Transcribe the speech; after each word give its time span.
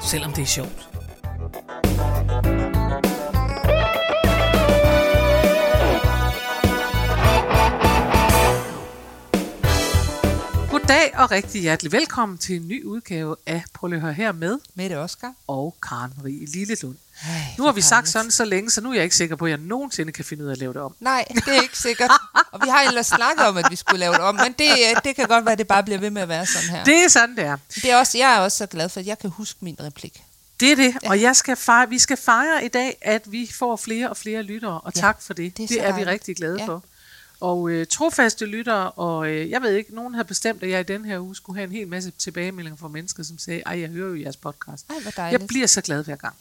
selvom 0.00 0.32
det 0.32 0.42
er 0.42 0.46
sjovt. 0.46 0.88
Goddag 10.86 11.12
og 11.18 11.30
rigtig 11.30 11.60
hjertelig 11.60 11.92
velkommen 11.92 12.38
til 12.38 12.56
en 12.56 12.68
ny 12.68 12.84
udgave 12.84 13.36
af 13.46 13.62
Prøv 13.74 13.92
at 13.92 14.00
høre 14.00 14.12
her 14.12 14.32
med 14.32 14.58
Mette 14.74 14.98
Oscar. 14.98 15.32
og 15.46 15.76
Karen 15.88 16.12
Marie 16.18 16.46
Lillelund. 16.46 16.96
Ej, 17.22 17.28
Nu 17.58 17.64
har 17.64 17.72
vi 17.72 17.80
sagt 17.80 17.90
dejligt. 17.92 18.12
sådan 18.12 18.30
så 18.30 18.44
længe, 18.44 18.70
så 18.70 18.80
nu 18.80 18.90
er 18.90 18.94
jeg 18.94 19.04
ikke 19.04 19.16
sikker 19.16 19.36
på, 19.36 19.44
at 19.44 19.50
jeg 19.50 19.58
nogensinde 19.58 20.12
kan 20.12 20.24
finde 20.24 20.44
ud 20.44 20.48
af 20.48 20.52
at 20.52 20.58
lave 20.58 20.72
det 20.72 20.82
om. 20.82 20.94
Nej, 21.00 21.24
det 21.34 21.48
er 21.48 21.62
ikke 21.62 21.78
sikkert. 21.78 22.10
Og 22.52 22.60
vi 22.64 22.68
har 22.68 22.82
ellers 22.82 23.06
snakket 23.06 23.46
om, 23.46 23.56
at 23.56 23.66
vi 23.70 23.76
skulle 23.76 23.98
lave 24.00 24.12
det 24.12 24.20
om, 24.20 24.34
men 24.34 24.52
det, 24.58 24.68
øh, 24.70 25.00
det 25.04 25.16
kan 25.16 25.26
godt 25.28 25.44
være, 25.44 25.52
at 25.52 25.58
det 25.58 25.66
bare 25.68 25.82
bliver 25.82 25.98
ved 25.98 26.10
med 26.10 26.22
at 26.22 26.28
være 26.28 26.46
sådan 26.46 26.68
her. 26.68 26.84
Det, 26.84 27.04
er 27.04 27.08
sådan, 27.08 27.36
det 27.36 27.44
er. 27.44 27.56
det 27.74 27.90
er 27.90 27.96
også, 27.96 28.18
jeg 28.18 28.34
er 28.34 28.38
også 28.38 28.58
så 28.58 28.66
glad 28.66 28.88
for, 28.88 29.00
at 29.00 29.06
jeg 29.06 29.18
kan 29.18 29.30
huske 29.30 29.58
min 29.60 29.76
replik. 29.80 30.22
Det 30.60 30.72
er 30.72 30.76
det, 30.76 30.96
og 31.06 31.20
jeg 31.22 31.36
skal 31.36 31.56
fejre, 31.56 31.88
vi 31.88 31.98
skal 31.98 32.16
fejre 32.16 32.64
i 32.64 32.68
dag, 32.68 32.98
at 33.00 33.22
vi 33.32 33.50
får 33.54 33.76
flere 33.76 34.10
og 34.10 34.16
flere 34.16 34.42
lyttere, 34.42 34.80
og 34.80 34.92
Ja, 34.96 35.00
tak 35.00 35.22
for 35.22 35.34
det. 35.34 35.56
det 35.56 35.62
er 35.62 35.66
Det, 35.68 35.84
er 35.86 35.96
vi 35.96 36.04
rigtig 36.04 36.36
glade 36.36 36.56
Ja. 36.60 36.66
for. 36.66 36.84
Og 37.40 37.70
øh, 37.70 37.86
trofaste 37.86 38.46
lyttere, 38.46 38.90
og 38.90 39.28
øh, 39.28 39.50
jeg 39.50 39.62
ved 39.62 39.72
ikke, 39.74 39.94
nogen 39.94 40.14
havde 40.14 40.26
bestemt, 40.28 40.62
at 40.62 40.70
jeg 40.70 40.80
i 40.80 40.82
den 40.82 41.04
her 41.04 41.18
uge 41.18 41.36
skulle 41.36 41.56
have 41.58 41.64
en 41.66 41.72
hel 41.72 41.88
masse 41.88 42.12
tilbagemeldinger 42.18 42.76
fra 42.76 42.88
mennesker, 42.88 43.22
som 43.22 43.38
sagde, 43.38 43.62
ej, 43.66 43.80
jeg 43.80 43.88
hører 43.88 44.08
jo 44.08 44.20
jeres 44.22 44.36
podcast. 44.36 44.86
Ej, 44.90 44.96
hvor 45.02 45.10
dejligt. 45.10 45.40
Jeg 45.40 45.46
bliver 45.48 45.66
så 45.66 45.80
glad 45.80 46.04
hver 46.04 46.16
gang. 46.16 46.34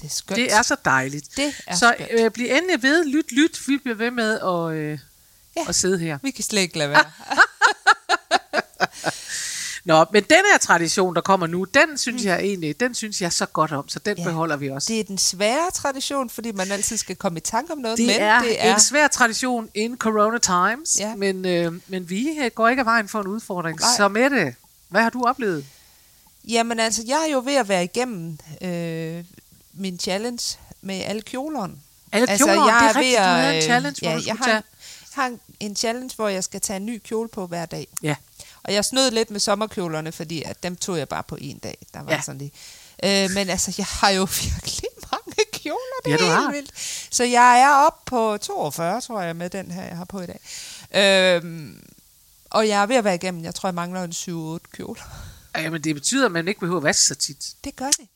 Det 0.00 0.04
er 0.06 0.08
skønt. 0.14 0.36
Det 0.36 0.52
er 0.52 0.62
så 0.62 0.76
dejligt. 0.84 1.36
Det 1.36 1.54
er 1.66 1.76
så 1.76 1.94
skønt. 1.98 2.20
øh, 2.20 2.30
bliv 2.30 2.46
endelig 2.50 2.82
ved, 2.82 3.04
lyt, 3.06 3.32
lyt, 3.32 3.68
vi 3.68 3.76
bliver 3.78 3.94
ved 3.96 4.10
med 4.10 4.40
at, 4.40 4.76
øh, 4.78 4.98
Ja. 5.56 5.64
at 5.68 5.74
sidde 5.74 5.98
her. 5.98 6.18
Vi 6.22 6.30
kan 6.30 6.44
slet 6.44 6.60
ikke 6.62 6.78
lade 6.78 6.90
være. 6.90 7.04
Nå, 9.84 10.04
men 10.12 10.22
den 10.22 10.42
her 10.52 10.58
tradition, 10.60 11.14
der 11.14 11.20
kommer 11.20 11.46
nu, 11.46 11.64
den 11.64 11.98
synes 11.98 12.24
jeg 12.24 12.40
egentlig, 12.40 12.80
den 12.80 12.94
synes 12.94 13.22
jeg 13.22 13.32
så 13.32 13.46
godt 13.46 13.72
om, 13.72 13.88
så 13.88 13.98
den 13.98 14.18
Ja. 14.18 14.24
beholder 14.24 14.56
vi 14.56 14.68
også. 14.70 14.86
Det 14.92 15.00
er 15.00 15.04
den 15.04 15.18
svære 15.18 15.70
tradition, 15.74 16.30
fordi 16.30 16.52
man 16.52 16.72
altid 16.72 16.96
skal 16.96 17.16
komme 17.16 17.36
i 17.38 17.40
tanke 17.40 17.72
om 17.72 17.78
noget, 17.78 17.98
Det, 17.98 18.06
men 18.06 18.16
er, 18.20 18.40
det 18.42 18.64
er... 18.66 18.74
en 18.74 18.80
svær 18.80 19.08
tradition 19.08 19.68
in 19.74 19.96
corona 19.98 20.38
times, 20.38 20.96
Ja. 21.00 21.14
men, 21.14 21.44
øh, 21.46 21.72
men 21.88 22.10
vi 22.10 22.28
øh, 22.44 22.50
går 22.54 22.68
ikke 22.68 22.80
af 22.80 22.86
vejen 22.86 23.08
for 23.08 23.20
en 23.20 23.26
udfordring. 23.26 23.78
Nej. 23.80 23.88
Så 23.96 24.08
Mette, 24.08 24.54
hvad 24.88 25.02
har 25.02 25.10
du 25.10 25.22
oplevet? 25.26 25.64
Jamen 26.48 26.80
altså, 26.80 27.02
jeg 27.06 27.24
er 27.28 27.32
jo 27.32 27.42
ved 27.44 27.54
at 27.54 27.68
være 27.68 27.84
igennem 27.84 28.38
øh, 28.62 29.24
min 29.74 29.98
challenge 29.98 30.58
med 30.82 31.02
alle 31.04 31.22
kjolerne. 31.22 31.74
Alle 32.12 32.30
Altså, 32.30 32.46
kjoler, 32.46 32.64
jeg 32.66 32.74
det 32.80 32.86
er 32.86 32.88
er 32.88 32.96
rigtigt, 32.96 33.10
ved 33.10 33.16
du 33.16 33.22
at, 33.22 33.36
havde 33.36 33.50
en 33.52 33.56
øh, 33.56 33.62
challenge, 33.62 33.98
hvor 34.02 34.10
ja, 34.10 34.16
du 34.16 34.22
jeg 34.26 34.34
har, 34.34 34.44
tage... 34.44 34.54
jeg 34.54 34.62
har 35.14 35.26
en- 35.26 35.40
en 35.60 35.76
challenge, 35.76 36.10
hvor 36.16 36.28
jeg 36.28 36.44
skal 36.44 36.60
tage 36.60 36.76
en 36.76 36.86
ny 36.86 36.98
kjole 37.04 37.28
på 37.28 37.46
hver 37.46 37.66
dag. 37.66 37.86
Ja, 38.02 38.14
Og 38.62 38.72
jeg 38.74 38.84
snød 38.84 39.10
lidt 39.10 39.30
med 39.30 39.40
sommerkjolerne, 39.40 40.12
fordi 40.12 40.42
at 40.42 40.62
dem 40.62 40.76
tog 40.76 40.98
jeg 40.98 41.08
bare 41.08 41.22
på 41.22 41.36
en 41.40 41.58
dag. 41.58 41.86
Der 41.94 42.00
var 42.02 42.10
Ja. 42.10 42.16
ja. 42.16 42.22
sådan 42.22 42.38
lige. 42.38 42.52
Øh, 43.24 43.30
men 43.30 43.48
altså, 43.50 43.74
jeg 43.78 43.86
har 43.86 44.10
jo 44.10 44.24
virkelig 44.42 44.90
mange 45.12 45.50
kjoler. 45.52 46.00
Det 46.04 46.10
Ja, 46.10 46.14
er 46.14 46.18
du 46.18 46.24
helt 46.24 46.34
har. 46.34 46.52
vildt. 46.52 46.72
Så 47.10 47.24
jeg 47.24 47.60
er 47.60 47.70
oppe 47.86 48.00
på 48.10 48.36
42, 48.38 49.00
tror 49.00 49.20
jeg, 49.22 49.36
med 49.36 49.50
den 49.50 49.70
her, 49.70 49.82
jeg 49.82 49.96
har 49.96 50.04
på 50.04 50.20
i 50.20 50.26
dag. 50.26 50.40
Øh, 50.94 51.70
og 52.50 52.68
jeg 52.68 52.82
er 52.82 52.86
ved 52.86 52.96
at 52.96 53.04
være 53.04 53.14
igennem. 53.14 53.44
Jeg 53.44 53.54
tror, 53.54 53.68
jeg 53.68 53.74
mangler 53.74 54.04
en 54.04 54.10
7-8 54.12 54.76
kjoler. 54.76 55.02
Jamen, 55.58 55.84
det 55.84 55.94
betyder, 55.94 56.26
at 56.26 56.32
man 56.32 56.48
ikke 56.48 56.60
behøver 56.60 56.78
at 56.78 56.84
vaske 56.84 57.02
så 57.02 57.14
tit. 57.14 57.54
Det 57.64 57.76
gør 57.76 57.90
det. 57.90 58.08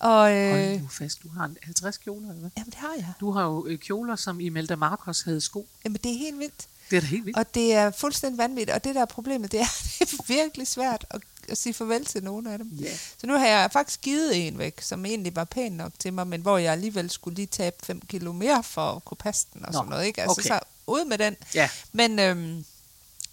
Og 0.00 0.32
øh, 0.36 0.50
Hold 0.50 0.80
nu 0.80 0.88
fast, 0.88 1.22
du 1.22 1.28
har 1.38 1.44
en 1.44 1.56
50 1.62 1.96
kjoler, 1.98 2.28
eller 2.28 2.40
hvad? 2.40 2.50
jamen, 2.56 2.70
det 2.70 2.78
har 2.78 2.92
jeg. 2.96 3.12
Du 3.20 3.32
har 3.32 3.42
jo 3.44 3.66
øh, 3.66 3.78
kjoler, 3.78 4.16
som 4.16 4.40
Imelda 4.40 4.76
Marcos 4.76 5.22
havde 5.22 5.40
sko. 5.40 5.68
Jamen, 5.84 6.00
det 6.04 6.12
er 6.14 6.18
helt 6.18 6.38
vildt. 6.38 6.66
Det 6.90 6.96
er 6.96 7.00
da 7.00 7.06
helt 7.06 7.24
vildt. 7.26 7.38
Og 7.38 7.54
det 7.54 7.72
er 7.74 7.90
fuldstændig 7.90 8.38
vanvittigt. 8.38 8.74
Og 8.74 8.84
det 8.84 8.94
der 8.94 9.00
er 9.00 9.04
problemet, 9.04 9.52
det 9.52 9.60
er, 9.60 9.64
det 9.98 10.12
er 10.12 10.22
virkelig 10.26 10.66
svært 10.66 11.06
at, 11.10 11.20
at 11.48 11.58
sige 11.58 11.74
farvel 11.74 12.04
til 12.04 12.24
nogle 12.24 12.52
af 12.52 12.58
dem. 12.58 12.68
Ja. 12.80 12.96
Så 13.18 13.26
nu 13.26 13.38
har 13.38 13.46
jeg 13.46 13.70
faktisk 13.72 14.00
givet 14.00 14.46
en 14.46 14.58
væk, 14.58 14.80
som 14.80 15.06
egentlig 15.06 15.36
var 15.36 15.44
pæn 15.44 15.72
nok 15.72 15.92
til 15.98 16.12
mig, 16.12 16.26
men 16.26 16.40
hvor 16.40 16.58
jeg 16.58 16.72
alligevel 16.72 17.10
skulle 17.10 17.34
lige 17.34 17.46
tabe 17.46 17.76
5 17.82 18.00
kilo 18.00 18.32
mere 18.32 18.62
for 18.62 18.92
at 18.92 19.04
kunne 19.04 19.16
passe 19.16 19.46
den 19.54 19.64
og 19.64 19.72
Nå, 19.72 19.78
sådan 19.78 19.90
noget. 19.90 20.06
Ikke? 20.06 20.22
Altså, 20.22 20.40
okay. 20.40 20.48
så 20.48 20.60
ud 20.86 21.04
med 21.04 21.18
den. 21.18 21.36
Ja. 21.54 21.68
Men, 21.92 22.18
øhm, 22.18 22.64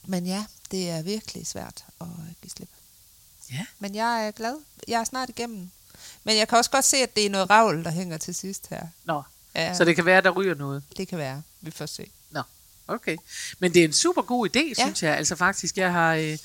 men 0.06 0.25
ja, 0.25 0.46
det 0.72 0.90
er 0.90 1.01
virkelig 1.01 1.47
svært 1.47 1.85
at 2.01 2.07
give 2.41 2.50
slip. 2.50 2.69
Ja. 3.51 3.66
Men 3.79 3.96
jeg 3.96 4.28
er 4.28 4.31
glad. 4.31 4.56
Jeg 4.88 5.00
er 5.00 5.03
snart 5.03 5.29
igennem. 5.29 5.69
Men 6.23 6.38
jeg 6.38 6.47
kan 6.47 6.57
også 6.57 6.69
godt 6.72 6.85
se, 6.85 6.97
at 6.97 7.16
det 7.16 7.25
er 7.25 7.29
noget 7.29 7.50
ravl, 7.50 7.84
der 7.84 7.91
hænger 7.91 8.17
til 8.17 8.35
sidst 8.35 8.67
her. 8.69 8.88
Nå, 9.06 9.22
Ja, 9.56 9.73
så 9.73 9.85
det 9.85 9.96
kan 9.96 10.06
være, 10.06 10.22
der 10.22 10.29
ryger 10.29 10.56
noget. 10.56 10.84
det 10.97 11.07
kan 11.07 11.17
være. 11.17 11.41
Vi 11.62 11.72
får 11.72 11.85
se. 11.85 12.12
Nå, 12.31 12.41
okay. 12.88 13.18
Men 13.59 13.74
det 13.74 13.80
er 13.80 13.86
en 13.86 13.94
super 13.94 14.22
god 14.22 14.48
idé, 14.50 14.59
Ja. 14.59 14.74
synes 14.84 15.03
jeg. 15.03 15.18
Altså 15.18 15.36
faktisk, 15.36 15.78
jeg 15.78 15.92
har, 15.92 16.16
øh, 16.16 16.38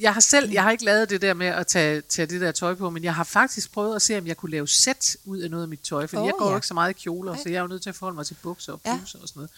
jeg 0.00 0.14
har 0.14 0.20
selv, 0.20 0.50
jeg 0.50 0.62
har 0.62 0.70
ikke 0.70 0.84
lavet 0.84 1.10
det 1.10 1.22
der 1.22 1.34
med 1.34 1.46
at 1.46 1.66
tage, 1.66 2.00
tage 2.00 2.26
det 2.26 2.40
der 2.40 2.52
tøj 2.52 2.74
på, 2.74 2.90
men 2.90 3.04
jeg 3.04 3.14
har 3.14 3.24
faktisk 3.24 3.72
prøvet 3.72 3.96
at 3.96 4.02
se, 4.02 4.18
om 4.18 4.26
jeg 4.26 4.36
kunne 4.36 4.50
lave 4.50 4.68
sæt 4.68 5.16
ud 5.24 5.38
af 5.38 5.50
noget 5.50 5.62
af 5.62 5.68
mit 5.68 5.80
tøj, 5.80 6.06
for 6.06 6.20
Åh, 6.20 6.26
jeg 6.26 6.34
går 6.38 6.44
jo 6.46 6.50
ja. 6.50 6.56
ikke 6.56 6.66
så 6.66 6.74
meget 6.74 6.90
i 6.90 6.92
kjoler, 7.02 7.32
Nej. 7.32 7.42
så 7.42 7.48
jeg 7.48 7.56
er 7.56 7.60
jo 7.60 7.66
nødt 7.66 7.82
til 7.82 7.88
at 7.90 7.96
forholde 7.96 8.16
mig 8.16 8.26
til 8.26 8.36
bukser 8.42 8.72
og 8.72 8.80
Ja. 8.86 8.96
bluser 8.96 9.18
og 9.22 9.28
sådan 9.28 9.38
noget. 9.40 9.50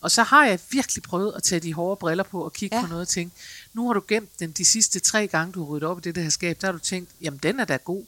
Og 0.00 0.10
så 0.10 0.22
har 0.22 0.46
jeg 0.46 0.58
virkelig 0.70 1.02
prøvet 1.02 1.32
at 1.36 1.42
tage 1.42 1.60
de 1.60 1.74
hårde 1.74 1.96
briller 1.98 2.24
på 2.24 2.44
og 2.44 2.52
kigge 2.52 2.76
Ja. 2.76 2.82
på 2.82 2.88
noget 2.88 3.02
og 3.02 3.08
tænke, 3.08 3.36
nu 3.72 3.86
har 3.86 3.94
du 3.94 4.02
gemt 4.08 4.38
den 4.38 4.50
de 4.52 4.64
sidste 4.64 5.00
tre 5.00 5.26
gange, 5.26 5.52
du 5.52 5.64
har 5.64 5.66
ryddet 5.72 5.88
op 5.88 5.98
i 5.98 6.00
det 6.00 6.14
der 6.14 6.28
skab, 6.28 6.60
der 6.60 6.66
har 6.66 6.72
du 6.72 6.78
tænkt, 6.78 7.10
jamen 7.20 7.40
den 7.42 7.60
er 7.60 7.64
da 7.64 7.76
god, 7.76 8.04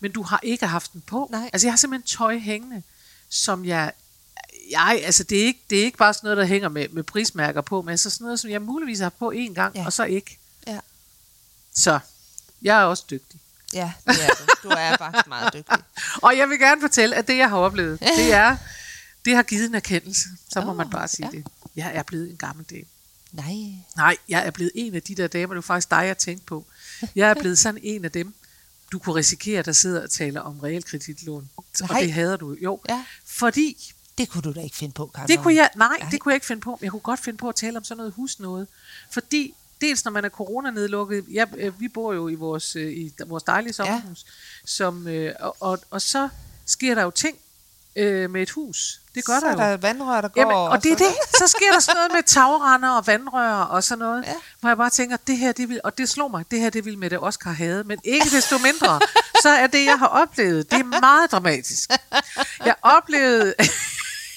men 0.00 0.12
du 0.12 0.22
har 0.22 0.40
ikke 0.42 0.66
haft 0.66 0.92
den 0.92 1.00
på. 1.06 1.28
Nej. 1.32 1.50
Altså 1.52 1.66
jeg 1.66 1.72
har 1.72 1.76
simpelthen 1.76 2.06
tøj 2.18 2.38
hængende, 2.38 2.82
som 3.28 3.64
jeg 3.64 3.92
jeg, 4.70 5.02
altså 5.04 5.24
det 5.24 5.40
er, 5.40 5.44
ikke, 5.44 5.60
det 5.70 5.80
er 5.80 5.84
ikke 5.84 5.98
bare 5.98 6.14
sådan 6.14 6.26
noget, 6.26 6.36
der 6.36 6.44
hænger 6.44 6.68
med, 6.68 6.88
med 6.88 7.02
prismærker 7.02 7.60
på, 7.60 7.82
men 7.82 7.90
altså 7.90 8.10
sådan 8.10 8.24
noget, 8.24 8.40
som 8.40 8.50
jeg 8.50 8.62
muligvis 8.62 8.98
har 8.98 9.08
på 9.08 9.30
en 9.30 9.54
gang, 9.54 9.76
ja. 9.76 9.86
Og 9.86 9.92
så 9.92 10.04
ikke. 10.04 10.38
Ja. 10.66 10.80
Så 11.74 12.00
jeg 12.62 12.80
er 12.80 12.84
også 12.84 13.04
dygtig. 13.10 13.40
Ja, 13.74 13.92
det 14.06 14.24
er 14.24 14.28
du. 14.28 14.68
Du 14.68 14.68
er 14.68 14.96
faktisk 14.96 15.26
meget 15.26 15.54
dygtig. 15.54 15.78
Og 16.24 16.36
jeg 16.36 16.48
vil 16.48 16.58
gerne 16.58 16.80
fortælle, 16.80 17.16
at 17.16 17.28
det, 17.28 17.36
jeg 17.36 17.48
har 17.48 17.56
oplevet, 17.56 18.00
det 18.00 18.32
er, 18.44 18.56
det 19.24 19.36
har 19.36 19.42
givet 19.42 19.68
en 19.68 19.74
erkendelse. 19.74 20.28
Så 20.48 20.60
må 20.60 20.72
man 20.72 20.90
bare 20.90 21.08
sige 21.08 21.28
ja. 21.32 21.38
det. 21.38 21.46
Jeg 21.76 21.90
er 21.94 22.02
blevet 22.02 22.30
en 22.30 22.36
gammel 22.36 22.64
dame. 22.70 22.84
Nej. 23.32 23.54
Nej, 23.96 24.16
jeg 24.28 24.46
er 24.46 24.50
blevet 24.50 24.72
en 24.74 24.94
af 24.94 25.02
de 25.02 25.14
der 25.14 25.26
damer, 25.26 25.54
det 25.54 25.56
var 25.56 25.60
faktisk 25.60 25.90
dig, 25.90 26.04
jeg 26.06 26.18
tænkte 26.18 26.46
på. 26.46 26.66
Jeg 27.14 27.30
er 27.30 27.34
blevet 27.34 27.58
sådan 27.58 27.80
en 27.82 28.04
af 28.04 28.10
dem, 28.12 28.34
du 28.92 28.98
kunne 28.98 29.14
risikere, 29.14 29.62
der 29.62 29.72
sidder 29.72 30.02
og 30.02 30.10
taler 30.10 30.40
om 30.40 30.60
realkreditlån. 30.60 31.50
Og 31.56 31.64
Nej. 31.80 32.00
det 32.00 32.12
hader 32.12 32.36
du 32.36 32.56
jo. 32.62 32.80
Ja. 32.88 33.04
Fordi 33.26 33.92
Det 34.20 34.28
kunne 34.30 34.42
du 34.42 34.52
da 34.52 34.60
ikke 34.60 34.76
finde 34.76 34.94
på, 34.94 35.06
Karen. 35.14 35.28
Det 35.28 35.38
kunne 35.38 35.54
jeg, 35.54 35.70
nej, 35.76 35.88
Nej. 36.00 36.08
det 36.10 36.20
kunne 36.20 36.32
jeg 36.32 36.36
ikke 36.36 36.46
finde 36.46 36.62
på. 36.62 36.70
Men 36.70 36.84
Jeg 36.84 36.90
kunne 36.90 37.00
godt 37.00 37.20
finde 37.20 37.36
på 37.36 37.48
at 37.48 37.54
tale 37.54 37.76
om 37.76 37.84
sådan 37.84 37.96
noget 37.96 38.12
husnåde. 38.16 38.66
Fordi 39.10 39.54
dels 39.80 40.04
når 40.04 40.12
man 40.12 40.24
er 40.24 40.28
coronanedlukket, 40.28 41.24
jeg, 41.30 41.48
øh, 41.56 41.80
vi 41.80 41.88
bor 41.88 42.12
jo 42.12 42.28
i 42.28 42.34
vores, 42.34 42.76
øh, 42.76 42.92
i 42.92 43.12
vores 43.26 43.42
dejlige 43.42 43.72
sommerhus, 43.72 44.24
ja. 44.26 44.30
som, 44.64 45.08
øh, 45.08 45.34
og, 45.40 45.56
og, 45.60 45.78
og 45.90 46.02
så 46.02 46.28
sker 46.66 46.94
der 46.94 47.02
jo 47.02 47.10
ting 47.10 47.36
øh, 47.96 48.30
med 48.30 48.42
et 48.42 48.50
hus. 48.50 49.00
Det 49.14 49.24
gør 49.24 49.40
så 49.40 49.46
der 49.46 49.52
er 49.62 49.66
jo. 49.66 49.72
der 49.72 49.76
vandrør, 49.76 50.20
der 50.20 50.28
går. 50.28 50.40
Jamen, 50.40 50.56
og 50.56 50.82
det 50.82 50.92
er 50.92 50.96
det. 50.96 51.06
Så 51.38 51.46
sker 51.46 51.72
der 51.72 51.80
sådan 51.80 51.96
noget 51.96 52.12
med 52.12 52.22
tagrender 52.22 52.88
og 52.90 53.06
vandrør 53.06 53.52
og 53.52 53.84
sådan 53.84 53.98
noget. 53.98 54.24
Ja. 54.26 54.34
Hvor 54.60 54.70
jeg 54.70 54.76
bare 54.76 54.90
tænker, 54.90 55.16
det 55.16 55.38
her, 55.38 55.52
det 55.52 55.68
vil, 55.68 55.80
og 55.84 55.98
det 55.98 56.08
slog 56.08 56.30
mig, 56.30 56.44
det 56.50 56.60
her, 56.60 56.70
det 56.70 56.84
vil 56.84 56.98
med 56.98 57.10
det 57.10 57.18
Oscar 57.18 57.52
have. 57.52 57.84
Men 57.84 57.98
ikke 58.04 58.30
desto 58.30 58.58
mindre, 58.58 59.00
så 59.42 59.48
er 59.48 59.66
det, 59.66 59.84
jeg 59.84 59.98
har 59.98 60.06
oplevet, 60.06 60.70
det 60.70 60.78
er 60.80 61.00
meget 61.00 61.32
dramatisk. 61.32 61.90
Jeg 62.64 62.74
oplevede 62.82 63.54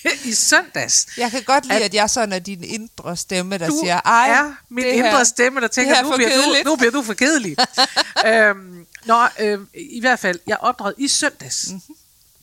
i 0.29 0.33
søndags, 0.33 1.07
Jeg 1.17 1.31
kan 1.31 1.43
godt 1.43 1.65
lide, 1.65 1.75
At- 1.75 1.81
at, 1.81 1.93
jeg 1.93 2.09
sådan 2.09 2.33
er 2.33 2.39
din 2.39 2.63
indre 2.63 3.17
stemme, 3.17 3.57
der 3.57 3.67
du 3.67 3.79
siger, 3.83 3.99
ej, 4.05 4.29
er 4.29 4.55
min 4.69 4.85
det 4.85 4.91
indre 4.91 5.09
her, 5.09 5.23
stemme, 5.23 5.61
der 5.61 5.67
tænker, 5.67 5.95
er 5.95 6.03
nu 6.03 6.15
bliver, 6.15 6.29
du, 6.29 6.41
kedeligt." 6.43 6.65
nu 6.65 6.75
bliver 6.75 6.91
du 6.91 7.01
for 7.01 7.13
kedelig. 7.13 7.57
øhm, 8.27 8.85
nå, 9.05 9.27
øhm, 9.39 9.67
i 9.73 9.99
hvert 9.99 10.19
fald, 10.19 10.39
jeg 10.47 10.57
opdraget 10.59 10.95
i 10.97 11.07
søndags. 11.07 11.65
Mhm. 11.67 11.73
Mm-hmm. 11.75 11.95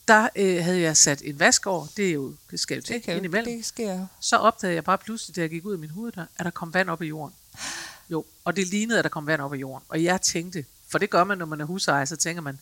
Der 0.08 0.28
øh, 0.36 0.64
havde 0.64 0.80
jeg 0.80 0.96
sat 0.96 1.22
en 1.24 1.38
vask 1.40 1.66
over, 1.66 1.86
det 1.96 2.08
er 2.08 2.12
jo, 2.12 2.34
det 2.50 2.60
skal 2.60 2.74
jo 2.74 2.82
til 2.82 3.02
kan, 3.02 3.16
indimellem. 3.16 3.56
det 3.56 3.66
sker. 3.66 4.06
Så 4.20 4.36
opdagede 4.36 4.74
jeg 4.74 4.84
bare 4.84 4.98
pludselig, 4.98 5.36
da 5.36 5.40
jeg 5.40 5.50
gik 5.50 5.64
ud 5.66 5.72
af 5.72 5.78
min 5.78 5.90
hoveddør, 5.90 6.24
at 6.38 6.44
der 6.44 6.50
kom 6.50 6.74
vand 6.74 6.90
op 6.90 7.02
i 7.02 7.06
jorden. 7.06 7.34
Jo, 8.10 8.24
og 8.44 8.56
det 8.56 8.66
lignede, 8.66 8.98
at 8.98 9.04
der 9.04 9.08
kom 9.10 9.26
vand 9.26 9.40
op 9.40 9.54
i 9.54 9.58
jorden. 9.58 9.84
Og 9.88 10.04
jeg 10.04 10.20
tænkte, 10.22 10.64
for 10.90 10.98
det 10.98 11.10
gør 11.10 11.24
man, 11.24 11.38
når 11.38 11.46
man 11.46 11.60
er 11.60 11.64
husejer, 11.64 12.04
så 12.04 12.16
tænker 12.16 12.42
man, 12.42 12.58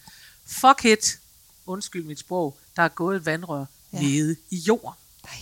fuck 0.46 0.84
it, 0.84 1.18
undskyld 1.66 2.04
mit 2.04 2.18
sprog, 2.18 2.56
der 2.76 2.82
er 2.82 2.88
gået 2.88 3.16
et 3.16 3.26
vandrør 3.26 3.64
Ja. 3.92 4.00
nede 4.00 4.36
i 4.50 4.56
jorden. 4.56 4.98
Nej. 5.24 5.34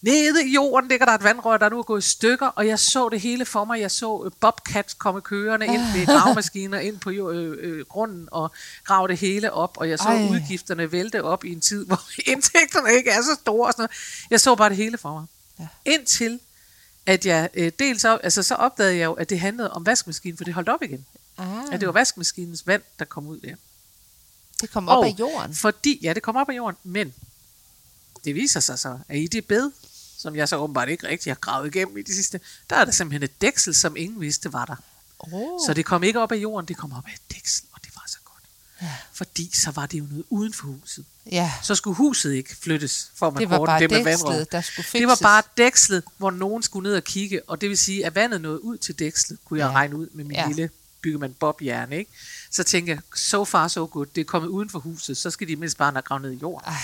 Nede 0.00 0.48
i 0.48 0.54
jorden 0.54 0.88
ligger 0.88 1.06
der 1.06 1.12
et 1.12 1.22
vandrør, 1.24 1.56
der 1.56 1.68
nu 1.68 1.78
er 1.78 1.82
gået 1.82 2.04
i 2.04 2.08
stykker, 2.10 2.46
og 2.46 2.66
jeg 2.66 2.78
så 2.78 3.08
det 3.08 3.20
hele 3.20 3.44
for 3.44 3.64
mig. 3.64 3.80
Jeg 3.80 3.90
så 3.90 4.22
øh, 4.26 4.30
Bobcat 4.40 4.94
komme 4.98 5.20
kørende 5.20 5.66
ind 5.66 5.82
med 5.96 6.06
gravemaskiner 6.06 6.78
ind 6.78 6.98
på 6.98 7.10
øh, 7.10 7.56
øh, 7.60 7.86
grunden 7.86 8.28
og 8.32 8.50
grave 8.84 9.08
det 9.08 9.18
hele 9.18 9.52
op, 9.52 9.76
og 9.76 9.88
jeg 9.88 9.98
så. 9.98 10.08
Ej. 10.08 10.28
udgifterne 10.30 10.92
vælte 10.92 11.24
op 11.24 11.44
i 11.44 11.52
en 11.52 11.60
tid, 11.60 11.84
hvor 11.88 12.00
indtægterne 12.26 12.92
ikke 12.92 13.10
er 13.10 13.22
så 13.22 13.34
store. 13.40 13.66
Og 13.66 13.72
sådan 13.72 13.82
noget. 13.82 13.90
Jeg 14.30 14.40
så 14.40 14.54
bare 14.54 14.68
det 14.68 14.76
hele 14.76 14.98
for 14.98 15.12
mig. 15.14 15.26
Ja. 15.60 15.66
Indtil 15.92 16.40
at 17.06 17.26
jeg 17.26 17.48
øh, 17.54 17.72
dels 17.78 18.04
op, 18.04 18.20
altså 18.22 18.42
så 18.42 18.54
opdagede 18.54 18.96
jeg 18.96 19.04
jo, 19.04 19.12
at 19.12 19.30
det 19.30 19.40
handlede 19.40 19.70
om 19.72 19.86
vaskemaskinen, 19.86 20.36
for 20.36 20.44
det 20.44 20.54
holdt 20.54 20.68
op 20.68 20.82
igen. 20.82 21.06
Ah, 21.38 21.46
At 21.72 21.80
det 21.80 21.86
var 21.86 21.92
vaskemaskinens 21.92 22.66
vand, 22.66 22.82
der 22.98 23.04
kom 23.04 23.26
ud 23.26 23.40
der. 23.40 23.54
det 24.60 24.70
kom 24.70 24.88
op 24.88 24.98
Og 24.98 25.06
af 25.06 25.14
jorden. 25.18 25.54
Fordi, 25.54 25.98
ja, 26.02 26.12
det 26.12 26.22
kom 26.22 26.36
op 26.36 26.48
af 26.50 26.56
jorden, 26.56 26.76
men 26.84 27.14
det 28.24 28.34
viser 28.34 28.60
sig 28.60 28.78
så, 28.78 28.98
at 29.08 29.18
i 29.18 29.26
det 29.26 29.44
bed, 29.46 29.70
som 30.18 30.36
jeg 30.36 30.48
så 30.48 30.56
åbenbart 30.56 30.88
ikke 30.88 31.08
rigtig 31.08 31.30
har 31.30 31.38
gravet 31.38 31.74
igennem 31.74 31.98
i 31.98 32.02
det 32.02 32.14
sidste, 32.14 32.40
der 32.70 32.76
er 32.76 32.84
der 32.84 32.92
simpelthen 32.92 33.22
et 33.22 33.40
dæksel, 33.40 33.74
som 33.74 33.96
ingen 33.96 34.20
vidste 34.20 34.52
var 34.52 34.64
der. 34.64 34.76
Oh. 35.18 35.60
Så 35.66 35.72
det 35.74 35.84
kom 35.84 36.02
ikke 36.02 36.20
op 36.20 36.32
af 36.32 36.36
jorden, 36.36 36.68
det 36.68 36.76
kom 36.76 36.92
op 36.92 37.04
af 37.06 37.12
et 37.12 37.34
dæksel, 37.36 37.64
og 37.72 37.80
det 37.84 37.90
var 37.94 38.02
så 38.08 38.18
godt. 38.24 38.42
Ja. 38.82 38.92
Fordi 39.12 39.50
så 39.54 39.70
var 39.70 39.86
det 39.86 39.98
jo 39.98 40.04
noget 40.10 40.24
uden 40.30 40.52
for 40.52 40.66
huset. 40.66 41.04
Ja, 41.32 41.52
Så 41.62 41.74
skulle 41.74 41.96
huset 41.96 42.32
ikke 42.32 42.56
flyttes, 42.56 43.10
for 43.14 43.30
man 43.30 43.40
det 43.40 43.50
var 43.50 43.66
bare 43.66 43.80
det 43.80 43.90
med 43.90 44.04
dækslet, 44.04 44.52
der 44.52 44.60
skulle 44.60 44.84
fikses. 44.86 45.00
Det 45.00 45.08
var 45.08 45.18
bare 45.22 45.42
dækslet, 45.56 46.02
hvor 46.16 46.30
nogen 46.30 46.62
skulle 46.62 46.88
ned 46.88 46.96
og 46.96 47.04
kigge, 47.04 47.42
og 47.46 47.60
det 47.60 47.68
vil 47.68 47.78
sige, 47.78 48.06
at 48.06 48.14
vandet 48.14 48.40
nåede 48.40 48.64
ud 48.64 48.78
til 48.78 48.98
dækslet, 48.98 49.38
kunne 49.44 49.58
jeg 49.60 49.66
Ja. 49.66 49.72
regne 49.72 49.96
ud 49.96 50.08
med 50.12 50.24
min 50.24 50.36
Ja. 50.36 50.48
lille 50.48 50.70
byggemand 51.02 51.34
Bob 51.34 51.60
hjerne, 51.60 51.96
ikke? 51.98 52.10
Så 52.50 52.64
tænkte 52.64 52.92
jeg, 52.92 53.00
so 53.16 53.44
far 53.44 53.68
so 53.68 53.84
good, 53.92 54.06
det 54.06 54.20
er 54.20 54.24
kommet 54.24 54.48
uden 54.48 54.70
for 54.70 54.78
huset, 54.78 55.16
så 55.16 55.30
skal 55.30 55.48
de 55.48 55.56
mindst 55.56 55.76
bare 55.78 55.92
have 55.92 56.02
gravet 56.02 56.22
ned 56.22 56.30
i 56.32 56.38
jorden. 56.42 56.68
Ej. 56.68 56.74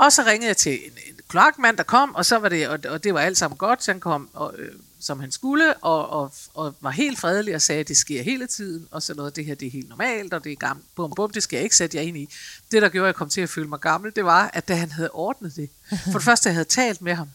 Og 0.00 0.12
så 0.12 0.22
ringede 0.26 0.48
jeg 0.48 0.56
til 0.56 0.72
en, 0.72 0.92
en 1.06 1.20
kloakmand, 1.28 1.76
der 1.76 1.82
kom, 1.82 2.14
og 2.14 2.26
så 2.26 2.38
var 2.38 2.48
det, 2.48 2.68
og, 2.68 2.78
og 2.88 3.04
det 3.04 3.14
var 3.14 3.20
alt 3.20 3.38
sammen 3.38 3.56
godt, 3.56 3.84
så 3.84 3.92
han 3.92 4.00
kom, 4.00 4.28
og, 4.32 4.54
øh, 4.58 4.72
som 5.00 5.20
han 5.20 5.32
skulle, 5.32 5.74
og, 5.74 6.10
og, 6.10 6.32
og 6.54 6.74
var 6.80 6.90
helt 6.90 7.18
fredelig 7.18 7.54
og 7.54 7.62
sagde, 7.62 7.80
at 7.80 7.88
det 7.88 7.96
sker 7.96 8.22
hele 8.22 8.46
tiden, 8.46 8.88
og 8.90 9.02
så 9.02 9.14
noget, 9.14 9.36
det 9.36 9.44
her 9.44 9.54
det 9.54 9.66
er 9.66 9.70
helt 9.70 9.88
normalt, 9.88 10.34
og 10.34 10.44
det 10.44 10.52
er 10.52 10.56
gammelt, 10.56 10.86
bum, 10.94 11.12
bum, 11.16 11.30
det 11.30 11.42
skal 11.42 11.56
jeg 11.56 11.64
ikke 11.64 11.76
sætte 11.76 11.96
jer 11.96 12.02
ind 12.02 12.16
i. 12.16 12.28
Det, 12.70 12.82
der 12.82 12.88
gjorde, 12.88 13.06
at 13.06 13.06
jeg 13.06 13.14
kom 13.14 13.28
til 13.28 13.40
at 13.40 13.48
føle 13.48 13.68
mig 13.68 13.80
gammel, 13.80 14.12
det 14.16 14.24
var, 14.24 14.50
at 14.52 14.68
da 14.68 14.74
han 14.74 14.90
havde 14.90 15.10
ordnet 15.10 15.56
det, 15.56 15.70
for 16.04 16.18
det 16.18 16.22
første, 16.22 16.48
jeg 16.48 16.54
havde 16.54 16.68
talt 16.68 17.02
med 17.02 17.14
ham, 17.14 17.28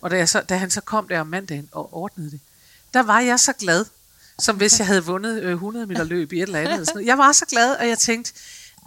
og 0.00 0.10
da, 0.10 0.16
jeg 0.16 0.28
så, 0.28 0.40
da 0.40 0.56
han 0.56 0.70
så 0.70 0.80
kom 0.80 1.08
der 1.08 1.20
om 1.20 1.26
mandagen 1.26 1.68
og 1.72 1.94
ordnede 1.94 2.30
det, 2.30 2.40
der 2.94 3.02
var 3.02 3.20
jeg 3.20 3.40
så 3.40 3.52
glad, 3.52 3.84
som 4.38 4.56
hvis 4.56 4.78
jeg 4.78 4.86
havde 4.86 5.04
vundet 5.04 5.42
øh, 5.42 5.52
100 5.52 5.86
meter 5.86 6.04
løb 6.04 6.32
i 6.32 6.36
et 6.36 6.42
eller 6.42 6.58
andet. 6.58 6.86
Sådan 6.86 6.96
noget. 6.96 7.06
Jeg 7.06 7.18
var 7.18 7.32
så 7.32 7.46
glad, 7.46 7.76
og 7.76 7.88
jeg 7.88 7.98
tænkte, 7.98 8.32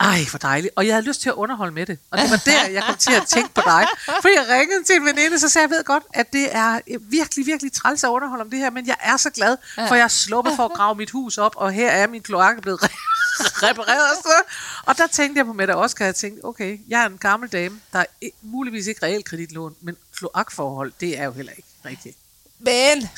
ej, 0.03 0.25
hvor 0.29 0.37
dejligt. 0.39 0.73
Og 0.75 0.87
jeg 0.87 0.93
havde 0.95 1.05
lyst 1.07 1.21
til 1.21 1.29
at 1.29 1.33
underholde 1.35 1.73
med 1.73 1.85
det. 1.85 1.97
Og 2.11 2.17
det 2.17 2.29
var 2.31 2.41
der, 2.45 2.67
jeg 2.67 2.83
kom 2.83 2.95
til 2.95 3.13
at 3.13 3.23
tænke 3.27 3.53
på 3.53 3.61
dig. 3.65 3.85
For 4.05 4.27
jeg 4.39 4.45
ringede 4.59 4.83
til 4.83 4.95
en 4.95 5.05
veninde, 5.05 5.39
så 5.39 5.49
sagde 5.49 5.63
jeg, 5.63 5.69
ved 5.69 5.83
godt, 5.83 6.03
at 6.13 6.33
det 6.33 6.55
er 6.55 6.79
virkelig, 6.99 7.45
virkelig 7.45 7.73
træls 7.73 8.03
at 8.03 8.07
underholde 8.07 8.41
om 8.41 8.49
det 8.49 8.59
her, 8.59 8.69
men 8.69 8.87
jeg 8.87 8.95
er 8.99 9.17
så 9.17 9.29
glad, 9.29 9.57
for 9.87 9.95
jeg 9.95 10.03
er 10.03 10.07
sluppet 10.07 10.53
for 10.55 10.65
at 10.65 10.71
grave 10.71 10.95
mit 10.95 11.11
hus 11.11 11.37
op, 11.37 11.53
og 11.55 11.71
her 11.71 11.89
er 11.89 12.07
min 12.07 12.21
kloak 12.21 12.61
blevet 12.61 12.79
re- 12.83 12.87
repareret. 13.67 14.17
Så. 14.23 14.41
Og 14.85 14.97
der 14.97 15.07
tænkte 15.07 15.37
jeg 15.37 15.45
på 15.45 15.53
Mette 15.53 15.75
Oscar, 15.75 16.05
jeg 16.05 16.15
tænkte, 16.15 16.45
okay, 16.45 16.79
jeg 16.87 17.01
er 17.01 17.05
en 17.05 17.17
gammel 17.17 17.49
dame, 17.49 17.79
der 17.93 17.99
er 17.99 18.05
muligvis 18.41 18.87
ikke 18.87 19.05
reelt 19.05 19.25
kreditlån, 19.25 19.75
men 19.81 19.97
kloakforhold, 20.17 20.93
det 20.99 21.19
er 21.19 21.23
jo 21.23 21.31
heller 21.31 21.51
ikke 21.51 21.67
rigtigt. 21.85 22.17
Men 22.59 23.09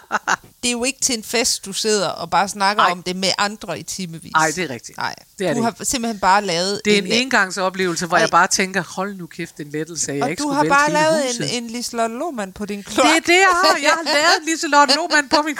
det 0.62 0.68
er 0.68 0.72
jo 0.72 0.84
ikke 0.84 1.00
til 1.00 1.14
en 1.18 1.24
fest, 1.24 1.64
du 1.64 1.72
sidder 1.72 2.08
og 2.08 2.30
bare 2.30 2.48
snakker 2.48 2.82
Ej. 2.82 2.90
om 2.92 3.02
det 3.02 3.16
med 3.16 3.28
andre 3.38 3.78
i 3.78 3.82
timevis. 3.82 4.32
Nej, 4.32 4.52
det 4.56 4.64
er 4.64 4.70
rigtigt. 4.70 4.98
Nej, 4.98 5.14
Det 5.38 5.46
er 5.46 5.54
du 5.54 5.56
det 5.56 5.64
har 5.64 5.84
simpelthen 5.84 6.20
bare 6.20 6.44
lavet 6.44 6.80
Det 6.84 6.92
er 6.94 6.98
en 6.98 7.06
en, 7.06 7.12
engangsoplevelse, 7.12 8.06
hvor 8.06 8.16
Ej. 8.16 8.20
jeg 8.20 8.30
bare 8.30 8.46
tænker, 8.46 8.82
hold 8.96 9.14
nu 9.16 9.26
kæft, 9.26 9.60
en 9.60 9.70
lettelse, 9.70 10.12
jeg 10.12 10.22
og 10.22 10.30
ikke 10.30 10.42
du 10.42 10.48
har 10.48 10.64
bare 10.64 10.92
lavet 10.92 11.22
huset. 11.26 11.56
en, 11.56 11.64
en 11.64 11.70
Liselotte 11.70 12.14
Lohmann 12.16 12.52
på 12.52 12.64
din 12.66 12.82
klok. 12.82 13.06
Det 13.06 13.16
er 13.16 13.20
det, 13.20 13.28
jeg 13.32 13.48
har. 13.64 13.78
Jeg 13.82 13.90
har 13.90 14.04
lavet 14.14 14.44
Liselotte 14.48 14.94
Lohmann 14.94 15.28
på 15.28 15.42
min... 15.42 15.56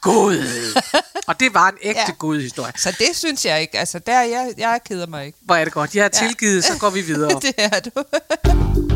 Gud! 0.00 0.44
Og 1.26 1.40
det 1.40 1.54
var 1.54 1.68
en 1.68 1.74
ægte 1.82 2.00
Ja. 2.00 2.04
ja. 2.08 2.14
god 2.18 2.40
historie. 2.40 2.72
Så 2.76 2.90
det 2.98 3.08
synes 3.16 3.44
jeg 3.44 3.60
ikke. 3.60 3.78
Altså, 3.78 3.98
der 3.98 4.20
jeg, 4.20 4.54
jeg 4.58 4.80
keder 4.88 5.06
mig 5.06 5.26
ikke. 5.26 5.38
Hvor 5.42 5.54
er 5.56 5.64
det 5.64 5.72
godt. 5.72 5.94
Jeg 5.94 6.00
er 6.00 6.10
Ja. 6.22 6.26
tilgivet, 6.28 6.64
så 6.64 6.78
går 6.78 6.90
vi 6.90 7.00
videre. 7.00 7.40
det 7.42 7.54
er 7.56 7.80
du. 7.80 8.93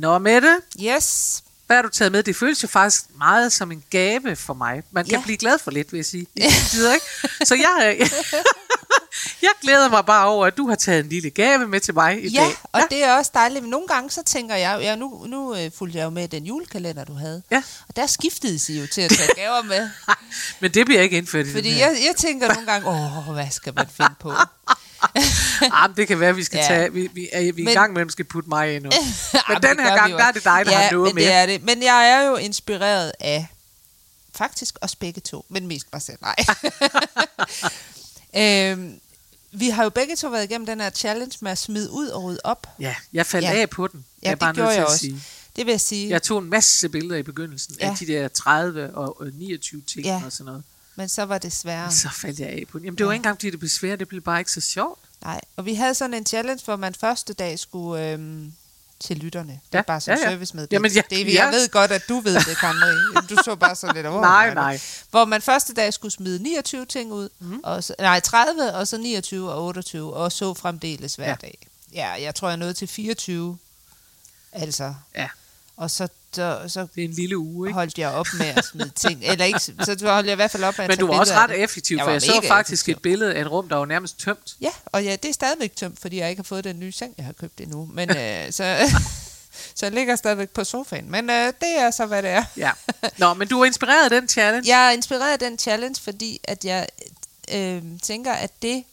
Nå, 0.00 0.18
Mette, 0.18 0.60
yes. 0.82 1.42
hvad 1.66 1.76
har 1.76 1.82
du 1.82 1.88
taget 1.88 2.12
med? 2.12 2.22
Det 2.22 2.36
føles 2.36 2.62
jo 2.62 2.68
faktisk 2.68 3.04
meget 3.18 3.52
som 3.52 3.72
en 3.72 3.84
gave 3.90 4.36
for 4.36 4.54
mig. 4.54 4.82
Man 4.90 5.04
kan 5.04 5.10
Ja. 5.10 5.16
ja. 5.18 5.22
blive 5.22 5.36
glad 5.36 5.58
for 5.58 5.70
lidt, 5.70 5.92
vil 5.92 5.98
jeg 5.98 6.04
sige. 6.04 6.26
Det 6.36 6.44
betyder 6.62 6.94
ikke. 6.94 7.06
Så 7.44 7.54
jeg, 7.54 7.96
øh, 8.00 8.10
jeg 9.42 9.50
glæder 9.62 9.88
mig 9.88 10.06
bare 10.06 10.26
over, 10.28 10.46
at 10.46 10.56
du 10.56 10.68
har 10.68 10.74
taget 10.76 11.00
en 11.04 11.08
lille 11.08 11.30
gave 11.30 11.66
med 11.66 11.80
til 11.80 11.94
mig 11.94 12.24
i 12.24 12.28
Ja, 12.28 12.40
dag. 12.40 12.56
og 12.72 12.80
det 12.90 13.04
er 13.04 13.12
også 13.16 13.30
dejligt. 13.34 13.62
Men 13.62 13.70
nogle 13.70 13.88
gange 13.88 14.10
så 14.10 14.22
tænker 14.26 14.54
jeg, 14.54 14.78
ja, 14.80 14.96
nu, 14.96 15.26
nu 15.28 15.54
øh, 15.56 15.70
fulgte 15.78 15.98
jeg 15.98 16.04
jo 16.04 16.10
med 16.10 16.28
den 16.28 16.44
julekalender, 16.46 17.04
du 17.04 17.12
havde. 17.14 17.42
Ja. 17.50 17.62
Og 17.88 17.96
der 17.96 18.06
skiftede 18.06 18.58
I 18.74 18.80
jo 18.80 18.86
til 18.86 19.00
at 19.00 19.10
tage 19.10 19.34
gaver 19.36 19.62
med. 19.62 19.90
Men 20.60 20.74
det 20.74 20.86
bliver 20.86 21.00
ikke 21.00 21.16
indført 21.18 21.46
i 21.46 21.52
Fordi 21.52 21.78
jeg, 21.78 21.96
jeg 22.06 22.14
tænker 22.16 22.48
nogle 22.54 22.66
gange, 22.72 22.88
åh, 22.88 23.32
hvad 23.34 23.50
skal 23.50 23.74
man 23.74 23.86
finde 23.96 24.14
på? 24.20 24.32
Ah, 25.72 25.90
men 25.90 25.96
det 25.96 26.08
kan 26.08 26.20
være, 26.20 26.28
at 26.30 26.36
vi 26.36 26.44
skal 26.44 26.56
Ja. 26.58 26.66
tage... 26.66 26.92
Vi, 26.92 27.06
vi, 27.14 27.28
er, 27.32 27.40
vi 27.40 27.48
er 27.48 27.52
i 27.52 27.64
Men- 27.64 27.74
gang 27.74 27.92
med, 27.92 28.02
at 28.02 28.12
skal 28.12 28.24
putte 28.24 28.48
mig 28.48 28.74
ind 28.74 28.84
nu. 28.84 28.90
Men 29.32 29.40
Jamen, 29.48 29.62
den 29.62 29.76
det 29.78 29.84
her 29.86 29.96
gang, 29.96 30.12
der 30.12 30.24
er 30.24 30.32
det 30.32 30.44
dig, 30.44 30.62
der 30.66 30.72
ja, 30.72 30.78
har 30.78 30.90
noget 30.92 31.14
men 31.14 31.22
det 31.24 31.28
med. 31.30 31.34
er 31.42 31.46
det. 31.46 31.62
Men 31.62 31.82
jeg 31.82 32.08
er 32.10 32.26
jo 32.26 32.36
inspireret 32.36 33.12
af 33.20 33.46
faktisk 34.34 34.76
os 34.80 34.96
begge 34.96 35.20
to, 35.20 35.44
men 35.48 35.66
mest 35.66 35.86
mig 35.92 36.02
selv. 36.02 36.18
Nej. 36.22 36.36
øhm, 38.72 39.00
vi 39.52 39.68
har 39.68 39.82
jo 39.84 39.90
begge 39.90 40.16
to 40.16 40.28
været 40.28 40.44
igennem 40.44 40.66
den 40.66 40.80
her 40.80 40.90
challenge 40.90 41.38
med 41.40 41.50
at 41.52 41.58
smide 41.58 41.90
ud 41.90 42.08
og 42.08 42.22
rydde 42.24 42.40
op. 42.44 42.66
Ja, 42.80 42.94
jeg 43.12 43.26
faldt 43.26 43.44
Ja. 43.46 43.52
af 43.60 43.70
på 43.70 43.86
den. 43.86 44.04
Ja, 44.22 44.26
jeg 44.26 44.30
er 44.30 44.34
det 44.34 44.40
bare 44.40 44.54
gjorde 44.54 44.66
nødt 44.66 44.74
til 44.74 44.78
jeg 44.80 44.86
også. 44.86 44.98
sige. 44.98 45.22
Det 45.56 45.66
vil 45.66 45.72
jeg 45.72 45.80
sige. 45.80 46.08
Jeg 46.10 46.22
tog 46.22 46.38
en 46.38 46.50
masse 46.50 46.88
billeder 46.88 47.16
i 47.16 47.22
begyndelsen 47.22 47.74
ja. 47.80 47.90
Af 47.90 47.96
de 47.96 48.06
der 48.06 48.28
30 48.28 48.94
og 48.96 49.26
øh, 49.26 49.34
29 49.38 49.80
ting 49.80 50.06
Ja. 50.06 50.12
ja. 50.18 50.22
og 50.26 50.32
sådan 50.32 50.44
noget. 50.46 50.62
Men 50.98 51.08
så 51.08 51.22
var 51.22 51.38
det 51.38 51.52
sværere. 51.52 51.92
Så 51.92 52.08
faldt 52.12 52.40
jeg 52.40 52.48
af 52.48 52.62
på 52.72 52.78
den. 52.78 52.84
Jamen, 52.84 52.98
det 52.98 53.06
var 53.06 53.12
Ja. 53.12 53.14
ikke 53.14 53.18
engang, 53.18 53.36
fordi 53.36 53.50
det 53.50 53.58
blev 53.58 53.68
svært. 53.68 53.98
Det 53.98 54.08
blev 54.08 54.20
bare 54.20 54.38
ikke 54.38 54.52
så 54.52 54.60
sjovt. 54.60 54.98
Nej, 55.22 55.40
og 55.56 55.66
vi 55.66 55.74
havde 55.74 55.94
sådan 55.94 56.14
en 56.14 56.26
challenge, 56.26 56.64
hvor 56.64 56.76
man 56.76 56.94
første 56.94 57.32
dag 57.32 57.58
skulle 57.58 58.04
øhm, 58.12 58.52
til 59.00 59.16
lytterne. 59.16 59.60
Det 59.72 59.78
er 59.78 59.82
bare 59.82 60.00
som 60.00 60.12
ja, 60.14 60.18
ja. 60.20 60.30
servicemeddelelse. 60.30 60.74
Jamen, 60.74 60.90
ja, 60.92 61.02
det, 61.10 61.20
er- 61.28 61.32
ja. 61.32 61.44
jeg 61.44 61.52
ved 61.52 61.68
godt, 61.68 61.90
at 61.92 62.02
du 62.08 62.20
ved 62.20 62.34
det, 62.34 62.56
Karin 62.56 63.28
Du 63.30 63.36
så 63.44 63.56
bare 63.56 63.76
sådan 63.76 63.94
lidt 63.94 64.06
over. 64.06 64.20
Nej, 64.20 64.54
nej. 64.54 64.80
Hvor 65.10 65.24
man 65.24 65.42
første 65.42 65.74
dag 65.74 65.94
skulle 65.94 66.12
smide 66.12 66.42
29 66.42 66.86
ting 66.86 67.12
ud, 67.12 67.28
mm. 67.38 67.60
og 67.64 67.84
så, 67.84 67.94
nej 67.98 68.20
30, 68.20 68.74
og 68.74 68.88
så 68.88 68.98
29 68.98 69.52
og 69.52 69.64
28, 69.64 70.14
og 70.14 70.32
så 70.32 70.54
fremdeles 70.54 71.14
hver 71.14 71.28
Ja. 71.28 71.34
dag. 71.40 71.58
Ja, 71.94 72.08
jeg 72.10 72.34
tror, 72.34 72.48
jeg 72.48 72.56
nået 72.56 72.76
til 72.76 72.88
24. 72.88 73.58
Altså, 74.52 74.94
Ja, 75.14 75.28
og 75.78 75.90
så, 75.90 76.08
så, 76.32 76.60
så 76.68 76.86
det 76.94 77.04
er 77.04 77.08
en 77.08 77.14
lille 77.14 77.38
uge, 77.38 77.68
ikke? 77.68 77.74
holdt 77.74 77.98
jeg 77.98 78.08
op 78.10 78.26
med 78.38 78.46
at 78.46 78.64
smide 78.64 78.90
ting. 78.96 79.24
Eller 79.24 79.44
ikke, 79.44 79.60
så 79.60 79.96
holdt 80.02 80.26
jeg 80.26 80.32
i 80.32 80.36
hvert 80.36 80.50
fald 80.50 80.64
op 80.64 80.78
med 80.78 80.84
at 80.84 80.88
Men 80.88 80.98
du 80.98 81.06
var 81.06 81.18
også 81.18 81.34
ret 81.34 81.50
effektiv, 81.50 81.96
Jeg 81.96 82.04
for 82.04 82.10
jeg 82.10 82.22
så 82.22 82.42
faktisk 82.48 82.82
effektiv. 82.82 82.92
et 82.92 83.02
billede 83.02 83.34
af 83.34 83.40
et 83.40 83.50
rum, 83.50 83.68
der 83.68 83.76
var 83.76 83.84
nærmest 83.84 84.20
tømt. 84.20 84.56
Ja, 84.60 84.70
og 84.86 85.04
ja, 85.04 85.16
det 85.22 85.28
er 85.28 85.32
stadigvæk 85.32 85.76
tømt, 85.76 86.00
fordi 86.00 86.18
jeg 86.18 86.30
ikke 86.30 86.40
har 86.40 86.44
fået 86.44 86.64
den 86.64 86.80
nye 86.80 86.92
seng, 86.92 87.14
jeg 87.18 87.26
har 87.26 87.32
købt 87.32 87.60
endnu. 87.60 87.90
Men 87.92 88.16
øh, 88.16 88.52
så, 88.52 88.76
så 89.74 89.86
jeg 89.86 89.92
ligger 89.92 90.16
stadigvæk 90.16 90.50
på 90.50 90.64
sofaen. 90.64 91.10
Men 91.10 91.30
øh, 91.30 91.46
det 91.46 91.78
er 91.78 91.90
så, 91.90 92.06
hvad 92.06 92.22
det 92.22 92.30
er. 92.30 92.44
Ja. 92.56 92.70
Nå, 93.18 93.34
men 93.34 93.48
du 93.48 93.58
var 93.58 93.64
inspireret 93.64 94.04
af 94.04 94.10
den 94.10 94.28
challenge. 94.28 94.68
Jeg 94.76 94.86
er 94.86 94.90
inspireret 94.90 95.32
af 95.32 95.38
den 95.38 95.58
challenge, 95.58 96.00
fordi 96.02 96.40
at 96.44 96.64
jeg 96.64 96.86
øh, 97.54 97.82
tænker, 98.02 98.32
at 98.32 98.50
det, 98.62 98.84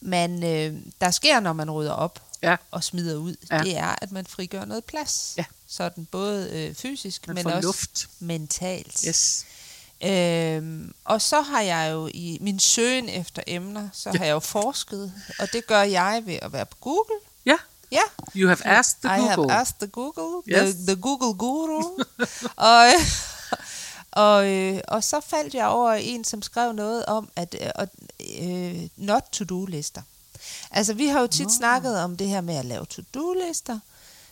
man, 0.00 0.44
øh, 0.44 0.74
der 1.00 1.10
sker, 1.10 1.40
når 1.40 1.52
man 1.52 1.70
rydder 1.70 1.92
op 1.92 2.22
Ja. 2.42 2.56
og 2.70 2.84
smider 2.84 3.16
ud, 3.16 3.36
Ja. 3.50 3.58
det 3.58 3.76
er, 3.76 3.94
at 4.02 4.12
man 4.12 4.26
frigør 4.26 4.64
noget 4.64 4.84
plads. 4.84 5.34
Ja. 5.36 5.44
Sådan 5.68 6.04
både 6.04 6.50
øh, 6.52 6.74
fysisk, 6.74 7.26
Man 7.26 7.34
men 7.34 7.46
også 7.46 7.60
luft. 7.68 8.08
mentalt. 8.18 9.00
Yes. 9.08 9.46
Øhm, 10.04 10.94
og 11.04 11.22
så 11.22 11.40
har 11.40 11.60
jeg 11.60 11.92
jo 11.92 12.06
i 12.14 12.38
min 12.40 12.58
søgen 12.60 13.08
efter 13.08 13.42
emner, 13.46 13.88
så 13.92 14.10
Ja. 14.12 14.18
har 14.18 14.24
jeg 14.24 14.32
jo 14.32 14.38
forsket, 14.40 15.12
og 15.38 15.52
det 15.52 15.66
gør 15.66 15.82
jeg 15.82 16.22
ved 16.26 16.38
at 16.42 16.52
være 16.52 16.66
på 16.66 16.76
Google. 16.80 17.14
Ja. 17.46 17.56
Ja, 17.92 18.00
You 18.36 18.48
have 18.48 18.66
asked 18.66 18.96
the 19.02 19.16
I 19.16 19.20
have 19.20 19.36
Google. 19.36 19.54
asked 19.54 19.76
the 19.80 19.86
Google, 19.86 20.42
Yes. 20.48 20.74
the, 20.74 20.86
the 20.86 20.96
Google 21.02 21.34
guru. 21.38 21.82
og, 22.56 22.86
og, 24.10 24.48
øh, 24.48 24.80
og 24.88 25.04
så 25.04 25.20
faldt 25.26 25.54
jeg 25.54 25.66
over 25.66 25.92
en, 25.92 26.24
som 26.24 26.42
skrev 26.42 26.72
noget 26.72 27.06
om, 27.06 27.28
at 27.36 27.56
øh, 27.60 27.86
øh, 28.42 28.88
not 28.96 29.22
to-do-lister. 29.32 30.02
Altså, 30.70 30.94
vi 30.94 31.06
har 31.06 31.20
jo 31.20 31.26
tit 31.26 31.46
Nå. 31.46 31.52
snakket 31.58 31.98
om 31.98 32.16
det 32.16 32.28
her 32.28 32.40
med 32.40 32.54
at 32.56 32.64
lave 32.64 32.86
to-do-lister. 32.86 33.78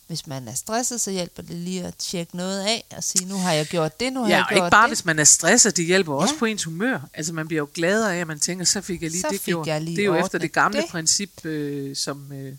Hvis 0.06 0.26
man 0.26 0.48
er 0.48 0.54
stresset, 0.54 1.00
så 1.00 1.10
hjælper 1.10 1.42
det 1.42 1.56
lige 1.56 1.84
at 1.86 1.94
tjekke 1.98 2.36
noget 2.36 2.60
af 2.60 2.84
og 2.96 3.04
sige, 3.04 3.28
nu 3.28 3.36
har 3.36 3.52
jeg 3.52 3.66
gjort 3.66 4.00
det, 4.00 4.12
nu 4.12 4.20
har 4.22 4.28
Ja, 4.28 4.36
jeg 4.36 4.44
gjort 4.48 4.56
ikke 4.56 4.70
bare 4.70 4.82
det. 4.82 4.90
hvis 4.90 5.04
man 5.04 5.18
er 5.18 5.24
stresset, 5.24 5.76
det 5.76 5.84
hjælper 5.84 6.14
også 6.14 6.34
Ja. 6.34 6.38
på 6.38 6.44
ens 6.44 6.64
humør. 6.64 7.00
Altså 7.14 7.32
man 7.32 7.46
bliver 7.48 7.58
jo 7.60 7.68
gladere 7.74 8.14
af, 8.16 8.20
at 8.20 8.26
man 8.26 8.40
tænker, 8.40 8.64
så 8.64 8.80
fik 8.80 9.02
jeg 9.02 9.10
lige 9.10 9.20
Så 9.20 9.28
det 9.30 9.42
gjort. 9.42 9.66
jeg 9.66 9.80
lige 9.80 9.96
det 9.96 10.02
er 10.02 10.06
jo 10.06 10.14
efter 10.14 10.38
det 10.38 10.52
gamle 10.52 10.80
det. 10.82 10.88
princip, 10.90 11.44
øh, 11.46 11.96
som... 11.96 12.32
Øh, 12.32 12.54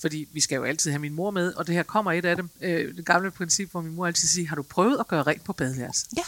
fordi 0.00 0.28
vi 0.32 0.40
skal 0.40 0.56
jo 0.56 0.64
altid 0.64 0.90
have 0.90 0.98
min 0.98 1.12
mor 1.14 1.30
med, 1.30 1.52
og 1.54 1.66
det 1.66 1.74
her 1.74 1.82
kommer 1.82 2.12
et 2.12 2.24
af 2.24 2.36
dem. 2.36 2.50
Øh, 2.60 2.96
det 2.96 3.06
gamle 3.06 3.30
princip, 3.30 3.70
hvor 3.70 3.80
min 3.80 3.94
mor 3.94 4.06
altid 4.06 4.28
siger, 4.28 4.48
har 4.48 4.56
du 4.56 4.62
prøvet 4.62 4.96
at 5.00 5.08
gøre 5.08 5.22
rent 5.22 5.44
på 5.44 5.52
badeværelset? 5.52 6.08
Ja. 6.16 6.22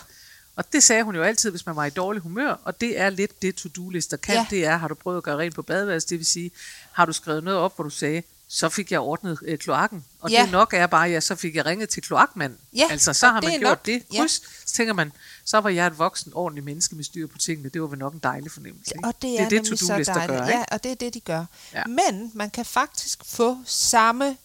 Og 0.56 0.72
det 0.72 0.82
sagde 0.82 1.02
hun 1.02 1.14
jo 1.16 1.22
altid, 1.22 1.50
hvis 1.50 1.66
man 1.66 1.76
var 1.76 1.84
i 1.84 1.90
dårlig 1.90 2.22
humør, 2.22 2.52
og 2.64 2.80
det 2.80 3.00
er 3.00 3.10
lidt 3.10 3.42
det 3.42 3.54
to-do-lister 3.54 4.16
kan. 4.16 4.34
Ja. 4.34 4.40
Ja. 4.40 4.46
Det 4.56 4.64
er, 4.66 4.76
har 4.76 4.88
du 4.88 4.94
prøvet 4.94 5.16
at 5.16 5.22
gøre 5.22 5.38
rent 5.38 5.54
på 5.54 5.62
badeværelset, 5.62 6.10
det 6.10 6.18
vil 6.18 6.26
sige, 6.26 6.50
har 6.92 7.06
du 7.06 7.12
skrevet 7.12 7.44
noget 7.44 7.60
op, 7.60 7.74
hvor 7.76 7.84
du 7.84 7.90
sagde, 7.90 8.22
så 8.48 8.68
fik 8.68 8.92
jeg 8.92 9.00
ordnet 9.00 9.38
øh, 9.42 9.58
kloakken. 9.58 10.04
Og 10.20 10.30
Ja. 10.30 10.42
det 10.42 10.50
nok 10.50 10.72
er 10.74 10.86
bare, 10.86 11.08
ja, 11.10 11.20
så 11.20 11.34
fik 11.34 11.56
jeg 11.56 11.66
ringet 11.66 11.88
til 11.88 12.02
kloakmanden. 12.02 12.58
Ja, 12.72 12.88
altså, 12.90 13.12
så 13.12 13.26
har 13.28 13.40
det 13.40 13.46
man 13.48 13.54
er 13.54 13.58
gjort 13.58 13.70
nok- 13.70 13.86
det. 13.86 14.02
ja. 14.12 14.20
Kryds, 14.20 14.42
så 14.70 14.74
tænker 14.74 14.92
man, 14.94 15.12
så 15.44 15.58
var 15.60 15.70
jeg 15.70 15.86
et 15.86 15.98
voksen, 15.98 16.32
ordentligt 16.34 16.64
menneske 16.64 16.94
med 16.94 17.04
styr 17.04 17.26
på 17.26 17.38
tingene. 17.38 17.68
Det 17.68 17.80
var 17.82 17.86
vel 17.88 17.98
nok 17.98 18.12
en 18.14 18.18
dejlig 18.22 18.52
fornemmelse. 18.52 18.92
ikke? 18.96 19.08
Og 19.08 19.14
det 19.22 19.40
er, 19.40 19.48
det, 19.48 19.52
nemlig 19.62 19.78
så 19.78 19.86
to-do-lister 19.86 20.14
dejligt. 20.14 20.38
gør, 20.38 20.44
ja, 20.46 20.50
ikke? 20.60 20.72
og 20.72 20.82
det 20.82 20.90
er 20.92 20.96
det, 20.96 21.14
de 21.14 21.20
gør. 21.20 21.44
Ja. 21.74 21.82
Men 21.86 22.30
man 22.34 22.50
kan 22.50 22.64
faktisk 22.64 23.24
få 23.24 23.58
samme 23.66 24.36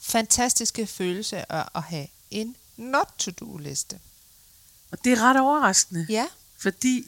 fantastiske 0.00 0.86
følelse 0.86 1.52
af 1.52 1.64
at 1.74 1.82
have 1.82 2.06
en 2.30 2.56
not-to-do-liste. 2.76 3.98
Og 4.90 5.04
det 5.04 5.12
er 5.12 5.20
ret 5.22 5.40
overraskende. 5.40 6.06
Ja, 6.08 6.26
Fordi 6.58 7.06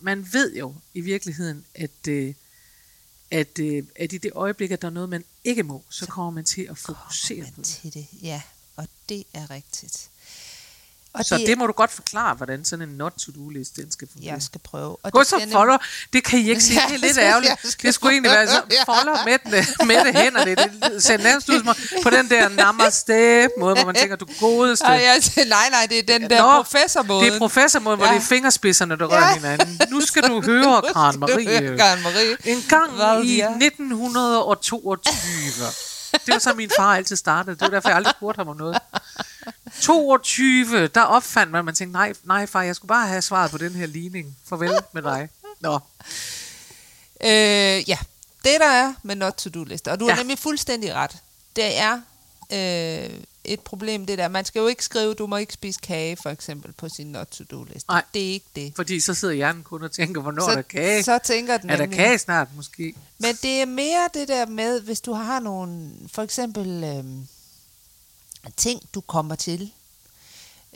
man 0.00 0.28
ved 0.32 0.54
jo 0.54 0.74
i 0.94 1.00
virkeligheden, 1.00 1.64
at, 1.74 2.08
øh, 2.08 2.34
at, 3.30 3.58
øh, 3.58 3.84
at 3.96 4.12
i 4.12 4.18
det 4.18 4.32
øjeblik, 4.34 4.70
at 4.70 4.82
der 4.82 4.88
er 4.88 4.92
noget, 4.92 5.08
man 5.08 5.24
ikke 5.44 5.62
må, 5.62 5.82
så 5.88 6.06
kommer 6.06 6.30
man 6.30 6.44
til 6.44 6.62
at 6.70 6.78
fokusere 6.78 7.44
på 7.44 7.50
det. 7.56 7.64
til 7.64 7.94
det. 7.94 8.06
Ja, 8.22 8.42
og 8.76 8.88
det 9.08 9.24
er 9.34 9.50
rigtigt. 9.50 10.10
Og 11.14 11.24
Så 11.24 11.36
det, 11.38 11.46
det 11.46 11.58
må 11.58 11.66
du 11.66 11.72
godt 11.72 11.90
forklare, 11.92 12.34
hvordan 12.34 12.64
sådan 12.64 12.88
en 12.88 12.94
not-to-do-liste 12.96 13.82
den 13.82 13.90
skal 13.92 14.08
fungere. 14.12 14.32
jeg 14.32 14.42
skal 14.42 14.60
prøve. 14.64 14.96
Og 15.02 15.12
Gå 15.12 15.18
det 15.20 15.26
så 15.28 15.48
folder. 15.52 15.78
Det 16.12 16.24
kan 16.24 16.38
I 16.38 16.48
ikke 16.50 16.60
sige. 16.60 16.80
Ja, 16.80 16.86
Det 16.88 16.94
er 16.94 16.98
lidt 17.06 17.18
ærgerligt. 17.18 17.52
skal 17.70 17.86
Det 17.86 17.94
skulle 17.94 18.12
egentlig 18.12 18.32
være 18.32 18.48
så 18.48 18.62
folder 18.86 19.24
med, 19.24 19.38
den, 19.44 19.52
med 19.86 20.04
det 20.04 20.14
hænderne. 20.22 20.56
Det 20.94 21.02
ser 21.02 21.16
nærmest 21.16 21.48
ud 21.48 21.74
på 22.02 22.10
den 22.10 22.30
der 22.30 22.48
namaste 22.48 23.48
måde, 23.58 23.74
hvor 23.74 23.84
man 23.84 23.94
tænker, 23.94 24.16
du 24.16 24.26
godeste. 24.40 24.84
Ej, 24.84 24.92
jeg, 24.92 25.22
nej, 25.48 25.68
nej, 25.70 25.86
det 25.90 25.98
er 25.98 26.02
den 26.18 26.30
der 26.30 26.42
Nå, 26.42 26.62
professormåde. 26.62 27.24
Det 27.26 27.34
er 27.34 27.38
professormåden, 27.38 27.98
hvor 27.98 28.06
Ja. 28.06 28.12
det 28.14 28.18
er 28.20 28.24
fingerspidserne, 28.26 28.98
der 28.98 29.06
rører 29.06 29.28
Ja. 29.28 29.34
hinanden. 29.34 29.80
Nu 29.90 30.00
skal 30.00 30.22
du 30.22 30.40
høre, 30.42 30.82
Karen 30.92 31.20
Marie. 31.20 31.76
Karen 31.78 32.02
Marie. 32.02 32.36
En 32.44 32.64
gang 32.68 32.90
Hvad 32.92 33.22
i 33.24 33.26
vi 33.26 33.40
er. 33.40 33.50
1922. 33.50 35.66
Det 36.26 36.34
var 36.34 36.38
så 36.38 36.52
min 36.56 36.70
far 36.76 36.96
altid 36.96 37.16
startede. 37.16 37.54
Det 37.56 37.60
var 37.62 37.68
derfor, 37.68 37.88
jeg 37.88 37.96
aldrig 37.96 38.14
spurgte 38.16 38.38
ham 38.38 38.48
om 38.48 38.56
noget. 38.56 38.78
22, 39.80 40.88
der 40.88 41.02
opfandt 41.02 41.52
man, 41.52 41.64
man 41.64 41.74
tænkte, 41.74 41.92
nej, 41.92 42.12
nej 42.24 42.46
far, 42.46 42.62
jeg 42.62 42.76
skulle 42.76 42.88
bare 42.88 43.08
have 43.08 43.22
svaret 43.22 43.50
på 43.50 43.58
den 43.58 43.72
her 43.72 43.86
ligning. 43.86 44.36
Farvel 44.48 44.72
med 44.92 45.02
dig. 45.02 45.28
Nå, 45.60 45.78
Øh, 47.24 47.88
ja, 47.88 47.98
det 48.44 48.60
der 48.60 48.70
er 48.70 48.94
med 49.02 49.16
not 49.16 49.32
to 49.32 49.50
do 49.50 49.64
lister, 49.64 49.92
og 49.92 50.00
du 50.00 50.06
ja. 50.06 50.12
Har 50.12 50.22
nemlig 50.22 50.38
fuldstændig 50.38 50.94
ret. 50.94 51.16
Det 51.56 51.78
er 51.78 52.00
øh, 52.52 53.10
et 53.44 53.60
problem, 53.60 54.06
det 54.06 54.18
der. 54.18 54.28
Man 54.28 54.44
skal 54.44 54.60
jo 54.60 54.66
ikke 54.66 54.84
skrive, 54.84 55.14
du 55.14 55.26
må 55.26 55.36
ikke 55.36 55.52
spise 55.52 55.80
kage, 55.82 56.16
for 56.22 56.30
eksempel, 56.30 56.72
på 56.72 56.88
sin 56.96 57.06
not 57.06 57.26
to 57.26 57.44
do 57.50 57.64
liste. 57.64 57.90
Nej. 57.90 58.02
Det 58.14 58.22
er 58.22 58.32
ikke 58.32 58.46
det. 58.56 58.72
fordi 58.76 59.00
så 59.00 59.14
sidder 59.14 59.34
hjernen 59.34 59.62
kun 59.62 59.82
og 59.82 59.92
tænker, 59.92 60.20
hvornår 60.20 60.44
så, 60.44 60.50
er 60.50 60.54
der 60.54 60.62
kage? 60.62 61.02
så 61.02 61.18
tænker 61.24 61.56
den 61.56 61.70
er 61.70 61.76
der 61.76 61.86
kage 61.86 62.18
snart 62.18 62.48
måske? 62.56 62.94
Men 63.18 63.34
det 63.42 63.60
er 63.62 63.66
mere 63.66 64.08
det 64.14 64.28
der 64.28 64.46
med, 64.46 64.80
hvis 64.80 65.00
du 65.00 65.12
har 65.12 65.40
nogle, 65.40 65.90
for 66.14 66.22
eksempel, 66.22 66.84
øh, 66.84 67.04
ting, 68.56 68.82
du 68.94 69.00
kommer 69.00 69.34
til. 69.34 69.72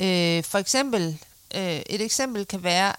Øh, 0.00 0.44
for 0.44 0.58
eksempel, 0.58 1.18
øh, 1.54 1.80
et 1.86 2.00
eksempel 2.00 2.46
kan 2.46 2.62
være 2.62 2.92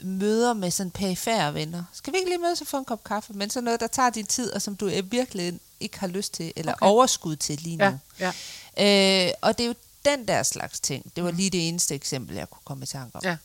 møder 0.00 0.52
med 0.52 0.70
sådan 0.70 0.90
perifære 0.90 1.54
venner. 1.54 1.84
Skal 1.92 2.12
vi 2.12 2.18
ikke 2.18 2.30
lige 2.30 2.38
mødes 2.38 2.60
og 2.60 2.66
få 2.66 2.78
en 2.78 2.84
kop 2.84 3.04
kaffe? 3.04 3.32
Men 3.32 3.50
sådan 3.50 3.64
noget, 3.64 3.80
der 3.80 3.86
tager 3.86 4.10
din 4.10 4.26
tid, 4.26 4.52
og 4.52 4.62
som 4.62 4.76
du 4.76 4.90
virkelig 5.04 5.60
ikke 5.80 5.98
har 5.98 6.06
lyst 6.06 6.34
til, 6.34 6.52
eller 6.56 6.72
okay. 6.72 6.86
Okay. 6.86 6.92
overskud 6.92 7.36
til 7.36 7.58
lige 7.58 7.76
nu. 7.76 7.98
Ja, 8.20 8.32
ja. 8.76 9.26
Øh, 9.28 9.32
og 9.42 9.58
det 9.58 9.64
er 9.64 9.68
jo 9.68 9.74
den 10.04 10.28
der 10.28 10.42
slags 10.42 10.80
ting. 10.80 11.12
Det 11.16 11.24
var 11.24 11.30
lige 11.30 11.50
det 11.50 11.68
eneste 11.68 11.94
eksempel, 11.94 12.36
jeg 12.36 12.50
kunne 12.50 12.62
komme 12.64 12.82
i 12.82 12.86
tanke 12.86 13.16
om. 13.16 13.22
Ja. 13.24 13.36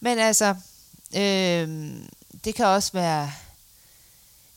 Men 0.00 0.18
altså, 0.18 0.54
øh, 1.16 1.90
det 2.44 2.54
kan 2.54 2.66
også 2.66 2.92
være 2.92 3.32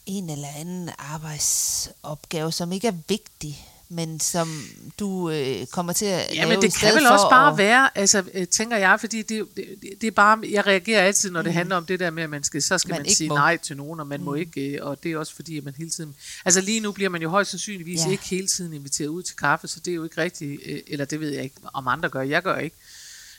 en 0.05 0.29
eller 0.29 0.47
anden 0.47 0.89
arbejdsopgave, 0.97 2.51
som 2.51 2.71
ikke 2.71 2.87
er 2.87 2.97
vigtig, 3.07 3.67
men 3.89 4.19
som 4.19 4.63
du 4.99 5.29
øh, 5.29 5.65
kommer 5.67 5.93
til 5.93 6.05
at 6.05 6.35
Ja, 6.35 6.47
men 6.47 6.61
det 6.61 6.73
kan 6.75 6.95
vel 6.95 7.07
også 7.07 7.29
bare 7.29 7.51
at, 7.51 7.57
være, 7.57 7.97
altså 7.97 8.23
øh, 8.33 8.47
tænker 8.47 8.77
jeg, 8.77 8.99
fordi 8.99 9.21
det, 9.21 9.47
det, 9.55 9.65
det 10.01 10.07
er 10.07 10.11
bare, 10.11 10.39
jeg 10.51 10.67
reagerer 10.67 11.01
altid, 11.01 11.31
når 11.31 11.41
det 11.41 11.53
handler 11.53 11.75
om 11.75 11.85
det 11.85 11.99
der 11.99 12.09
med, 12.09 12.23
at 12.23 12.29
man 12.29 12.43
skal, 12.43 12.61
så 12.61 12.77
skal 12.77 12.91
Man 12.91 13.01
man, 13.01 13.09
sige 13.15 13.27
må. 13.29 13.35
nej 13.35 13.57
til 13.57 13.77
nogen, 13.77 13.99
og 13.99 14.07
man 14.07 14.19
mm. 14.19 14.25
må 14.25 14.33
ikke, 14.33 14.61
øh, 14.61 14.85
og 14.85 15.03
det 15.03 15.11
er 15.11 15.17
også 15.17 15.35
fordi, 15.35 15.57
at 15.57 15.63
man 15.63 15.73
hele 15.77 15.89
tiden, 15.89 16.15
altså 16.45 16.61
lige 16.61 16.79
nu 16.79 16.91
bliver 16.91 17.09
man 17.09 17.21
jo 17.21 17.29
højst 17.29 17.49
sandsynligvis 17.51 17.99
Ja. 17.99 18.05
ja. 18.05 18.11
ikke 18.11 18.23
hele 18.25 18.47
tiden 18.47 18.73
inviteret 18.73 19.07
ud 19.07 19.23
til 19.23 19.35
kaffe, 19.35 19.67
så 19.67 19.79
det 19.79 19.91
er 19.91 19.95
jo 19.95 20.03
ikke 20.03 20.21
rigtigt, 20.21 20.61
øh, 20.65 20.79
eller 20.87 21.05
det 21.05 21.19
ved 21.19 21.29
jeg 21.29 21.43
ikke, 21.43 21.55
om 21.73 21.87
andre 21.87 22.09
gør, 22.09 22.21
jeg 22.21 22.43
gør 22.43 22.57
ikke. 22.57 22.75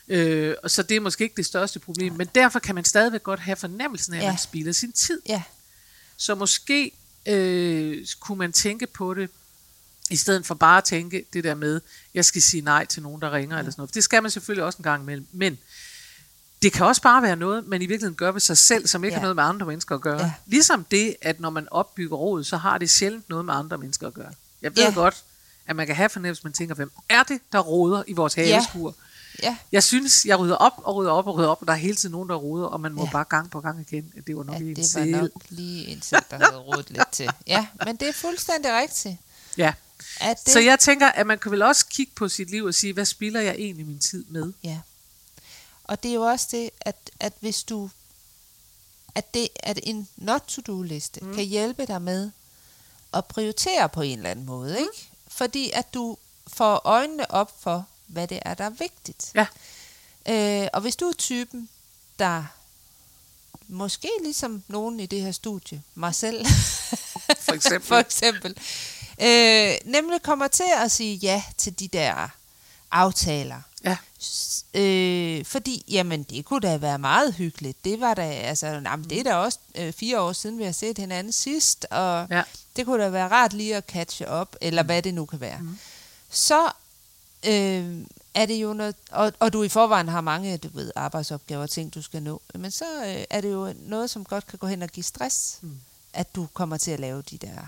Øh, 0.07 0.55
og 0.63 0.71
så 0.71 0.83
det 0.83 0.97
er 0.97 1.01
måske 1.01 1.23
ikke 1.23 1.35
det 1.37 1.45
største 1.45 1.79
problem, 1.79 2.13
men 2.13 2.27
derfor 2.35 2.59
kan 2.59 2.75
man 2.75 2.85
stadigvæk 2.85 3.23
godt 3.23 3.39
have 3.39 3.55
fornemmelsen 3.55 4.13
af, 4.13 4.17
at 4.17 4.23
Ja. 4.23 4.29
man 4.29 4.37
spilder 4.39 4.71
sin 4.71 4.91
tid. 4.91 5.21
Ja, 5.29 5.41
Så 6.17 6.35
måske 6.35 6.91
øh, 7.25 8.05
kunne 8.19 8.37
man 8.37 8.51
tænke 8.51 8.87
på 8.87 9.13
det, 9.13 9.29
i 10.09 10.15
stedet 10.15 10.45
for 10.45 10.55
bare 10.55 10.77
at 10.77 10.83
tænke 10.83 11.25
det 11.33 11.43
der 11.43 11.55
med, 11.55 11.81
jeg 12.13 12.25
skal 12.25 12.41
sige 12.41 12.61
nej 12.61 12.85
til 12.85 13.03
nogen, 13.03 13.21
der 13.21 13.31
ringer, 13.31 13.55
ja. 13.55 13.59
eller 13.59 13.71
sådan 13.71 13.81
noget. 13.81 13.93
Det 13.95 14.03
skal 14.03 14.21
man 14.21 14.31
selvfølgelig 14.31 14.63
også 14.65 14.77
en 14.77 14.83
gang 14.83 15.03
imellem. 15.03 15.27
Men 15.31 15.57
det 16.61 16.73
kan 16.73 16.85
også 16.85 17.01
bare 17.01 17.21
være 17.21 17.35
noget, 17.35 17.67
man 17.67 17.81
i 17.81 17.85
virkeligheden 17.85 18.15
gør 18.15 18.31
ved 18.31 18.41
sig 18.41 18.57
selv, 18.57 18.87
som 18.87 19.03
ikke 19.03 19.13
Ja. 19.13 19.17
ja. 19.17 19.19
har 19.19 19.25
noget 19.25 19.35
med 19.35 19.43
andre 19.43 19.65
mennesker 19.65 19.95
at 19.95 20.01
gøre. 20.01 20.17
Ja. 20.19 20.25
Ja. 20.25 20.33
Ligesom 20.45 20.83
det, 20.91 21.15
at 21.21 21.39
når 21.39 21.49
man 21.49 21.67
opbygger 21.71 22.17
råd, 22.17 22.43
så 22.43 22.57
har 22.57 22.77
det 22.77 22.89
sjældent 22.89 23.29
noget 23.29 23.45
med 23.45 23.53
andre 23.53 23.77
mennesker 23.77 24.07
at 24.07 24.13
gøre. 24.13 24.31
Jeg 24.61 24.71
ved 24.75 24.83
Ja. 24.83 24.89
ja. 24.89 24.93
godt, 24.95 25.23
at 25.67 25.75
man 25.75 25.87
kan 25.87 25.95
have 25.95 26.09
fornemmelse, 26.09 26.43
man 26.43 26.53
tænker, 26.53 26.75
hvem 26.75 26.91
er 27.09 27.23
det, 27.23 27.41
der 27.51 27.59
råder 27.59 28.03
i 28.07 28.13
vores 28.13 28.37
Ja. 28.37 28.43
haveskur? 28.53 28.95
ja. 29.43 29.57
Jeg 29.71 29.83
synes, 29.83 30.25
jeg 30.25 30.39
rydder 30.39 30.55
op 30.55 30.73
og 30.77 30.95
rydder 30.95 31.11
op 31.11 31.27
og 31.27 31.35
rydder 31.37 31.49
op, 31.49 31.61
og 31.61 31.67
der 31.67 31.73
er 31.73 31.77
hele 31.77 31.95
tiden 31.95 32.11
nogen, 32.11 32.29
der 32.29 32.35
råder, 32.35 32.65
og 32.67 32.81
man 32.81 32.91
må 32.93 33.01
Ja. 33.01 33.05
ja. 33.07 33.11
bare 33.11 33.23
gang 33.23 33.51
på 33.51 33.61
gang 33.61 33.81
igen, 33.81 34.11
at 34.17 34.27
det 34.27 34.37
var 34.37 34.43
nok 34.43 34.55
ja 34.55 34.59
en 34.59 34.75
det 34.75 34.95
var 35.13 35.21
nok 35.21 35.31
lige 35.49 35.87
en 35.87 36.01
selv, 36.01 36.21
der 36.31 36.35
havde 36.37 36.57
rådet 36.57 36.89
lidt 36.89 37.11
til. 37.11 37.29
Ja, 37.47 37.67
men 37.85 37.95
det 37.95 38.09
er 38.09 38.13
fuldstændig 38.13 38.71
rigtigt. 38.73 39.17
Ja. 39.57 39.73
Det... 40.19 40.53
Så 40.53 40.59
jeg 40.59 40.79
tænker, 40.79 41.07
at 41.07 41.27
man 41.27 41.39
kan 41.39 41.51
vel 41.51 41.61
også 41.61 41.85
kigge 41.85 42.13
på 42.15 42.29
sit 42.29 42.49
liv 42.49 42.63
og 42.65 42.73
sige, 42.73 42.93
hvad 42.93 43.05
spilder 43.05 43.41
jeg 43.41 43.55
egentlig 43.55 43.85
min 43.85 43.99
tid 43.99 44.25
med? 44.25 44.53
Ja. 44.63 44.79
Og 45.83 46.03
det 46.03 46.09
er 46.09 46.15
jo 46.15 46.21
også 46.21 46.47
det, 46.51 46.69
at, 46.81 46.95
at 47.19 47.33
hvis 47.39 47.63
du 47.63 47.89
at, 49.15 49.33
det, 49.33 49.47
at 49.55 49.79
en 49.83 50.09
not-to-do-liste 50.15 51.19
mm. 51.19 51.35
kan 51.35 51.43
hjælpe 51.43 51.85
dig 51.85 52.01
med 52.01 52.31
at 53.13 53.25
prioritere 53.25 53.89
på 53.89 54.01
en 54.01 54.17
eller 54.17 54.29
anden 54.29 54.45
måde, 54.45 54.71
mm. 54.71 54.77
ikke? 54.77 55.09
Fordi 55.27 55.71
at 55.73 55.93
du 55.93 56.17
får 56.47 56.81
øjnene 56.83 57.31
op 57.31 57.61
for, 57.61 57.85
hvad 58.07 58.27
det 58.27 58.39
er, 58.41 58.53
der 58.53 58.63
er 58.63 58.69
vigtigt. 58.69 59.31
Ja. 59.35 59.45
Øh, 60.29 60.67
og 60.73 60.81
hvis 60.81 60.95
du 60.95 61.05
er 61.05 61.13
typen, 61.13 61.69
der 62.19 62.45
måske 63.67 64.09
ligesom 64.23 64.63
nogen 64.67 64.99
i 64.99 65.05
det 65.05 65.21
her 65.21 65.31
studie, 65.31 65.83
mig 65.95 66.15
selv, 66.15 66.45
For 67.39 67.51
eksempel. 67.51 67.87
for 67.93 67.97
eksempel 67.97 68.57
øh, 69.21 69.73
nemlig 69.85 70.21
kommer 70.21 70.47
til 70.47 70.65
at 70.83 70.91
sige 70.91 71.15
ja 71.15 71.43
til 71.57 71.79
de 71.79 71.87
der 71.87 72.29
aftaler. 72.91 73.61
Ja. 73.83 73.97
Øh, 74.73 75.45
fordi, 75.45 75.83
jamen, 75.87 76.23
det 76.23 76.45
kunne 76.45 76.59
da 76.69 76.77
være 76.77 76.99
meget 76.99 77.33
hyggeligt. 77.33 77.85
Det 77.85 77.99
var 77.99 78.13
da, 78.13 78.21
altså, 78.31 78.67
jamen, 78.67 79.09
det 79.09 79.19
er 79.19 79.23
da 79.23 79.35
også 79.35 79.59
øh, 79.75 79.93
fire 79.93 80.21
år 80.21 80.33
siden, 80.33 80.57
vi 80.57 80.63
har 80.63 80.71
set 80.71 80.97
hinanden 80.97 81.33
sidst, 81.33 81.85
og 81.91 82.27
Ja. 82.31 82.43
det 82.75 82.85
kunne 82.85 83.03
da 83.03 83.09
være 83.09 83.27
rart 83.27 83.53
lige 83.53 83.75
at 83.75 83.85
catche 83.87 84.27
op, 84.27 84.55
eller 84.61 84.83
hvad 84.83 85.01
det 85.01 85.13
nu 85.13 85.25
kan 85.25 85.39
være. 85.39 85.59
Mm. 85.59 85.77
Så 86.29 86.71
øh, 87.45 87.97
er 88.33 88.45
det 88.45 88.55
jo 88.55 88.73
noget, 88.73 88.95
og, 89.11 89.33
og 89.39 89.53
du 89.53 89.63
i 89.63 89.69
forvejen 89.69 90.07
har 90.07 90.21
mange, 90.21 90.57
du 90.57 90.69
ved, 90.73 90.91
arbejdsopgaver 90.95 91.63
og 91.63 91.69
ting, 91.69 91.93
du 91.95 92.01
skal 92.01 92.23
nå, 92.23 92.41
men 92.55 92.71
så 92.71 92.85
øh, 93.05 93.23
er 93.29 93.41
det 93.41 93.51
jo 93.51 93.73
noget, 93.79 94.09
som 94.09 94.25
godt 94.25 94.47
kan 94.47 94.59
gå 94.59 94.67
hen 94.67 94.81
og 94.81 94.89
give 94.89 95.03
stress, 95.03 95.57
mm. 95.61 95.77
at 96.13 96.35
du 96.35 96.47
kommer 96.53 96.77
til 96.77 96.91
at 96.91 96.99
lave 96.99 97.21
de 97.21 97.37
der. 97.37 97.67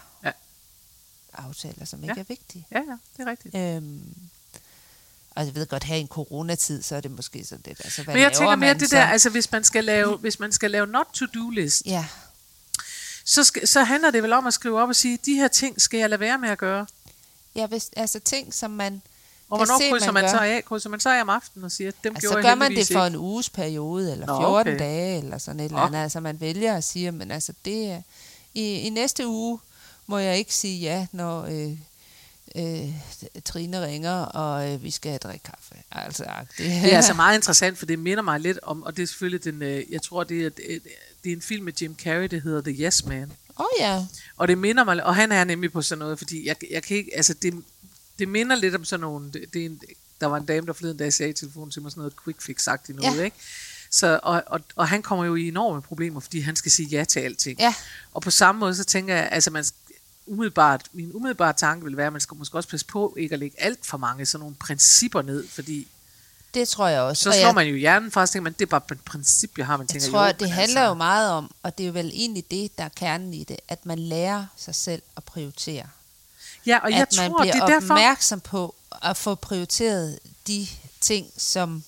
Aftaler, 1.33 1.85
som 1.85 2.03
ikke 2.03 2.13
Ja. 2.15 2.21
er 2.21 2.25
vigtige. 2.27 2.67
Ja, 2.71 2.77
ja, 2.77 2.97
det 3.17 3.27
er 3.27 3.31
rigtigt. 3.31 3.55
Øhm, 3.55 4.01
og 5.35 5.45
jeg 5.45 5.55
ved 5.55 5.65
godt, 5.67 5.83
her 5.83 5.95
i 5.95 5.99
en 5.99 6.07
coronatid, 6.07 6.81
så 6.81 6.95
er 6.95 7.01
det 7.01 7.11
måske 7.11 7.45
sådan 7.45 7.61
lidt. 7.65 7.81
Altså, 7.83 8.03
hvad 8.03 8.13
Men 8.13 8.23
jeg 8.23 8.33
tænker 8.33 8.55
mere 8.55 8.73
det 8.73 8.89
så? 8.89 8.95
der, 8.95 9.05
altså 9.05 9.29
hvis 9.29 9.51
man 9.51 9.63
skal 9.63 9.83
lave, 9.83 10.17
hvis 10.17 10.39
man 10.39 10.51
skal 10.51 10.71
lave 10.71 10.87
not 10.87 11.05
to 11.13 11.25
do 11.25 11.49
list, 11.49 11.83
Ja, 11.85 12.05
så, 13.25 13.43
skal, 13.43 13.67
så 13.67 13.83
handler 13.83 14.11
det 14.11 14.23
vel 14.23 14.33
om 14.33 14.47
at 14.47 14.53
skrive 14.53 14.79
op 14.81 14.89
og 14.89 14.95
sige, 14.95 15.19
de 15.25 15.33
her 15.35 15.47
ting 15.47 15.81
skal 15.81 15.99
jeg 15.99 16.09
lade 16.09 16.19
være 16.19 16.37
med 16.37 16.49
at 16.49 16.57
gøre. 16.57 16.85
ja 17.55 17.67
hvis, 17.67 17.89
altså 17.95 18.19
ting, 18.19 18.53
som 18.53 18.71
man 18.71 19.01
Og 19.49 19.57
hvornår 19.57 19.79
se, 19.79 19.89
krydser 19.89 20.11
man 20.11 20.23
man, 20.23 20.31
så 20.31 20.37
af? 20.39 20.65
Krydser 20.65 20.89
man 20.89 20.99
så 20.99 21.09
af 21.09 21.21
om 21.21 21.29
aftenen 21.29 21.63
og 21.65 21.71
siger, 21.71 21.91
dem 22.03 22.15
Altså, 22.15 22.29
gjorde 22.29 22.43
så 22.43 22.47
gør 22.49 22.55
man 22.55 22.75
det 22.75 22.87
for 22.87 23.05
ikke. 23.05 23.07
en 23.07 23.15
uges 23.15 23.49
periode, 23.49 24.11
eller 24.11 24.25
Nå, 24.25 24.39
14 24.41 24.73
okay. 24.73 24.79
dage, 24.79 25.17
eller 25.17 25.37
sådan 25.37 25.59
et 25.59 25.63
eller 25.65 25.77
Nå. 25.79 25.85
andet. 25.85 25.99
Altså, 25.99 26.19
man 26.19 26.39
vælger 26.41 26.77
at 26.77 26.83
sige, 26.83 27.11
men 27.11 27.31
altså, 27.31 27.53
det 27.65 27.91
er, 27.91 28.01
i, 28.53 28.63
i 28.75 28.89
næste 28.89 29.27
uge 29.27 29.59
må 30.07 30.17
jeg 30.17 30.37
ikke 30.37 30.55
sige 30.55 30.79
ja, 30.79 31.07
når 31.11 31.41
øh, 31.45 31.77
øh, 32.55 32.89
Trine 33.45 33.85
ringer, 33.85 34.13
og 34.21 34.71
øh, 34.73 34.83
vi 34.83 34.91
skal 34.91 35.19
drikke 35.19 35.43
kaffe. 35.43 35.75
Altså, 35.91 36.23
det, 36.57 36.65
Det 36.65 36.93
er 36.93 36.97
altså 37.01 37.13
meget 37.13 37.35
interessant, 37.35 37.77
for 37.77 37.85
det 37.85 37.99
minder 37.99 38.23
mig 38.23 38.39
lidt 38.39 38.59
om, 38.63 38.83
og 38.83 38.97
det 38.97 39.03
er 39.03 39.07
selvfølgelig 39.07 39.43
den, 39.43 39.61
øh, 39.61 39.83
jeg 39.91 40.01
tror, 40.01 40.23
det 40.23 40.45
er, 40.45 40.49
det 41.23 41.31
er 41.31 41.35
en 41.35 41.41
film 41.41 41.65
med 41.65 41.73
Jim 41.81 41.95
Carrey, 41.95 42.27
der 42.27 42.39
hedder 42.39 42.61
The 42.61 42.71
Yes 42.85 43.05
Man. 43.05 43.31
Åh 43.59 43.65
oh, 43.65 43.67
ja, 43.79 44.05
Og 44.37 44.47
det 44.47 44.57
minder 44.57 44.83
mig, 44.83 45.03
og 45.03 45.15
han 45.15 45.31
er 45.31 45.43
nemlig 45.43 45.71
på 45.71 45.81
sådan 45.81 45.99
noget, 45.99 46.17
fordi 46.17 46.47
jeg, 46.47 46.55
jeg 46.71 46.83
kan 46.83 46.97
ikke, 46.97 47.11
altså 47.15 47.33
det, 47.33 47.53
det 48.19 48.27
minder 48.27 48.55
lidt 48.55 48.75
om 48.75 48.85
sådan 48.85 49.01
nogle, 49.01 49.31
det, 49.31 49.53
det 49.53 49.61
er 49.61 49.65
en 49.65 49.81
Der 50.21 50.27
var 50.27 50.37
en 50.37 50.45
dame, 50.45 50.67
der 50.67 50.73
forleden 50.73 50.97
dag 50.97 51.13
sagde 51.13 51.29
i 51.29 51.33
telefonen 51.33 51.71
til 51.71 51.81
mig 51.81 51.91
sådan 51.91 52.01
noget 52.01 52.13
quick 52.23 52.41
fix 52.41 52.61
sagt 52.63 52.89
i 52.89 52.93
noget, 52.93 53.17
Ja. 53.17 53.23
ikke? 53.23 53.37
Så, 53.93 54.19
og, 54.23 54.43
og, 54.47 54.61
og 54.75 54.87
han 54.87 55.01
kommer 55.01 55.25
jo 55.25 55.35
i 55.35 55.47
enorme 55.47 55.81
problemer, 55.81 56.19
fordi 56.19 56.39
han 56.39 56.55
skal 56.55 56.71
sige 56.71 56.87
ja 56.87 57.03
til 57.03 57.19
alting. 57.19 57.59
Ja. 57.59 57.73
Og 58.13 58.21
på 58.21 58.31
samme 58.31 58.59
måde, 58.59 58.75
så 58.75 58.83
tænker 58.83 59.15
jeg, 59.15 59.29
altså 59.31 59.51
man, 59.51 59.65
umiddelbart, 60.25 60.87
min 60.93 61.11
umiddelbare 61.13 61.53
tanke 61.53 61.85
vil 61.85 61.97
være, 61.97 62.07
at 62.07 62.13
man 62.13 62.21
skal 62.21 62.37
måske 62.37 62.57
også 62.57 62.69
passe 62.69 62.85
på 62.85 63.15
ikke 63.17 63.33
at 63.33 63.39
lægge 63.39 63.61
alt 63.61 63.85
for 63.85 63.97
mange 63.97 64.25
sådan 64.25 64.39
nogle 64.39 64.55
principper 64.55 65.21
ned, 65.21 65.47
fordi 65.47 65.87
Det 66.53 66.67
tror 66.67 66.87
jeg 66.87 67.01
også. 67.01 67.23
så 67.23 67.29
Og 67.29 67.35
slår 67.35 67.45
jeg, 67.45 67.55
man 67.55 67.67
jo 67.67 67.75
hjernen 67.75 68.11
fra, 68.11 68.21
og 68.21 68.29
tænker 68.29 68.43
man, 68.43 68.53
det 68.53 68.61
er 68.61 68.65
bare 68.65 68.81
et 68.91 69.01
princip, 69.01 69.57
jeg 69.57 69.65
har. 69.65 69.77
Man 69.77 69.87
jeg 69.93 70.01
tænker, 70.01 70.17
tror, 70.17 70.25
jo, 70.27 70.33
det 70.39 70.51
handler 70.51 70.81
altså, 70.81 70.87
jo 70.89 70.93
meget 70.93 71.31
om, 71.31 71.51
og 71.63 71.77
det 71.77 71.83
er 71.83 71.87
jo 71.87 71.93
vel 71.93 72.11
egentlig 72.13 72.51
det, 72.51 72.77
der 72.77 72.83
er 72.83 72.89
kernen 72.89 73.33
i 73.33 73.43
det, 73.43 73.57
at 73.67 73.85
man 73.85 73.99
lærer 73.99 74.45
sig 74.57 74.75
selv 74.75 75.01
at 75.17 75.23
prioritere. 75.23 75.87
Ja, 76.65 76.79
og 76.83 76.91
jeg 76.91 77.01
at 77.01 77.07
man 77.17 77.31
tror, 77.31 77.41
bliver 77.41 77.53
det 77.53 77.61
er 77.61 77.67
derfor... 77.67 77.93
opmærksom 77.93 78.39
på 78.39 78.75
at 79.01 79.17
få 79.17 79.35
prioriteret 79.35 80.19
de 80.47 80.67
ting, 81.01 81.31
som... 81.37 81.83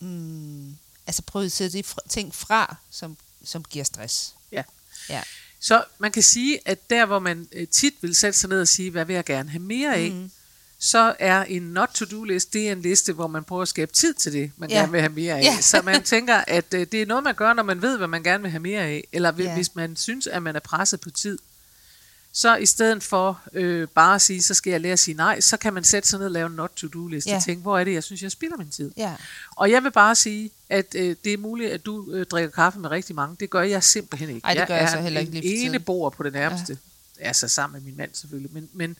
Mm, 0.00 0.76
altså 1.06 1.22
prioriteret 1.22 1.72
de 1.72 1.82
ting 2.08 2.34
fra, 2.34 2.76
som, 2.90 3.16
som 3.44 3.64
giver 3.64 3.84
stress. 3.84 4.34
Ja. 4.52 4.62
Ja. 5.08 5.22
Så 5.62 5.84
man 5.98 6.12
kan 6.12 6.22
sige, 6.22 6.58
at 6.64 6.90
der, 6.90 7.06
hvor 7.06 7.18
man 7.18 7.48
øh, 7.52 7.68
tit 7.68 7.94
vil 8.00 8.14
sætte 8.14 8.38
sig 8.38 8.50
ned 8.50 8.60
og 8.60 8.68
sige, 8.68 8.90
hvad 8.90 9.04
vil 9.04 9.14
jeg 9.14 9.24
gerne 9.24 9.50
have 9.50 9.62
mere 9.62 9.94
af, 9.96 10.10
mm. 10.10 10.30
så 10.78 11.14
er 11.18 11.44
en 11.44 11.62
not-to-do-list, 11.62 12.52
det 12.52 12.68
er 12.68 12.72
en 12.72 12.82
liste, 12.82 13.12
hvor 13.12 13.26
man 13.26 13.44
prøver 13.44 13.62
at 13.62 13.68
skabe 13.68 13.92
tid 13.92 14.14
til 14.14 14.32
det, 14.32 14.52
man 14.56 14.70
Ja. 14.70 14.76
gerne 14.78 14.92
vil 14.92 15.00
have 15.00 15.12
mere 15.12 15.34
af. 15.38 15.42
Ja. 15.42 15.60
Så 15.60 15.82
man 15.82 16.02
tænker, 16.12 16.36
at 16.46 16.74
øh, 16.74 16.86
det 16.92 17.02
er 17.02 17.06
noget, 17.06 17.24
man 17.24 17.34
gør, 17.34 17.52
når 17.52 17.62
man 17.62 17.82
ved, 17.82 17.98
hvad 17.98 18.08
man 18.08 18.22
gerne 18.22 18.42
vil 18.42 18.50
have 18.50 18.60
mere 18.60 18.80
af, 18.80 19.04
eller 19.12 19.32
ja. 19.38 19.54
hvis 19.54 19.74
man 19.74 19.96
synes, 19.96 20.26
at 20.26 20.42
man 20.42 20.56
er 20.56 20.60
presset 20.60 21.00
på 21.00 21.10
tid. 21.10 21.38
Så 22.34 22.56
i 22.56 22.66
stedet 22.66 23.02
for 23.02 23.40
øh, 23.52 23.88
bare 23.88 24.14
at 24.14 24.22
sige, 24.22 24.42
så 24.42 24.54
skal 24.54 24.70
jeg 24.70 24.80
lære 24.80 24.92
at 24.92 24.98
sige 24.98 25.14
nej, 25.14 25.40
så 25.40 25.56
kan 25.56 25.74
man 25.74 25.84
sætte 25.84 26.08
sig 26.08 26.18
ned 26.18 26.26
og 26.26 26.32
lave 26.32 26.46
en 26.46 26.52
not-to-do-liste 26.52 27.30
Ja. 27.30 27.36
og 27.36 27.44
tænke, 27.44 27.62
hvor 27.62 27.78
er 27.78 27.84
det, 27.84 27.92
jeg 27.94 28.04
synes, 28.04 28.22
jeg 28.22 28.30
spilder 28.32 28.56
min 28.56 28.70
tid. 28.70 28.92
Ja. 28.96 29.16
Og 29.56 29.70
jeg 29.70 29.82
vil 29.82 29.90
bare 29.90 30.14
sige, 30.14 30.50
at 30.68 30.94
øh, 30.94 31.16
det 31.24 31.32
er 31.32 31.38
muligt, 31.38 31.70
at 31.72 31.86
du 31.86 32.12
øh, 32.12 32.26
drikker 32.26 32.50
kaffe 32.50 32.78
med 32.78 32.90
rigtig 32.90 33.14
mange. 33.14 33.36
Det 33.40 33.50
gør 33.50 33.62
jeg 33.62 33.84
simpelthen 33.84 34.28
ikke. 34.28 34.40
Ej, 34.44 34.54
det 34.54 34.66
gør 34.68 34.74
jeg 34.74 34.84
er 34.84 34.90
så 34.90 35.00
heller 35.00 35.20
ikke 35.20 35.32
lige 35.32 35.62
for 35.62 35.68
ene 35.68 35.78
bor 35.80 36.10
på 36.10 36.22
det 36.22 36.32
nærmeste. 36.32 36.78
Ja. 37.20 37.24
Altså 37.26 37.48
sammen 37.48 37.80
med 37.82 37.86
min 37.90 37.96
mand 37.96 38.10
selvfølgelig. 38.14 38.52
Men, 38.52 38.68
men, 38.72 38.96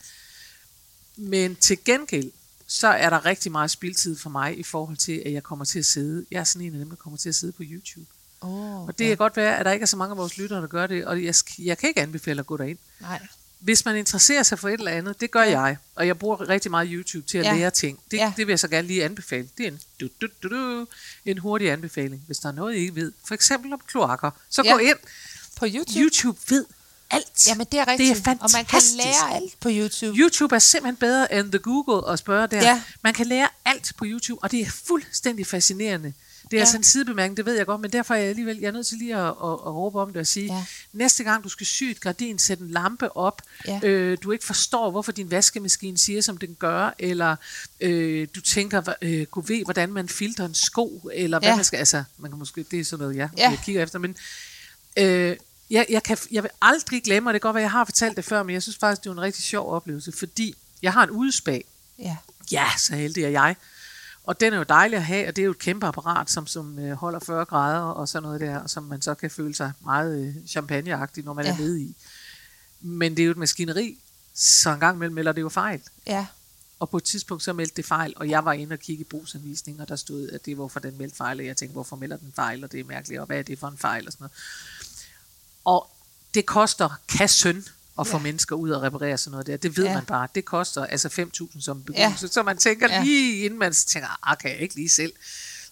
men 1.17 1.57
til 1.57 1.85
gengæld, 1.85 2.31
så 2.67 2.89
er 2.89 3.11
der 3.11 3.25
rigtig 3.27 3.53
meget 3.53 3.71
spildtid 3.71 4.19
for 4.19 4.31
mig 4.31 4.59
i 4.59 4.63
forhold 4.63 4.97
til, 4.97 5.23
at 5.27 5.33
jeg 5.33 5.43
kommer 5.43 5.65
til 5.65 5.79
at 5.79 5.85
sidde. 5.87 6.27
Jeg 6.31 6.41
er 6.41 6.45
sådan 6.45 6.67
en 6.67 6.73
af 6.73 6.79
dem, 6.79 6.89
der 6.89 6.97
kommer 6.97 7.17
til 7.17 7.29
at 7.29 7.35
sidde 7.35 7.53
på 7.53 7.63
YouTube. 7.67 8.07
Oh, 8.43 8.87
Og 8.89 8.99
det 8.99 9.07
kan 9.09 9.17
godt 9.17 9.37
være, 9.37 9.59
at 9.59 9.67
der 9.67 9.73
ikke 9.73 9.83
er 9.83 9.87
så 9.87 9.97
mange 9.97 10.11
af 10.13 10.17
vores 10.19 10.39
lyttere, 10.39 10.61
der 10.61 10.67
gør 10.67 10.87
det. 10.87 11.05
Og 11.05 11.25
jeg, 11.25 11.35
jeg 11.59 11.79
kan 11.79 11.89
ikke 11.89 12.01
anbefale 12.01 12.41
at 12.41 12.47
gå 12.47 12.57
derind. 12.57 12.79
Nej. 13.01 13.21
Hvis 13.59 13.85
man 13.85 13.97
interesserer 13.97 14.43
sig 14.43 14.59
for 14.59 14.69
et 14.69 14.73
eller 14.79 14.91
andet, 14.91 15.21
det 15.21 15.31
gør 15.31 15.43
jeg. 15.43 15.77
Og 15.95 16.07
jeg 16.07 16.19
bruger 16.19 16.49
rigtig 16.49 16.71
meget 16.71 16.89
YouTube 16.93 17.27
til 17.27 17.39
at 17.39 17.45
Ja. 17.45 17.55
lære 17.55 17.71
ting. 17.71 18.01
Det, 18.11 18.17
Ja. 18.17 18.33
det 18.37 18.47
vil 18.47 18.53
jeg 18.53 18.59
så 18.59 18.69
gerne 18.69 18.89
lige 18.89 19.05
anbefale. 19.05 19.49
Det 19.59 19.65
er 19.67 19.71
en, 19.71 19.81
du, 20.01 20.09
du, 20.21 20.27
du, 20.43 20.49
du, 20.49 20.87
en 21.25 21.39
hurtig 21.39 21.71
anbefaling, 21.71 22.23
hvis 22.27 22.39
der 22.39 22.49
er 22.49 22.53
noget, 22.53 22.75
I 22.75 22.79
ikke 22.79 22.95
ved. 22.95 23.13
For 23.29 23.35
eksempel 23.35 23.73
om 23.73 23.81
kloakker. 23.87 24.31
Så 24.51 24.63
Ja. 24.65 24.73
gå 24.73 24.79
ind. 24.79 24.97
På 25.57 25.67
YouTube? 25.69 25.99
YouTube 26.01 26.39
ved 26.49 26.65
alt. 27.13 27.49
Jamen, 27.49 27.67
det 27.73 27.81
er 27.81 27.89
rigtigt. 27.89 28.17
Det 28.17 28.27
er 28.27 28.31
Og 28.31 28.51
man 28.53 28.65
kan 28.65 28.67
fantastisk. 28.67 28.97
lære 29.05 29.35
alt 29.37 29.61
på 29.61 29.69
YouTube. 29.73 30.19
YouTube 30.19 30.55
er 30.55 30.59
simpelthen 30.59 30.97
bedre 30.97 31.35
end 31.35 31.53
The 31.53 31.59
Google 31.59 32.13
at 32.13 32.19
spørge 32.19 32.47
der. 32.47 32.63
Ja. 32.63 32.83
Man 33.03 33.15
kan 33.15 33.27
lære 33.27 33.49
alt 33.65 33.93
på 33.97 34.05
YouTube, 34.09 34.43
og 34.43 34.51
det 34.51 34.61
er 34.61 34.71
fuldstændig 34.71 35.47
fascinerende. 35.47 36.13
Det 36.43 36.53
er 36.53 36.61
Ja. 36.61 36.63
altså 36.63 36.77
en 36.77 36.85
sidebemærkning, 36.85 37.37
det 37.37 37.47
ved 37.47 37.57
jeg 37.57 37.67
godt, 37.67 37.81
men 37.81 37.93
derfor 37.93 38.15
er 38.15 38.19
jeg 38.19 38.29
alligevel 38.29 38.59
jeg 38.59 38.67
er 38.69 38.73
nødt 38.73 38.87
til 38.87 38.99
lige 38.99 39.15
at, 39.17 39.21
at, 39.27 39.27
at 39.31 39.75
råbe 39.75 40.01
om 40.01 40.09
det 40.13 40.21
og 40.21 40.27
sige, 40.27 40.47
Ja. 40.55 40.65
næste 40.93 41.25
gang 41.25 41.45
du 41.45 41.49
skal 41.49 41.67
sy 41.67 41.83
et 41.85 42.01
gardin, 42.01 42.39
sæt 42.39 42.59
en 42.59 42.71
lampe 42.71 43.17
op, 43.17 43.43
Ja. 43.67 43.81
øh, 43.83 44.19
du 44.23 44.33
ikke 44.33 44.45
forstår, 44.45 44.91
hvorfor 44.91 45.13
din 45.13 45.31
vaskemaskine 45.31 45.99
siger, 45.99 46.21
som 46.21 46.37
den 46.37 46.55
gør, 46.59 46.95
eller 46.99 47.37
øh, 47.81 48.29
du 48.35 48.41
tænker, 48.41 48.83
øh, 49.03 49.27
gud 49.27 49.43
ved, 49.47 49.65
hvordan 49.65 49.93
man 49.93 50.09
filter 50.09 50.45
en 50.45 50.55
sko, 50.55 51.11
eller 51.15 51.39
hvad 51.39 51.49
Ja. 51.49 51.57
man 51.57 51.65
skal, 51.65 51.77
altså, 51.79 52.05
man 52.19 52.31
kan 52.31 52.39
måske, 52.39 52.65
det 52.71 52.81
er 52.81 52.85
sådan 52.85 53.03
noget, 53.03 53.17
ja, 53.17 53.29
Ja. 53.37 53.51
jeg 53.51 53.59
kigger 53.65 53.83
efter, 53.83 53.99
men 53.99 54.17
øh, 54.97 55.37
jeg, 55.71 55.87
jeg, 55.91 56.03
kan, 56.03 56.19
jeg 56.31 56.43
vil 56.43 56.51
aldrig 56.63 57.03
glemme, 57.03 57.31
og 57.31 57.35
det 57.35 57.43
kan 57.43 57.49
godt 57.49 57.55
være, 57.55 57.63
jeg 57.63 57.71
har 57.71 57.85
fortalt 57.85 58.17
det 58.17 58.25
før, 58.25 58.43
men 58.43 58.55
jeg 58.55 58.63
synes 58.63 58.79
faktisk, 58.79 59.05
det 59.05 59.11
var 59.11 59.15
en 59.15 59.23
rigtig 59.23 59.45
sjov 59.45 59.73
oplevelse, 59.73 60.13
fordi 60.13 60.55
jeg 60.83 60.93
har 60.93 61.05
en 61.05 61.11
udespag, 61.11 61.65
Ja. 61.99 62.17
Ja, 62.53 62.67
så 62.79 62.97
heldig 62.97 63.25
er 63.25 63.29
jeg. 63.29 63.57
Og 64.25 64.41
den 64.41 64.53
er 64.53 64.57
jo 64.57 64.63
dejlig 64.63 64.97
at 64.97 65.05
have, 65.05 65.29
og 65.29 65.37
det 65.37 65.43
er 65.43 65.47
jo 65.47 65.51
et 65.51 65.59
kæmpe 65.59 65.87
apparat, 65.87 66.31
som, 66.31 66.47
som 66.47 66.79
øh, 66.79 66.93
holder 66.93 67.19
40 67.19 67.45
grader 67.45 67.81
og 67.81 68.09
sådan 68.09 68.23
noget 68.23 68.41
der, 68.41 68.67
som 68.67 68.83
man 68.83 69.03
så 69.03 69.15
kan 69.15 69.31
føle 69.31 69.55
sig 69.55 69.73
meget 69.85 70.27
øh, 70.27 70.47
champagneagtig, 70.47 71.25
når 71.25 71.33
man 71.33 71.45
ja. 71.45 71.53
Er 71.53 71.59
nede 71.59 71.81
i. 71.81 71.97
Men 72.81 73.17
det 73.17 73.23
er 73.23 73.27
jo 73.27 73.31
et 73.31 73.37
maskineri, 73.37 73.99
så 74.35 74.71
en 74.71 74.81
gang 74.81 74.97
imellem 74.97 75.15
melder 75.15 75.33
det 75.33 75.41
jo 75.41 75.49
fejl. 75.49 75.81
Ja. 76.07 76.27
Og 76.79 76.91
på 76.91 76.97
et 76.97 77.05
tidspunkt 77.05 77.43
så 77.43 77.53
meldte 77.53 77.77
det 77.77 77.85
fejl, 77.85 78.13
og 78.17 78.29
jeg 78.29 78.45
var 78.45 78.53
inde 78.53 78.73
og 78.73 78.79
kigge 78.79 79.01
i 79.01 79.05
brugsanvisningen, 79.05 79.81
og 79.81 79.89
der 79.89 79.97
stod, 79.97 80.29
at 80.29 80.47
det 80.47 80.59
var 80.59 80.69
for 80.69 80.81
den 80.81 80.99
meldte 80.99 81.17
fejl, 81.17 81.41
og 81.41 81.47
jeg 81.47 81.57
tænkte, 81.57 81.73
hvorfor 81.73 81.97
melder 81.97 82.17
den 82.17 82.33
fejl, 82.37 82.65
og 82.65 82.73
det 82.73 82.81
er 82.81 82.85
mærkeligt, 82.85 83.21
og 83.21 83.27
hvad 83.27 83.39
er 83.39 83.43
det 83.43 83.59
for 83.59 83.69
en 83.69 83.79
fejl, 83.79 84.07
og 84.07 84.13
sådan 84.13 84.23
noget. 84.25 84.33
Og 85.65 85.91
det 86.35 86.47
koster 86.47 86.89
kassen 87.09 87.65
at 88.01 88.07
få 88.07 88.17
Ja. 88.17 88.23
mennesker 88.23 88.57
ud 88.57 88.71
og 88.71 88.83
reparere 88.83 89.19
sådan 89.19 89.31
noget 89.31 89.47
der. 89.47 89.57
Det 89.57 89.77
ved 89.77 89.85
Ja. 89.85 89.95
man 89.95 90.05
bare. 90.05 90.29
Det 90.35 90.45
koster 90.45 90.87
altså 90.87 91.09
5.000 91.09 91.61
som 91.61 91.83
begyndelse. 91.83 92.25
Ja. 92.27 92.29
Så 92.29 92.43
man 92.43 92.57
tænker 92.59 92.89
ja. 92.91 93.03
lige 93.03 93.45
inden 93.45 93.59
man 93.59 93.73
tænker, 93.73 94.31
ah, 94.31 94.39
kan 94.39 94.51
jeg 94.51 94.59
ikke 94.61 94.75
lige 94.75 94.89
selv 94.89 95.13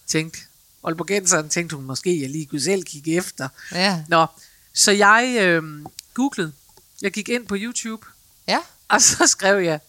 tænke. 0.07 0.37
Aalborgenseren 0.83 1.49
tænkte 1.49 1.75
hun 1.75 1.85
måske, 1.85 2.21
jeg 2.21 2.29
lige 2.29 2.45
kunne 2.45 2.61
selv 2.61 2.83
kigge 2.83 3.15
efter. 3.15 3.49
Ja. 3.71 4.03
Nå, 4.07 4.25
så 4.73 4.91
jeg 4.91 5.37
øh, 5.41 5.63
googlede. 6.13 6.53
Jeg 7.01 7.11
gik 7.11 7.29
ind 7.29 7.47
på 7.47 7.55
YouTube, 7.57 8.05
Ja. 8.47 8.59
og 8.87 9.01
så 9.01 9.27
skrev 9.27 9.59
jeg 9.63 9.79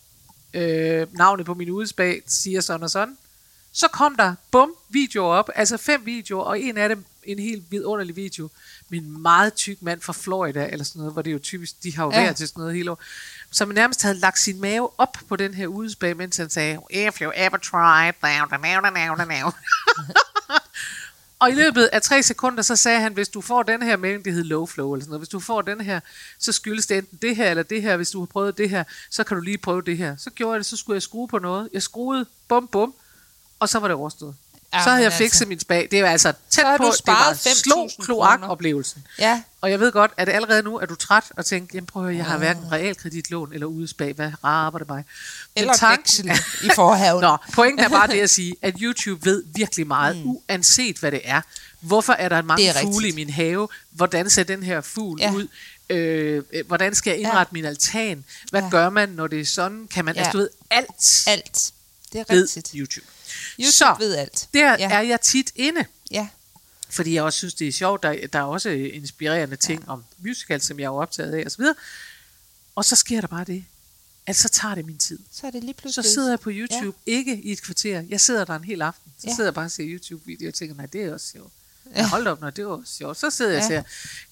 øh, 0.54 1.16
navnet 1.16 1.46
på 1.46 1.54
min 1.54 1.70
udespag, 1.70 2.22
siger 2.26 2.60
sådan 2.60 2.82
og 2.82 2.90
sådan. 2.90 3.18
Så 3.72 3.88
kom 3.88 4.16
der, 4.16 4.34
bum, 4.50 4.74
videoer 4.88 5.34
op, 5.34 5.50
altså 5.54 5.76
fem 5.76 6.06
videoer, 6.06 6.44
og 6.44 6.60
en 6.60 6.76
af 6.78 6.88
dem 6.88 7.04
en 7.24 7.38
helt 7.38 7.64
vidunderlig 7.70 8.16
video 8.16 8.48
med 8.88 8.98
en 8.98 9.22
meget 9.22 9.54
tyk 9.54 9.82
mand 9.82 10.00
fra 10.00 10.12
Florida, 10.12 10.68
eller 10.72 10.84
sådan 10.84 10.98
noget, 10.98 11.12
hvor 11.12 11.22
det 11.22 11.30
er 11.30 11.32
jo 11.32 11.38
typisk, 11.38 11.82
de 11.82 11.96
har 11.96 12.04
jo 12.04 12.10
Ja. 12.12 12.22
været 12.22 12.36
til 12.36 12.48
sådan 12.48 12.60
noget 12.60 12.74
hele 12.76 12.90
år, 12.90 13.00
som 13.50 13.68
nærmest 13.68 14.02
havde 14.02 14.14
lagt 14.18 14.38
sin 14.38 14.60
mave 14.60 14.90
op 14.98 15.16
på 15.28 15.36
den 15.36 15.54
her 15.54 15.66
udespag, 15.66 16.16
mens 16.16 16.36
han 16.36 16.50
sagde, 16.50 16.78
if 16.90 17.20
you 17.20 17.32
ever 17.34 17.56
tried, 17.56 18.12
now, 18.22 18.58
now, 18.58 18.80
now, 18.90 19.14
now, 19.14 19.26
now. 19.26 19.50
Og 21.38 21.50
i 21.50 21.54
løbet 21.54 21.84
af 21.84 22.02
tre 22.02 22.22
sekunder, 22.22 22.62
så 22.62 22.76
sagde 22.76 23.00
han, 23.00 23.12
hvis 23.12 23.28
du 23.28 23.40
får 23.40 23.62
den 23.62 23.82
her 23.82 23.96
melding, 23.96 24.24
det 24.24 24.32
hed 24.32 24.44
low 24.44 24.66
flow 24.66 24.92
eller 24.92 25.04
sådan 25.04 25.10
noget, 25.10 25.20
hvis 25.20 25.28
du 25.28 25.40
får 25.40 25.62
den 25.62 25.80
her, 25.80 26.00
så 26.38 26.52
skyldes 26.52 26.86
det 26.86 26.98
enten 26.98 27.18
det 27.22 27.36
her 27.36 27.50
eller 27.50 27.62
det 27.62 27.82
her. 27.82 27.96
Hvis 27.96 28.10
du 28.10 28.18
har 28.18 28.26
prøvet 28.26 28.58
det 28.58 28.70
her, 28.70 28.84
så 29.10 29.24
kan 29.24 29.36
du 29.36 29.42
lige 29.42 29.58
prøve 29.58 29.82
det 29.82 29.98
her. 29.98 30.16
Så 30.16 30.30
gjorde 30.30 30.52
jeg 30.52 30.58
det, 30.58 30.66
så 30.66 30.76
skulle 30.76 30.94
jeg 30.94 31.02
skrue 31.02 31.28
på 31.28 31.38
noget. 31.38 31.68
Jeg 31.72 31.82
skruede, 31.82 32.26
bum 32.48 32.68
bum, 32.68 32.94
og 33.62 33.68
så 33.68 33.78
var 33.78 33.88
det 33.88 33.96
overstået. 33.96 34.34
Ja, 34.74 34.84
så 34.84 34.90
havde 34.90 35.02
jeg 35.02 35.12
fikset 35.12 35.40
altså. 35.40 35.48
min 35.48 35.60
spag. 35.60 35.88
Det 35.90 36.02
var 36.02 36.08
altså 36.08 36.32
tæt 36.50 36.64
på, 36.76 36.84
det 36.84 37.06
var 37.06 37.32
5.000 37.32 37.62
slog 37.62 37.90
kroner. 37.96 38.04
kloak-oplevelsen. 38.04 39.04
Ja. 39.18 39.42
Og 39.60 39.70
jeg 39.70 39.80
ved 39.80 39.92
godt, 39.92 40.10
at 40.16 40.28
allerede 40.28 40.62
nu 40.62 40.78
er 40.78 40.86
du 40.86 40.94
træt 40.94 41.24
og 41.36 41.46
tænker, 41.46 41.70
jamen 41.74 41.86
prøv 41.86 42.02
at 42.02 42.06
høre, 42.06 42.16
jeg 42.16 42.24
har 42.24 42.38
hverken 42.38 42.72
realkreditlån 42.72 43.52
eller 43.52 43.66
udespag. 43.66 44.12
Hvad 44.14 44.30
rarer 44.44 44.78
det 44.78 44.88
mig? 44.88 44.96
Men 44.96 45.04
Eller 45.62 45.90
veksel 45.96 46.30
i 46.64 46.70
forhaven. 46.74 47.20
Nå, 47.28 47.36
pointen 47.52 47.84
er 47.84 47.88
bare 47.88 48.06
det 48.06 48.20
at 48.20 48.30
sige, 48.30 48.54
at 48.62 48.74
YouTube 48.80 49.24
ved 49.24 49.44
virkelig 49.54 49.86
meget, 49.86 50.16
mm. 50.16 50.22
uanset 50.26 50.98
hvad 50.98 51.10
det 51.12 51.20
er. 51.24 51.40
Hvorfor 51.80 52.12
er 52.12 52.28
der 52.28 52.42
mange 52.42 52.68
er 52.68 52.80
fugle 52.82 53.08
i 53.08 53.12
min 53.12 53.30
have? 53.30 53.68
Hvordan 53.90 54.30
ser 54.30 54.42
den 54.42 54.62
her 54.62 54.80
fugl 54.80 55.20
Ja. 55.20 55.32
ud? 55.32 55.48
Øh, 55.90 56.42
hvordan 56.66 56.94
skal 56.94 57.10
jeg 57.10 57.18
indrette 57.20 57.50
ja. 57.50 57.52
min 57.52 57.64
altan? 57.64 58.24
Hvad 58.50 58.62
Ja. 58.62 58.68
gør 58.70 58.90
man, 58.90 59.08
når 59.08 59.26
det 59.26 59.40
er 59.40 59.44
sådan? 59.46 59.88
Kan 59.94 60.04
man, 60.04 60.14
Ja. 60.14 60.20
altså 60.20 60.32
du 60.32 60.38
ved, 60.38 60.48
alt, 60.70 61.22
Alt. 61.26 61.72
Det 62.12 62.20
er 62.20 62.24
ved 62.28 62.42
rigtigt. 62.42 62.70
YouTube. 62.74 63.06
YouTube 63.58 63.72
Så, 63.72 63.96
ved 63.98 64.14
alt. 64.16 64.48
Der 64.54 64.76
Ja. 64.78 64.90
er 64.90 65.00
jeg 65.00 65.20
tit 65.20 65.52
inde. 65.56 65.84
Ja. 66.10 66.28
Fordi 66.90 67.14
jeg 67.14 67.22
også 67.22 67.36
synes, 67.38 67.54
det 67.54 67.68
er 67.68 67.72
sjovt. 67.72 68.02
Der, 68.02 68.26
der 68.32 68.38
er 68.38 68.42
også 68.42 68.68
inspirerende 68.70 69.56
ting 69.56 69.82
ja. 69.86 69.92
om 69.92 70.04
musicals, 70.18 70.64
som 70.64 70.78
jeg 70.80 70.84
er 70.86 70.90
optaget 70.90 71.34
af 71.34 71.46
osv. 71.46 71.64
Og 72.74 72.84
så 72.84 72.96
sker 72.96 73.20
der 73.20 73.28
bare 73.28 73.44
det, 73.44 73.64
at 74.26 74.36
så 74.36 74.48
tager 74.48 74.74
det 74.74 74.86
min 74.86 74.98
tid. 74.98 75.18
Så 75.32 75.46
er 75.46 75.50
det 75.50 75.64
lige 75.64 75.74
Så 75.76 75.80
pludselig... 75.82 76.10
sidder 76.10 76.28
jeg 76.30 76.40
på 76.40 76.50
YouTube, 76.52 76.98
ja. 77.06 77.12
ikke 77.12 77.40
i 77.42 77.52
et 77.52 77.62
kvarter. 77.62 78.04
Jeg 78.08 78.20
sidder 78.20 78.44
der 78.44 78.56
en 78.56 78.64
hel 78.64 78.82
aften. 78.82 79.12
Så 79.18 79.26
Ja. 79.28 79.34
sidder 79.34 79.48
jeg 79.48 79.54
bare 79.54 79.64
og 79.64 79.70
ser 79.70 79.84
YouTube-videoer 79.86 80.50
og 80.50 80.54
tænker, 80.54 80.74
nej, 80.74 80.86
det 80.86 81.02
er 81.04 81.12
også 81.12 81.26
sjovt. 81.32 81.52
Ja. 81.96 82.06
Hold 82.08 82.26
op, 82.26 82.40
når 82.40 82.50
det 82.50 82.66
var 82.66 82.72
også 82.72 82.92
sjovt. 82.94 83.16
Så 83.18 83.30
sidder 83.30 83.52
jeg 83.52 83.60
og 83.62 83.66
ser 83.68 83.82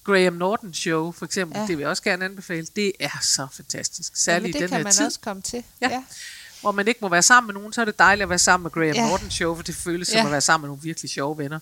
Graham 0.03 0.33
Norton 0.33 0.73
Show, 0.73 1.11
for 1.11 1.25
eksempel. 1.25 1.57
Ja. 1.59 1.61
Det 1.67 1.77
vil 1.77 1.79
jeg 1.83 1.89
også 1.89 2.03
gerne 2.03 2.25
anbefale. 2.25 2.67
Det 2.75 2.91
er 2.99 3.09
så 3.21 3.47
fantastisk. 3.53 4.11
Jamen, 4.11 4.17
Særligt 4.17 4.49
i 4.49 4.51
det 4.53 4.61
den 4.61 4.69
kan 4.69 4.77
her 4.77 4.83
man 4.83 4.93
tid, 4.93 5.05
også 5.05 5.19
komme 5.19 5.41
til. 5.41 5.63
Ja. 5.81 5.89
ja. 5.89 6.03
Hvor 6.61 6.71
man 6.71 6.87
ikke 6.87 6.99
må 7.01 7.09
være 7.09 7.21
sammen 7.23 7.47
med 7.47 7.53
nogen. 7.61 7.73
Så 7.73 7.81
er 7.81 7.85
det 7.85 7.99
dejligt 7.99 8.23
at 8.23 8.29
være 8.29 8.39
sammen 8.39 8.63
med 8.63 8.71
Graham 8.71 8.95
Ja. 8.95 9.09
Norton 9.09 9.31
Show, 9.31 9.55
for 9.55 9.63
det 9.63 9.75
føles 9.75 10.07
som 10.07 10.17
Ja. 10.17 10.25
at 10.25 10.31
være 10.31 10.41
sammen 10.41 10.61
med 10.63 10.69
nogle 10.69 10.81
virkelig 10.83 11.09
sjove 11.11 11.37
venner. 11.37 11.59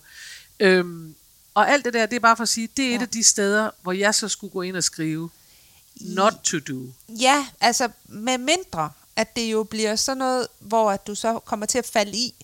Øhm, 0.60 1.14
og 1.54 1.70
alt 1.70 1.84
det 1.84 1.94
der, 1.94 2.06
det 2.06 2.16
er 2.16 2.20
bare 2.20 2.36
for 2.36 2.42
at 2.42 2.48
sige, 2.48 2.68
det 2.76 2.84
er 2.84 2.88
et 2.90 2.94
Ja. 2.98 3.02
af 3.02 3.08
de 3.08 3.24
steder, 3.24 3.70
hvor 3.82 3.92
jeg 3.92 4.14
så 4.14 4.28
skulle 4.28 4.52
gå 4.52 4.62
ind 4.62 4.76
og 4.76 4.84
skrive, 4.84 5.30
not 6.00 6.32
to 6.44 6.58
do. 6.58 6.86
Ja, 7.08 7.46
altså 7.60 7.88
med 8.08 8.38
mindre, 8.38 8.90
at 9.16 9.36
det 9.36 9.52
jo 9.52 9.62
bliver 9.62 9.96
sådan 9.96 10.18
noget, 10.18 10.46
hvor 10.58 10.90
at 10.90 11.06
du 11.06 11.14
så 11.14 11.38
kommer 11.38 11.66
til 11.66 11.78
at 11.78 11.86
falde 11.86 12.16
i. 12.16 12.34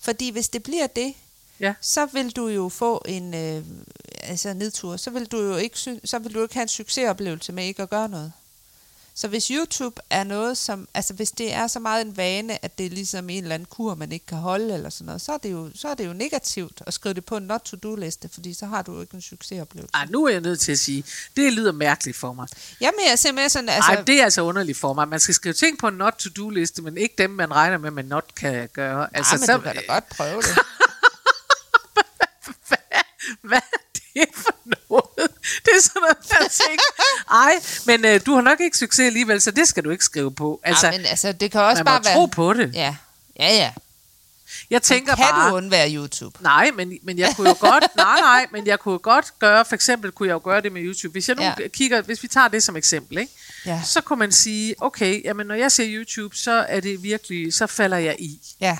Fordi 0.00 0.30
hvis 0.30 0.48
det 0.48 0.62
bliver 0.62 0.86
det, 0.86 1.14
Ja. 1.60 1.74
så 1.80 2.06
vil 2.06 2.30
du 2.30 2.48
jo 2.48 2.68
få 2.68 3.02
en 3.08 3.34
øh, 3.34 3.64
altså 4.22 4.52
nedtur. 4.54 4.96
Så 4.96 5.10
vil 5.10 5.26
du 5.26 5.40
jo 5.40 5.56
ikke 5.56 5.78
så 6.04 6.18
vil 6.18 6.34
du 6.34 6.42
ikke 6.42 6.54
have 6.54 6.62
en 6.62 6.68
succesoplevelse 6.68 7.52
med 7.52 7.64
ikke 7.66 7.82
at 7.82 7.90
gøre 7.90 8.08
noget. 8.08 8.32
Så 9.14 9.28
hvis 9.28 9.48
YouTube 9.48 10.00
er 10.10 10.24
noget, 10.24 10.58
som, 10.58 10.88
altså 10.94 11.14
hvis 11.14 11.30
det 11.30 11.52
er 11.52 11.66
så 11.66 11.80
meget 11.80 12.06
en 12.06 12.16
vane, 12.16 12.64
at 12.64 12.78
det 12.78 12.86
er 12.86 12.90
ligesom 12.90 13.30
en 13.30 13.42
eller 13.42 13.54
anden 13.54 13.66
kur, 13.66 13.94
man 13.94 14.12
ikke 14.12 14.26
kan 14.26 14.38
holde 14.38 14.74
eller 14.74 14.90
sådan 14.90 15.06
noget, 15.06 15.22
så 15.22 15.32
er 15.32 15.38
det 15.38 15.52
jo, 15.52 15.70
så 15.74 15.88
er 15.88 15.94
det 15.94 16.06
jo 16.06 16.12
negativt 16.12 16.82
at 16.86 16.94
skrive 16.94 17.14
det 17.14 17.24
på 17.24 17.36
en 17.36 17.42
not-to-do-liste, 17.42 18.28
fordi 18.32 18.54
så 18.54 18.66
har 18.66 18.82
du 18.82 18.94
jo 18.94 19.00
ikke 19.00 19.14
en 19.14 19.22
succesoplevelse. 19.22 19.94
Ej, 19.94 20.06
nu 20.10 20.24
er 20.24 20.30
jeg 20.30 20.40
nødt 20.40 20.60
til 20.60 20.72
at 20.72 20.78
sige, 20.78 21.04
det 21.36 21.52
lyder 21.52 21.72
mærkeligt 21.72 22.16
for 22.16 22.32
mig. 22.32 22.48
Jamen, 22.80 23.00
jeg 23.06 23.12
er 23.12 23.16
simpelthen 23.16 23.50
sådan, 23.50 23.68
altså... 23.68 23.92
Ej, 23.92 24.02
det 24.02 24.20
er 24.20 24.24
altså 24.24 24.42
underligt 24.42 24.78
for 24.78 24.92
mig. 24.92 25.08
Man 25.08 25.20
skal 25.20 25.34
skrive 25.34 25.52
ting 25.52 25.78
på 25.78 25.88
en 25.88 25.94
not-to-do-liste, 25.94 26.82
men 26.82 26.96
ikke 26.96 27.14
dem, 27.18 27.30
man 27.30 27.54
regner 27.54 27.78
med, 27.78 27.90
man 27.90 28.04
not 28.04 28.34
kan 28.34 28.68
gøre. 28.72 29.16
Altså, 29.16 29.34
Ej, 29.34 29.38
men 29.38 29.46
så, 29.46 29.56
du 29.56 29.60
kan 29.60 29.74
da 29.74 29.80
godt 29.88 30.08
prøve 30.08 30.42
det. 30.42 30.58
hvad, 32.68 32.78
hvad 33.40 33.58
er 33.58 33.78
det 34.14 34.28
for 34.34 34.54
noget? 34.64 34.81
Det 35.64 35.70
er 35.76 35.82
sådan 35.82 36.00
noget, 36.02 36.16
jeg 36.40 36.50
tænker, 36.50 36.84
ej, 37.30 37.52
men 37.86 38.04
øh, 38.04 38.20
du 38.26 38.34
har 38.34 38.40
nok 38.40 38.60
ikke 38.60 38.78
succes 38.78 39.06
alligevel, 39.06 39.40
så 39.40 39.50
det 39.50 39.68
skal 39.68 39.84
du 39.84 39.90
ikke 39.90 40.04
skrive 40.04 40.34
på. 40.34 40.60
Altså, 40.64 40.86
Ej, 40.86 40.96
men 40.96 41.06
altså, 41.06 41.32
det 41.32 41.50
kan 41.52 41.60
også 41.60 41.84
man 41.84 41.92
må 41.92 41.96
bare 41.98 42.04
være... 42.04 42.14
tro 42.14 42.26
på 42.26 42.52
det. 42.52 42.70
Ja, 42.74 42.96
ja, 43.38 43.54
ja. 43.54 43.70
Jeg 44.70 44.82
tænker 44.82 45.14
kan 45.16 45.24
bare, 45.30 45.50
du 45.50 45.54
undvære 45.56 45.94
YouTube? 45.94 46.38
nej, 46.40 46.70
men, 46.74 46.92
men 47.02 47.18
jeg 47.18 47.32
kunne 47.36 47.48
jo 47.48 47.56
godt, 47.60 47.84
nej, 47.96 48.20
nej, 48.20 48.46
men 48.52 48.66
jeg 48.66 48.78
kunne 48.80 48.92
jo 48.92 49.00
godt 49.02 49.38
gøre, 49.38 49.64
for 49.64 49.74
eksempel 49.74 50.12
kunne 50.12 50.26
jeg 50.28 50.34
jo 50.34 50.40
gøre 50.44 50.60
det 50.60 50.72
med 50.72 50.82
YouTube. 50.82 51.12
Hvis 51.12 51.28
jeg 51.28 51.36
nu 51.36 51.42
Ja. 51.42 51.54
ja. 51.58 51.68
kigger, 51.68 52.02
hvis 52.02 52.22
vi 52.22 52.28
tager 52.28 52.48
det 52.48 52.62
som 52.62 52.76
eksempel, 52.76 53.18
ikke? 53.18 53.32
Ja. 53.66 53.80
så 53.84 54.00
kunne 54.00 54.18
man 54.18 54.32
sige, 54.32 54.74
okay, 54.78 55.24
jamen 55.24 55.46
når 55.46 55.54
jeg 55.54 55.72
ser 55.72 55.84
YouTube, 55.88 56.36
så 56.36 56.52
er 56.68 56.80
det 56.80 57.02
virkelig, 57.02 57.54
så 57.54 57.66
falder 57.66 57.96
jeg 57.96 58.16
i. 58.18 58.40
Ja, 58.60 58.78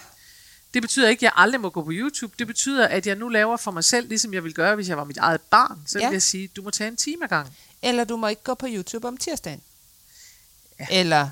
Det 0.74 0.82
betyder 0.82 1.08
ikke, 1.08 1.18
at 1.18 1.22
jeg 1.22 1.32
aldrig 1.36 1.60
må 1.60 1.70
gå 1.70 1.84
på 1.84 1.90
YouTube. 1.92 2.34
Det 2.38 2.46
betyder, 2.46 2.88
at 2.88 3.06
jeg 3.06 3.16
nu 3.16 3.28
laver 3.28 3.56
for 3.56 3.70
mig 3.70 3.84
selv, 3.84 4.08
ligesom 4.08 4.34
jeg 4.34 4.42
ville 4.44 4.54
gøre, 4.54 4.74
hvis 4.74 4.88
jeg 4.88 4.96
var 4.96 5.04
mit 5.04 5.16
eget 5.16 5.40
barn. 5.40 5.82
Så 5.86 5.98
Ja. 5.98 6.06
vil 6.08 6.14
jeg 6.14 6.22
sige, 6.22 6.48
du 6.48 6.62
må 6.62 6.70
tage 6.70 6.88
en 6.88 6.96
time 6.96 7.24
ad 7.24 7.28
gang. 7.28 7.56
eller 7.82 8.04
du 8.04 8.16
må 8.16 8.26
ikke 8.28 8.42
gå 8.42 8.54
på 8.54 8.66
YouTube 8.70 9.08
om 9.08 9.16
tirsdagen. 9.16 9.62
Ja. 10.80 10.86
Eller, 10.90 11.28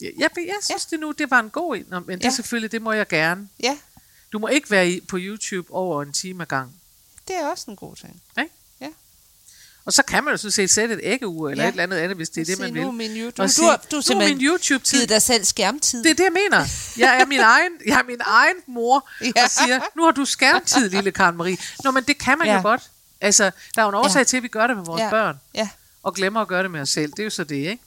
Jeg, 0.00 0.12
jeg, 0.18 0.30
jeg 0.36 0.54
synes 0.62 0.86
det 0.86 1.00
nu, 1.00 1.10
det 1.12 1.30
var 1.30 1.40
en 1.40 1.50
god 1.50 1.76
en, 1.76 1.86
men 1.90 2.18
det 2.18 2.24
Ja. 2.24 2.28
er 2.28 2.32
selvfølgelig, 2.32 2.72
det 2.72 2.82
må 2.82 2.92
jeg 2.92 3.08
gerne. 3.08 3.48
ja, 3.62 3.78
Du 4.32 4.38
må 4.38 4.46
ikke 4.48 4.70
være 4.70 4.90
i, 4.90 5.00
på 5.00 5.16
YouTube 5.20 5.72
over 5.72 6.02
en 6.02 6.12
time 6.12 6.42
ad 6.42 6.46
gang. 6.46 6.80
det 7.28 7.36
er 7.36 7.46
også 7.50 7.70
en 7.70 7.76
god 7.76 7.96
ting. 7.96 8.22
Ikke? 8.38 8.50
Og 9.88 9.94
så 9.94 10.02
kan 10.02 10.24
man 10.24 10.32
jo 10.32 10.36
sådan 10.36 10.50
set 10.50 10.70
sætte 10.70 10.94
et 10.94 11.00
æggeur, 11.02 11.50
eller 11.50 11.64
Ja. 11.64 11.68
et 11.68 11.72
eller 11.72 11.82
andet 11.82 11.96
andet, 11.96 12.16
hvis 12.16 12.28
det 12.28 12.40
er 12.40 12.44
det, 12.44 12.58
man 12.58 12.68
nu 12.68 12.74
vil. 12.74 12.82
er 12.82 12.90
min 12.90 13.16
YouTube. 13.16 13.42
Og 13.42 13.48
Du, 13.48 13.52
sige, 13.52 13.66
har, 13.68 13.76
du 13.90 13.96
har 13.96 14.14
nu 14.14 14.20
er 14.20 14.28
min 14.28 14.40
YouTube-tid. 14.44 14.98
givet 14.98 15.08
dig 15.08 15.22
selv 15.22 15.44
skærmtid. 15.44 16.02
Det 16.04 16.10
er 16.10 16.14
det, 16.14 16.24
jeg 16.24 16.32
mener. 16.32 16.64
Jeg 16.98 17.20
er 17.20 17.26
min 17.26 17.40
egen, 17.54 17.72
jeg 17.86 17.98
er 18.00 18.02
min 18.04 18.20
egen 18.20 18.56
mor, 18.66 19.08
Ja. 19.20 19.44
og 19.44 19.50
siger, 19.50 19.80
nu 19.96 20.04
har 20.04 20.10
du 20.10 20.24
skærmtid, 20.24 20.90
lille 20.90 21.10
Karen 21.10 21.36
Marie. 21.36 21.56
Nå, 21.84 21.90
men 21.90 22.04
det 22.04 22.18
kan 22.18 22.38
man 22.38 22.46
Ja. 22.46 22.54
jo 22.56 22.62
godt. 22.62 22.82
Altså, 23.20 23.44
der 23.74 23.80
er 23.80 23.84
jo 23.84 23.88
en 23.88 23.94
årsag 23.94 24.18
Ja. 24.20 24.24
til, 24.24 24.36
at 24.36 24.42
vi 24.42 24.48
gør 24.48 24.66
det 24.66 24.76
med 24.76 24.84
vores 24.84 25.00
Ja. 25.02 25.10
børn, 25.10 25.36
Ja, 25.54 25.68
og 26.02 26.14
glemmer 26.14 26.40
at 26.40 26.48
gøre 26.48 26.62
det 26.62 26.70
med 26.70 26.80
os 26.80 26.88
selv. 26.88 27.10
Det 27.10 27.18
er 27.18 27.24
jo 27.24 27.30
så 27.30 27.44
det, 27.44 27.56
ikke? 27.56 27.78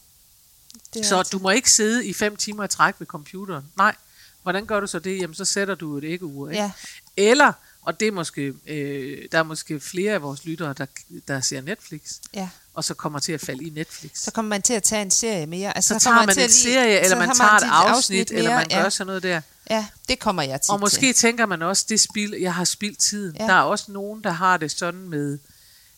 det 0.94 1.06
Så 1.06 1.18
rigtigt. 1.18 1.32
du 1.32 1.40
må 1.40 1.50
ikke 1.50 1.72
sidde 1.72 2.06
i 2.06 2.14
fem 2.14 2.36
timer 2.36 2.64
i 2.64 2.68
træk 2.68 2.96
ved 3.00 3.08
computeren. 3.08 3.66
Nej. 3.78 3.96
Hvordan 4.44 4.66
gør 4.66 4.80
du 4.80 4.88
så 4.88 5.00
det? 5.00 5.18
Jamen, 5.22 5.34
så 5.36 5.46
sætter 5.46 5.76
du 5.76 5.98
et 5.98 6.04
æggeur, 6.04 6.50
ikke? 6.50 6.62
Ja. 6.64 6.72
Eller, 7.18 7.54
og 7.82 8.00
det 8.00 8.08
er 8.08 8.12
måske, 8.12 8.54
øh, 8.68 9.18
der 9.32 9.38
er 9.40 9.44
måske 9.44 9.80
flere 9.80 10.14
af 10.14 10.22
vores 10.22 10.46
lyttere, 10.46 10.74
der, 10.78 10.86
der 11.28 11.42
ser 11.42 11.62
Netflix, 11.62 12.02
Ja, 12.34 12.50
og 12.74 12.84
så 12.84 12.94
kommer 12.94 13.20
til 13.20 13.32
at 13.34 13.42
falde 13.42 13.64
i 13.66 13.70
Netflix. 13.70 14.12
så 14.20 14.32
kommer 14.32 14.50
man 14.50 14.62
til 14.62 14.74
at 14.74 14.84
tage 14.84 15.02
en 15.02 15.12
serie 15.12 15.46
mere. 15.46 15.76
Altså, 15.78 16.00
så 16.00 16.10
kommer 16.10 16.20
tager 16.22 16.26
man 16.26 16.34
til 16.36 16.44
en 16.44 16.48
lige- 16.50 16.74
serie, 16.74 16.96
eller 17.00 17.10
så 17.10 17.16
man 17.16 17.28
har 17.28 17.34
tager 17.60 17.72
et 17.72 17.90
afsnit, 17.96 18.32
eller 18.32 18.50
mere. 18.50 18.58
man 18.60 18.68
gør 18.70 18.78
ja. 18.84 18.90
sådan 18.90 19.08
noget 19.08 19.24
der. 19.24 19.42
Ja, 19.70 19.88
det 20.10 20.20
kommer 20.20 20.44
jeg 20.44 20.62
til 20.62 20.72
Og 20.72 20.80
måske 20.80 21.14
tænker 21.14 21.46
man 21.46 21.62
også, 21.62 21.86
det 21.90 22.00
spil, 22.00 22.36
jeg 22.42 22.54
har 22.54 22.64
spildt 22.64 23.00
tiden. 23.00 23.36
Ja. 23.40 23.46
Der 23.46 23.54
er 23.54 23.62
også 23.62 23.92
nogen, 23.92 24.24
der 24.24 24.32
har 24.32 24.58
det 24.58 24.72
sådan 24.72 25.10
med, 25.10 25.38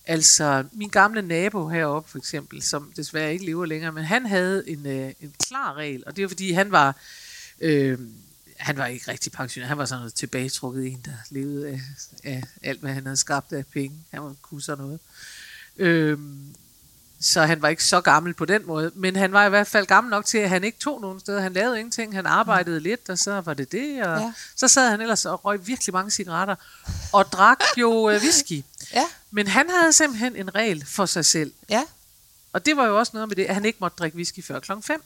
altså 0.06 0.64
min 0.72 0.90
gamle 0.90 1.22
nabo 1.22 1.68
heroppe 1.70 2.12
for 2.12 2.18
eksempel, 2.18 2.62
som 2.62 2.92
desværre 2.96 3.34
ikke 3.34 3.46
lever 3.46 3.66
længere, 3.66 3.92
men 3.92 4.04
han 4.04 4.26
havde 4.26 4.70
en, 4.70 4.86
øh, 4.86 5.12
en 5.22 5.34
klar 5.48 5.74
regel, 5.74 6.04
og 6.06 6.16
det 6.16 6.22
var 6.22 6.28
fordi 6.28 6.52
han 6.52 6.72
var, 6.72 6.96
øh, 7.62 7.98
han 8.58 8.78
var 8.78 8.86
ikke 8.86 9.12
rigtig 9.12 9.32
pensioneret, 9.32 9.68
han 9.68 9.78
var 9.78 9.86
sådan 9.86 10.00
noget 10.00 10.14
tilbagetrukket 10.14 10.86
en, 10.86 11.02
der 11.06 11.12
levede 11.30 11.70
af, 11.70 11.82
af 12.24 12.44
alt, 12.64 12.80
hvad 12.80 12.94
han 12.94 13.04
havde 13.06 13.18
skabt 13.18 13.54
af 13.54 13.66
penge. 13.66 13.98
Han 14.12 14.24
var 14.24 14.36
kunne 14.42 14.62
sådan 14.62 14.84
noget. 14.84 15.00
Øh, 15.78 16.20
så 17.22 17.42
han 17.42 17.62
var 17.62 17.68
ikke 17.68 17.84
så 17.84 18.02
gammel 18.02 18.34
på 18.34 18.46
den 18.46 18.66
måde, 18.66 18.92
men 18.96 19.16
han 19.16 19.32
var 19.32 19.46
i 19.46 19.50
hvert 19.50 19.68
fald 19.68 19.86
gammel 19.86 20.12
nok 20.12 20.26
til, 20.26 20.38
at 20.38 20.50
han 20.50 20.64
ikke 20.64 20.78
tog 20.78 21.02
nogen 21.02 21.20
steder. 21.20 21.42
Han 21.42 21.54
lavede 21.54 21.80
ingenting, 21.80 22.16
han 22.16 22.26
arbejdede 22.26 22.80
mm. 22.80 22.84
lidt, 22.84 23.10
og 23.10 23.18
så 23.18 23.42
var 23.42 23.54
det 23.54 23.72
det, 23.72 24.04
og 24.04 24.20
ja. 24.20 24.34
så 24.56 24.68
sad 24.68 24.90
han 24.90 25.02
ellers 25.02 25.26
og 25.26 25.46
røg 25.46 25.68
virkelig 25.68 25.94
mange 25.94 26.12
cigaretter, 26.12 26.56
og 27.14 27.32
drak 27.32 27.60
jo 27.78 28.10
øh, 28.10 28.22
whisky. 28.24 28.64
Ja, 28.94 29.06
Men 29.32 29.48
han 29.48 29.70
havde 29.70 29.94
simpelthen 29.94 30.36
en 30.36 30.56
regel 30.56 30.86
for 30.86 31.06
sig 31.06 31.26
selv, 31.26 31.54
ja, 31.70 31.84
og 32.54 32.66
det 32.66 32.78
var 32.78 32.86
jo 32.86 33.00
også 33.00 33.12
noget 33.14 33.30
med 33.30 33.36
det, 33.36 33.46
at 33.46 33.54
han 33.54 33.66
ikke 33.66 33.78
måtte 33.82 33.96
drikke 33.96 34.16
whisky 34.16 34.44
før 34.44 34.60
klokken 34.60 34.84
5, 34.84 35.04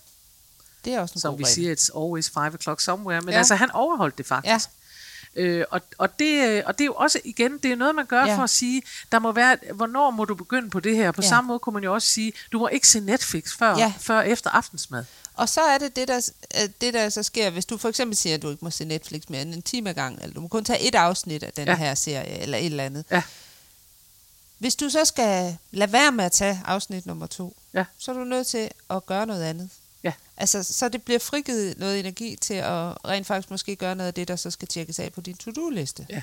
det 0.85 0.93
er 0.93 0.99
også 0.99 1.13
en 1.15 1.21
som 1.21 1.31
god 1.31 1.37
vi 1.37 1.43
regel. 1.43 1.53
siger, 1.55 1.75
it's 1.75 2.03
always 2.05 2.29
5 2.29 2.43
o'clock 2.43 2.79
somewhere, 2.83 3.21
men 3.21 3.31
Ja. 3.31 3.37
altså 3.37 3.55
han 3.55 3.71
overholdt 3.71 4.17
det 4.17 4.25
faktisk. 4.25 4.69
Ja. 5.35 5.41
Øh, 5.41 5.65
og, 5.71 5.81
og, 5.97 6.19
det, 6.19 6.47
øh, 6.47 6.63
og 6.65 6.73
det 6.77 6.81
er 6.83 6.85
jo 6.85 6.93
også, 6.93 7.19
igen, 7.23 7.57
det 7.57 7.71
er 7.71 7.75
noget, 7.75 7.95
man 7.95 8.05
gør 8.05 8.25
Ja. 8.25 8.37
for 8.37 8.43
at 8.43 8.49
sige, 8.49 8.81
der 9.11 9.19
må 9.19 9.31
være, 9.31 9.57
hvornår 9.73 10.11
må 10.11 10.25
du 10.25 10.35
begynde 10.35 10.69
på 10.69 10.79
det 10.79 10.95
her? 10.95 11.11
På 11.11 11.21
Ja. 11.21 11.27
samme 11.29 11.47
måde 11.47 11.59
kunne 11.59 11.73
man 11.73 11.83
jo 11.83 11.93
også 11.93 12.07
sige, 12.07 12.33
du 12.51 12.59
må 12.59 12.67
ikke 12.67 12.87
se 12.87 12.99
Netflix 12.99 13.57
før, 13.57 13.77
Ja. 13.77 13.93
før 13.99 14.21
efter 14.21 14.49
aftensmad. 14.49 15.05
Og 15.33 15.49
så 15.49 15.61
er 15.61 15.77
det 15.77 15.95
det 15.95 16.07
der, 16.07 16.29
øh, 16.63 16.69
det, 16.81 16.93
der 16.93 17.09
så 17.09 17.23
sker, 17.23 17.49
hvis 17.49 17.65
du 17.65 17.77
for 17.77 17.89
eksempel 17.89 18.17
siger, 18.17 18.35
at 18.35 18.41
du 18.41 18.49
ikke 18.49 18.65
må 18.65 18.71
se 18.71 18.85
Netflix 18.85 19.21
mere 19.29 19.41
end 19.41 19.53
en 19.53 19.61
time 19.61 19.89
ad 19.89 19.93
gang, 19.95 20.19
eller 20.21 20.33
du 20.33 20.41
må 20.41 20.47
kun 20.47 20.65
tage 20.65 20.81
et 20.87 20.95
afsnit 20.95 21.43
af 21.43 21.53
den. 21.53 21.67
Ja. 21.67 21.75
her 21.75 21.95
serie, 21.95 22.39
eller 22.41 22.57
et 22.57 22.65
eller 22.65 22.83
andet. 22.83 23.05
Ja. 23.11 23.21
Hvis 24.57 24.75
du 24.75 24.89
så 24.89 25.05
skal 25.05 25.57
lade 25.71 25.91
være 25.91 26.11
med 26.11 26.25
at 26.25 26.31
tage 26.31 26.61
afsnit 26.65 27.05
nummer 27.05 27.27
to, 27.27 27.55
Ja. 27.73 27.85
så 27.97 28.11
er 28.11 28.15
du 28.15 28.23
nødt 28.23 28.47
til 28.47 28.69
at 28.89 29.05
gøre 29.05 29.25
noget 29.25 29.43
andet. 29.43 29.69
Ja. 30.07 30.13
Altså, 30.37 30.63
så 30.63 30.89
det 30.89 31.03
bliver 31.03 31.19
frigivet 31.19 31.77
noget 31.79 31.99
energi 31.99 32.35
til 32.41 32.53
at 32.53 33.05
rent 33.05 33.27
faktisk 33.27 33.51
måske 33.51 33.75
gøre 33.75 33.95
noget 33.95 34.07
af 34.07 34.13
det, 34.13 34.27
der 34.27 34.35
så 34.35 34.51
skal 34.51 34.67
tjekkes 34.67 34.99
af 34.99 35.13
på 35.13 35.21
din 35.21 35.35
to-do-liste. 35.37 36.05
Ja. 36.09 36.21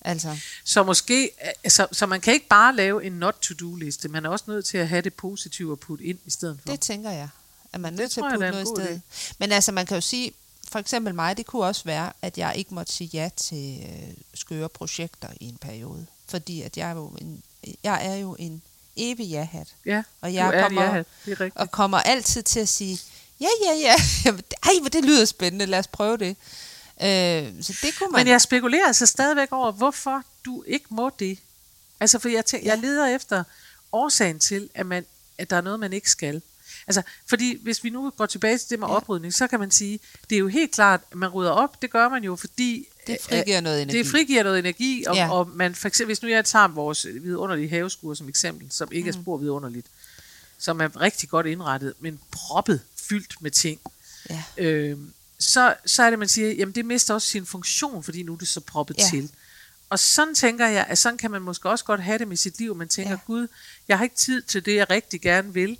Altså, 0.00 0.36
Så 0.64 0.82
måske, 0.82 1.30
altså, 1.64 1.86
så 1.92 2.06
man 2.06 2.20
kan 2.20 2.34
ikke 2.34 2.48
bare 2.48 2.76
lave 2.76 3.04
en 3.04 3.12
not-to-do-liste, 3.12 4.08
man 4.08 4.24
er 4.24 4.28
også 4.30 4.44
nødt 4.48 4.64
til 4.66 4.78
at 4.78 4.88
have 4.88 5.02
det 5.02 5.14
positive 5.14 5.72
at 5.72 5.80
putte 5.80 6.04
ind 6.04 6.18
i 6.26 6.30
stedet 6.30 6.58
for. 6.62 6.72
det 6.72 6.80
tænker 6.80 7.10
jeg, 7.10 7.28
at 7.72 7.80
man 7.80 7.92
er 7.92 7.96
Det 7.96 7.98
nødt 7.98 8.10
til 8.10 8.20
at 8.20 8.24
jeg, 8.24 8.32
putte 8.32 8.46
er 8.46 8.50
noget 8.50 8.64
i 8.64 8.68
stedet. 8.76 9.02
Men 9.38 9.52
altså, 9.52 9.72
man 9.72 9.86
kan 9.86 9.94
jo 9.94 10.00
sige, 10.00 10.32
for 10.68 10.78
eksempel 10.78 11.14
mig, 11.14 11.36
det 11.36 11.46
kunne 11.46 11.64
også 11.64 11.84
være, 11.84 12.12
at 12.22 12.38
jeg 12.38 12.52
ikke 12.56 12.74
måtte 12.74 12.92
sige 12.92 13.10
ja 13.12 13.30
til 13.36 13.82
øh, 13.82 14.14
skøre 14.34 14.68
projekter 14.68 15.28
i 15.40 15.44
en 15.48 15.56
periode. 15.56 16.06
Fordi 16.26 16.62
at 16.62 16.76
jeg 16.76 16.90
er 16.90 16.94
jo 16.94 17.06
en, 17.06 17.42
jeg 17.82 18.06
er 18.06 18.14
jo 18.14 18.36
en 18.38 18.62
evig 18.96 19.26
ja-hat. 19.26 19.66
Ja, 19.86 20.02
Og 20.20 20.28
du 20.30 20.34
jeg 20.34 20.54
er 20.54 20.62
kommer- 20.62 20.82
det, 20.82 20.92
ja, 20.92 20.98
det 20.98 21.32
er 21.32 21.40
rigtigt. 21.40 21.56
og 21.56 21.70
kommer 21.70 21.98
altid 21.98 22.42
til 22.42 22.60
at 22.60 22.68
sige, 22.68 23.00
ja, 23.40 23.46
ja, 23.64 23.72
ja, 23.74 23.94
ej, 24.68 24.70
hvor 24.80 24.88
det 24.88 25.04
lyder 25.04 25.24
spændende, 25.24 25.66
lad 25.66 25.78
os 25.78 25.86
prøve 25.86 26.16
det. 26.16 26.36
Øh, 27.02 27.62
så 27.62 27.78
det 27.82 27.98
kunne 27.98 28.10
man... 28.12 28.20
Men 28.20 28.28
jeg 28.28 28.40
spekulerer 28.40 28.86
altså 28.86 29.06
stadigvæk 29.06 29.52
over, 29.52 29.72
hvorfor 29.72 30.22
du 30.44 30.62
ikke 30.66 30.86
må 30.90 31.10
det. 31.18 31.38
Altså, 32.00 32.18
for 32.18 32.28
jeg, 32.28 32.44
tæ- 32.54 32.64
jeg 32.64 32.78
leder 32.78 33.06
efter 33.06 33.44
årsagen 33.92 34.38
til, 34.38 34.68
at, 34.74 34.86
man, 34.86 35.06
at 35.38 35.50
der 35.50 35.56
er 35.56 35.60
noget, 35.60 35.80
man 35.80 35.92
ikke 35.92 36.10
skal. 36.10 36.42
Altså, 36.86 37.02
fordi 37.26 37.58
hvis 37.62 37.84
vi 37.84 37.90
nu 37.90 38.10
går 38.16 38.26
tilbage 38.26 38.58
til 38.58 38.70
det 38.70 38.78
med 38.78 38.88
Ja. 38.88 38.94
oprydning, 38.96 39.34
så 39.34 39.46
kan 39.46 39.60
man 39.60 39.70
sige, 39.70 40.00
det 40.30 40.36
er 40.36 40.40
jo 40.40 40.48
helt 40.48 40.70
klart, 40.72 41.00
at 41.10 41.16
man 41.18 41.28
rydder 41.28 41.50
op, 41.50 41.82
det 41.82 41.90
gør 41.90 42.08
man 42.08 42.24
jo, 42.24 42.36
fordi... 42.36 42.88
Det 43.06 43.18
frigiver 43.22 43.60
noget 43.60 43.82
energi. 43.82 43.98
Det 43.98 44.06
frigiver 44.06 44.42
noget 44.42 44.58
energi, 44.58 45.04
og, 45.06 45.16
Ja. 45.16 45.30
og 45.32 45.48
man 45.54 45.74
for 45.74 45.88
eksempel, 45.88 46.08
hvis 46.08 46.22
nu 46.22 46.28
jeg 46.28 46.44
tager 46.44 46.68
vores 46.68 47.06
vidunderlige 47.22 47.68
haveskur 47.68 48.14
som 48.14 48.28
eksempel, 48.28 48.66
som 48.70 48.88
ikke 48.92 49.10
Mm. 49.10 49.18
er 49.18 49.22
spor 49.22 49.36
vidunderligt, 49.36 49.86
som 50.58 50.80
er 50.80 51.00
rigtig 51.00 51.28
godt 51.28 51.46
indrettet, 51.46 51.94
men 52.00 52.18
proppet, 52.32 52.80
fyldt 53.08 53.42
med 53.42 53.50
ting, 53.50 53.80
Ja. 54.30 54.42
øh, 54.58 54.98
så, 55.38 55.74
så 55.86 56.02
er 56.02 56.10
det, 56.10 56.18
man 56.18 56.28
siger, 56.28 56.52
jamen 56.52 56.74
det 56.74 56.84
mister 56.86 57.14
også 57.14 57.28
sin 57.28 57.46
funktion, 57.46 58.02
fordi 58.02 58.22
nu 58.22 58.32
er 58.32 58.36
det 58.38 58.48
så 58.48 58.60
proppet 58.60 58.96
Ja. 58.98 59.04
til. 59.10 59.30
Og 59.90 59.98
sådan 59.98 60.34
tænker 60.34 60.66
jeg, 60.68 60.86
at 60.88 60.98
sådan 60.98 61.18
kan 61.18 61.30
man 61.30 61.42
måske 61.42 61.70
også 61.70 61.84
godt 61.84 62.02
have 62.02 62.18
det 62.18 62.28
med 62.28 62.36
sit 62.36 62.58
liv. 62.58 62.74
Man 62.76 62.88
tænker, 62.88 63.10
ja. 63.12 63.18
Gud, 63.26 63.46
jeg 63.88 63.98
har 63.98 64.04
ikke 64.04 64.16
tid 64.16 64.42
til 64.42 64.64
det, 64.66 64.74
jeg 64.76 64.90
rigtig 64.90 65.20
gerne 65.20 65.54
vil, 65.54 65.78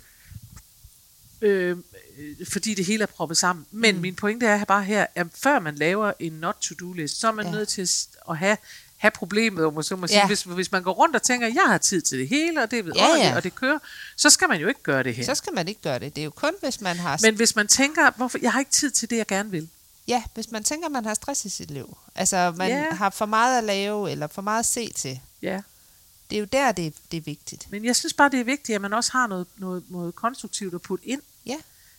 øh, 1.41 1.77
øh, 2.17 2.47
fordi 2.51 2.73
det 2.73 2.85
hele 2.85 3.01
er 3.03 3.07
proppet 3.07 3.37
sammen. 3.37 3.65
Men 3.71 3.95
mm. 3.95 4.01
min 4.01 4.15
pointe 4.15 4.45
er 4.45 4.65
bare 4.65 4.83
her, 4.83 5.05
at 5.15 5.27
før 5.35 5.59
man 5.59 5.75
laver 5.75 6.11
en 6.19 6.31
not-to-do-list, 6.33 7.19
så 7.19 7.27
er 7.27 7.31
man 7.31 7.45
Ja. 7.45 7.51
ja. 7.51 7.57
nødt 7.57 7.69
til 7.69 7.89
at, 8.29 8.37
have, 8.37 8.57
have 8.97 9.11
problemet, 9.11 9.65
om 9.65 9.73
man 9.73 9.83
så 9.83 9.95
må 9.95 10.07
sige. 10.07 10.19
Ja. 10.19 10.27
Hvis, 10.27 10.43
hvis 10.43 10.71
man 10.71 10.83
går 10.83 10.91
rundt 10.93 11.15
og 11.15 11.21
tænker, 11.21 11.47
jeg 11.47 11.63
har 11.67 11.77
tid 11.77 12.01
til 12.01 12.19
det 12.19 12.27
hele, 12.27 12.63
og 12.63 12.71
det 12.71 12.79
er 12.79 12.83
Ja, 12.83 12.83
vidunderligt, 12.83 13.25
ja. 13.25 13.35
og 13.35 13.43
det 13.43 13.55
kører, 13.55 13.79
så 14.15 14.29
skal 14.29 14.49
man 14.49 14.61
jo 14.61 14.67
ikke 14.67 14.83
gøre 14.83 15.03
det 15.03 15.15
her. 15.15 15.23
Så 15.25 15.35
skal 15.35 15.53
man 15.53 15.67
ikke 15.67 15.81
gøre 15.81 15.99
det. 15.99 16.15
Det 16.15 16.21
er 16.21 16.25
jo 16.25 16.31
kun, 16.31 16.53
hvis 16.63 16.81
man 16.81 16.97
har... 16.97 17.19
Men 17.21 17.35
hvis 17.35 17.55
man 17.55 17.67
tænker, 17.67 18.11
hvorfor, 18.15 18.37
jeg 18.41 18.51
har 18.51 18.59
ikke 18.59 18.71
tid 18.71 18.91
til 18.91 19.09
det, 19.09 19.17
jeg 19.17 19.27
gerne 19.27 19.51
vil, 19.51 19.69
Ja, 20.07 20.23
hvis 20.33 20.51
man 20.51 20.63
tænker, 20.63 20.89
man 20.89 21.05
har 21.05 21.13
stress 21.13 21.45
i 21.45 21.49
sit 21.49 21.71
liv. 21.71 21.97
Altså, 22.15 22.53
man 22.57 22.69
Ja. 22.69 22.91
har 22.95 23.09
for 23.09 23.25
meget 23.25 23.57
at 23.57 23.63
lave, 23.63 24.11
eller 24.11 24.27
for 24.27 24.41
meget 24.41 24.59
at 24.59 24.65
se 24.65 24.93
til. 24.95 25.19
ja, 25.41 25.61
Det 26.29 26.35
er 26.35 26.39
jo 26.39 26.45
der, 26.51 26.71
det, 26.71 26.93
det 27.11 27.17
er 27.17 27.21
vigtigt. 27.21 27.67
Men 27.71 27.85
jeg 27.85 27.95
synes 27.95 28.13
bare, 28.13 28.29
det 28.29 28.39
er 28.39 28.43
vigtigt, 28.43 28.75
at 28.75 28.81
man 28.81 28.93
også 28.93 29.11
har 29.11 29.27
noget, 29.27 29.47
noget, 29.57 29.83
noget 29.89 30.15
konstruktivt 30.15 30.73
at 30.73 30.81
putte 30.81 31.07
ind. 31.07 31.21
Ja. 31.45 31.55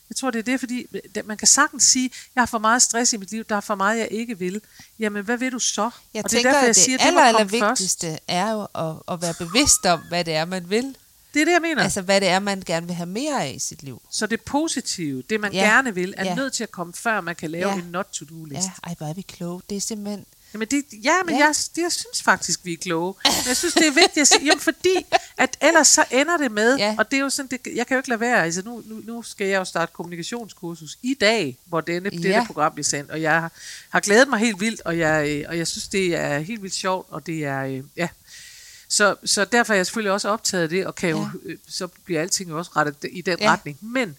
Jeg 0.09 0.15
tror, 0.15 0.31
det 0.31 0.39
er 0.39 0.43
det, 0.43 0.59
fordi 0.59 0.85
man 1.25 1.37
kan 1.37 1.47
sagtens 1.47 1.83
sige, 1.83 2.11
jeg 2.35 2.41
har 2.41 2.45
for 2.45 2.57
meget 2.57 2.81
stress 2.81 3.13
i 3.13 3.17
mit 3.17 3.31
liv, 3.31 3.43
der 3.43 3.55
er 3.55 3.59
for 3.61 3.75
meget, 3.75 3.99
jeg 3.99 4.07
ikke 4.11 4.39
vil. 4.39 4.61
Jamen, 4.99 5.25
hvad 5.25 5.37
vil 5.37 5.51
du 5.51 5.59
så? 5.59 5.89
Jeg 6.13 6.23
og 6.23 6.29
tænker, 6.29 6.49
det 6.49 6.57
er 6.57 6.61
derfor, 6.61 6.61
jeg 6.63 6.69
at 6.69 6.75
det 6.75 6.83
siger, 6.83 6.97
aller, 6.99 7.21
det 7.21 7.27
aller 7.27 7.59
først. 7.59 7.81
vigtigste 7.81 8.19
er 8.27 8.51
jo 8.51 8.61
at, 8.75 8.95
at 9.13 9.21
være 9.21 9.33
bevidst 9.39 9.85
om, 9.85 9.99
hvad 10.09 10.25
det 10.25 10.33
er, 10.33 10.45
man 10.45 10.69
vil. 10.69 10.95
Det 11.33 11.41
er 11.41 11.45
det, 11.45 11.51
jeg 11.51 11.61
mener. 11.61 11.83
Altså, 11.83 12.01
hvad 12.01 12.21
det 12.21 12.27
er, 12.29 12.39
man 12.39 12.63
gerne 12.65 12.85
vil 12.87 12.95
have 12.95 13.05
mere 13.07 13.43
af 13.45 13.53
i 13.55 13.59
sit 13.59 13.83
liv. 13.83 14.01
Så 14.11 14.27
det 14.27 14.41
positive, 14.41 15.21
det 15.21 15.39
man 15.39 15.53
Ja. 15.53 15.59
gerne 15.59 15.95
vil, 15.95 16.13
er 16.17 16.25
Ja. 16.25 16.35
nødt 16.35 16.53
til 16.53 16.63
at 16.63 16.71
komme 16.71 16.93
før 16.93 17.21
man 17.21 17.35
kan 17.35 17.51
lave 17.51 17.69
Ja. 17.69 17.75
en 17.75 17.83
not-to-do-list. 17.91 18.65
Ja, 18.67 18.71
ej, 18.89 18.95
hvor 18.97 19.07
er 19.07 19.13
vi 19.13 19.21
kloge. 19.21 19.61
Det 19.69 19.77
er 19.77 19.81
simpelthen... 19.81 20.25
Jamen 20.53 20.67
det, 20.67 20.83
ja, 21.03 21.13
men 21.25 21.35
Ja. 21.35 21.45
Jeg, 21.45 21.55
jeg 21.77 21.91
synes 21.91 22.21
faktisk, 22.23 22.59
vi 22.63 22.73
er 22.73 22.77
kloge. 22.77 23.13
Men 23.25 23.33
jeg 23.47 23.57
synes, 23.57 23.73
det 23.73 23.87
er 23.87 23.91
vigtigt 23.91 24.17
at 24.17 24.27
sige, 24.27 24.45
jamen 24.45 24.59
fordi, 24.59 25.05
at 25.37 25.57
ellers 25.61 25.87
så 25.87 26.05
ender 26.11 26.37
det 26.37 26.51
med, 26.51 26.77
Ja. 26.77 26.95
og 26.97 27.11
det 27.11 27.17
er 27.17 27.21
jo 27.21 27.29
sådan, 27.29 27.47
det, 27.65 27.75
jeg 27.75 27.87
kan 27.87 27.95
jo 27.95 27.99
ikke 27.99 28.09
lade 28.09 28.19
være, 28.19 28.43
altså 28.43 28.61
nu, 28.65 28.83
nu, 28.85 29.01
nu 29.05 29.23
skal 29.23 29.47
jeg 29.47 29.57
jo 29.59 29.65
starte 29.65 29.91
kommunikationskursus 29.93 30.97
i 31.01 31.13
dag, 31.13 31.57
hvor 31.65 31.81
denne, 31.81 32.09
Ja. 32.13 32.17
dette 32.17 32.41
program 32.47 32.73
bliver 32.73 32.83
sendt, 32.85 33.11
og 33.11 33.21
jeg 33.21 33.31
har, 33.41 33.51
har 33.89 33.99
glædet 33.99 34.27
mig 34.29 34.39
helt 34.39 34.59
vildt, 34.59 34.81
og 34.85 34.97
jeg, 34.97 35.45
og 35.49 35.57
jeg 35.57 35.67
synes, 35.67 35.87
det 35.87 36.15
er 36.15 36.39
helt 36.39 36.61
vildt 36.61 36.75
sjovt, 36.75 37.07
og 37.09 37.25
det 37.25 37.45
er, 37.45 37.63
øh, 37.63 37.83
ja, 37.97 38.07
så, 38.91 39.15
så 39.25 39.45
derfor 39.45 39.73
er 39.73 39.77
jeg 39.77 39.85
selvfølgelig 39.85 40.11
også 40.11 40.29
optaget 40.29 40.63
af 40.63 40.69
det, 40.69 40.85
og 40.85 40.95
kan 40.95 41.09
jo, 41.09 41.17
Ja. 41.45 41.49
øh, 41.51 41.57
så 41.67 41.87
bliver 41.87 42.21
alting 42.21 42.49
jo 42.49 42.57
også 42.57 42.71
rettet 42.75 42.95
i 43.11 43.21
den 43.21 43.37
Ja. 43.39 43.51
retning. 43.51 43.77
Men 43.81 44.17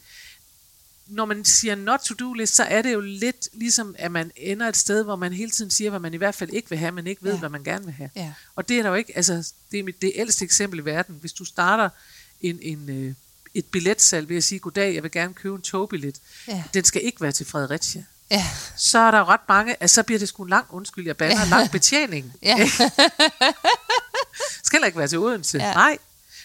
når 1.10 1.24
man 1.24 1.44
siger 1.44 1.74
not 1.74 2.00
to 2.00 2.14
do 2.14 2.32
list, 2.32 2.54
så 2.54 2.62
er 2.64 2.82
det 2.82 2.92
jo 2.92 3.00
lidt 3.00 3.48
ligesom, 3.52 3.94
at 3.98 4.12
man 4.12 4.30
ender 4.36 4.68
et 4.68 4.76
sted, 4.76 5.04
hvor 5.04 5.16
man 5.16 5.32
hele 5.32 5.50
tiden 5.50 5.70
siger, 5.70 5.90
hvad 5.90 6.00
man 6.00 6.14
i 6.14 6.16
hvert 6.16 6.34
fald 6.34 6.50
ikke 6.50 6.70
vil 6.70 6.78
have, 6.78 6.92
men 6.92 7.06
ikke 7.06 7.22
ved, 7.24 7.32
Ja. 7.32 7.38
hvad 7.38 7.48
man 7.48 7.64
gerne 7.64 7.84
vil 7.84 7.94
have. 7.94 8.10
Ja. 8.16 8.32
Og 8.56 8.68
det 8.68 8.78
er 8.78 8.82
der 8.82 8.88
jo 8.88 8.94
ikke, 8.94 9.16
altså 9.16 9.52
det 9.72 9.78
er 9.80 9.84
mit, 9.84 10.02
det 10.02 10.12
ældste 10.14 10.44
eksempel 10.44 10.78
i 10.78 10.84
verden. 10.84 11.16
Hvis 11.20 11.32
du 11.32 11.44
starter 11.44 11.88
en, 12.40 12.58
en, 12.62 12.88
øh, 12.90 13.14
et 13.54 13.64
billetsalg 13.66 14.28
ved 14.28 14.36
at 14.36 14.44
sige, 14.44 14.58
goddag, 14.58 14.94
jeg 14.94 15.02
vil 15.02 15.10
gerne 15.10 15.34
købe 15.34 15.54
en 15.56 15.62
togbillet. 15.62 16.16
Ja. 16.48 16.64
Den 16.74 16.84
skal 16.84 17.04
ikke 17.04 17.20
være 17.20 17.32
til 17.32 17.46
Fredericia. 17.46 18.04
Ja. 18.30 18.46
Så 18.76 18.98
er 18.98 19.10
der 19.10 19.18
jo 19.18 19.24
ret 19.24 19.40
mange, 19.48 19.76
altså 19.82 19.94
så 19.94 20.02
bliver 20.02 20.18
det 20.18 20.28
sgu 20.28 20.42
en 20.42 20.48
lang, 20.48 20.66
undskyld, 20.70 21.06
jeg 21.06 21.16
bander, 21.16 21.38
Ja. 21.40 21.48
lang 21.48 21.70
betjening. 21.70 22.32
Ja. 22.42 22.68
skal 24.62 24.76
heller 24.76 24.86
ikke 24.86 24.98
være 24.98 25.08
til 25.08 25.18
Odense. 25.18 25.58
Ja. 25.58 25.74
Nej, 25.74 25.98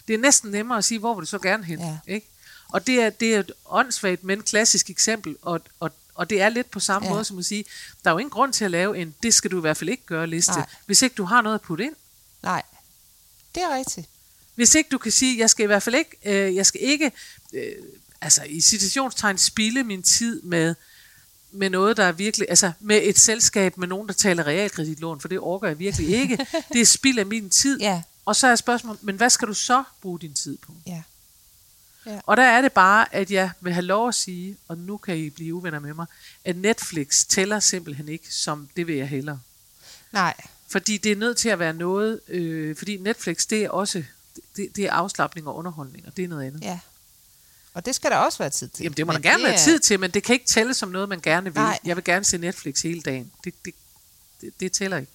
det 0.07 0.13
er 0.13 0.17
næsten 0.17 0.51
nemmere 0.51 0.77
at 0.77 0.85
sige, 0.85 0.99
hvor 0.99 1.13
vil 1.15 1.21
du 1.21 1.25
så 1.29 1.39
gerne 1.39 1.63
hen. 1.63 1.79
Ja. 1.79 1.97
Ikke? 2.07 2.27
Og 2.69 2.87
det 2.87 3.01
er, 3.01 3.09
det 3.09 3.35
er 3.35 3.39
et 3.39 3.51
åndssvagt, 3.65 4.23
men 4.23 4.41
klassisk 4.41 4.89
eksempel, 4.89 5.35
og, 5.41 5.61
og, 5.79 5.91
og 6.15 6.29
det 6.29 6.41
er 6.41 6.49
lidt 6.49 6.71
på 6.71 6.79
samme 6.79 7.07
Ja. 7.07 7.13
måde 7.13 7.25
som 7.25 7.37
at 7.39 7.45
sige, 7.45 7.65
der 8.03 8.09
er 8.09 8.13
jo 8.13 8.17
ingen 8.17 8.29
grund 8.31 8.53
til 8.53 8.65
at 8.65 8.71
lave 8.71 8.97
en, 8.97 9.15
det 9.23 9.33
skal 9.33 9.51
du 9.51 9.57
i 9.57 9.61
hvert 9.61 9.77
fald 9.77 9.89
ikke 9.89 10.05
gøre 10.05 10.27
liste, 10.27 10.51
Nej. 10.51 10.65
hvis 10.85 11.01
ikke 11.01 11.15
du 11.15 11.23
har 11.23 11.41
noget 11.41 11.55
at 11.55 11.61
putte 11.61 11.83
ind. 11.83 11.95
Nej. 12.43 12.61
Det 13.55 13.63
er 13.63 13.75
rigtigt. 13.75 14.07
Hvis 14.55 14.75
ikke 14.75 14.89
du 14.89 14.97
kan 14.97 15.11
sige, 15.11 15.39
jeg 15.39 15.49
skal 15.49 15.63
i 15.63 15.67
hvert 15.67 15.83
fald 15.83 15.95
ikke, 15.95 16.17
øh, 16.25 16.55
jeg 16.55 16.65
skal 16.65 16.81
ikke, 16.83 17.11
øh, 17.53 17.71
altså 18.21 18.43
i 18.43 18.61
citationstegn, 18.61 19.37
spille 19.37 19.83
min 19.83 20.03
tid 20.03 20.41
med, 20.41 20.75
med 21.51 21.69
noget, 21.69 21.97
der 21.97 22.03
er 22.03 22.11
virkelig, 22.11 22.47
altså 22.49 22.71
med 22.79 22.99
et 23.03 23.19
selskab 23.19 23.77
med 23.77 23.87
nogen, 23.87 24.07
der 24.07 24.13
taler 24.13 24.43
realkreditlån, 24.47 25.21
for 25.21 25.27
det 25.27 25.39
orker 25.39 25.67
jeg 25.67 25.79
virkelig 25.79 26.09
ikke. 26.09 26.47
det 26.73 26.81
er 26.81 26.85
spild 26.85 27.19
af 27.19 27.25
min 27.25 27.49
tid. 27.49 27.79
Ja. 27.79 28.01
Og 28.25 28.35
så 28.35 28.47
er 28.47 28.55
spørgsmålet, 28.55 29.03
men 29.03 29.15
hvad 29.15 29.29
skal 29.29 29.47
du 29.47 29.53
så 29.53 29.83
bruge 30.01 30.19
din 30.19 30.33
tid 30.33 30.57
på? 30.57 30.73
Ja. 30.87 31.01
Og 32.25 32.37
der 32.37 32.43
er 32.43 32.61
det 32.61 32.71
bare, 32.73 33.15
at 33.15 33.31
jeg 33.31 33.51
vil 33.61 33.73
have 33.73 33.85
lov 33.85 34.07
at 34.07 34.15
sige, 34.15 34.57
og 34.67 34.77
nu 34.77 34.97
kan 34.97 35.17
I 35.17 35.29
blive 35.29 35.53
uvenner 35.55 35.79
med 35.79 35.93
mig, 35.93 36.05
at 36.45 36.55
Netflix 36.57 37.25
tæller 37.25 37.59
simpelthen 37.59 38.09
ikke, 38.09 38.33
som 38.33 38.69
det 38.75 38.87
vil 38.87 38.95
jeg 38.95 39.07
hellere. 39.07 39.39
Nej. 40.11 40.33
Fordi 40.67 40.97
det 40.97 41.11
er 41.11 41.15
nødt 41.15 41.37
til 41.37 41.49
at 41.49 41.59
være 41.59 41.73
noget, 41.73 42.19
øh, 42.27 42.75
fordi 42.75 42.97
Netflix, 42.97 43.47
det 43.47 43.63
er 43.63 43.69
også, 43.69 44.03
det, 44.55 44.75
det 44.75 44.83
er 44.85 44.91
afslappning 44.91 45.47
og 45.47 45.55
underholdning, 45.55 46.07
og 46.07 46.17
det 46.17 46.23
er 46.23 46.27
noget 46.27 46.47
andet. 46.47 46.61
Ja. 46.61 46.79
Og 47.73 47.85
det 47.85 47.95
skal 47.95 48.11
der 48.11 48.17
også 48.17 48.37
være 48.37 48.49
tid 48.49 48.67
til. 48.67 48.83
Jamen 48.83 48.97
det 48.97 49.05
må 49.07 49.13
Men 49.13 49.23
der 49.23 49.29
gerne 49.29 49.43
være 49.43 49.53
er- 49.53 49.57
tid 49.57 49.79
til, 49.79 49.99
men 49.99 50.11
det 50.11 50.23
kan 50.23 50.33
ikke 50.33 50.45
tælle 50.45 50.73
som 50.73 50.89
noget, 50.89 51.09
man 51.09 51.19
gerne 51.19 51.53
vil. 51.53 51.61
Nej. 51.61 51.79
Jeg 51.85 51.95
vil 51.95 52.03
gerne 52.03 52.25
se 52.25 52.37
Netflix 52.37 52.81
hele 52.81 53.01
dagen. 53.01 53.31
Det, 53.43 53.53
det, 53.65 53.73
det, 54.41 54.59
det 54.59 54.71
tæller 54.71 54.97
ikke. 54.97 55.11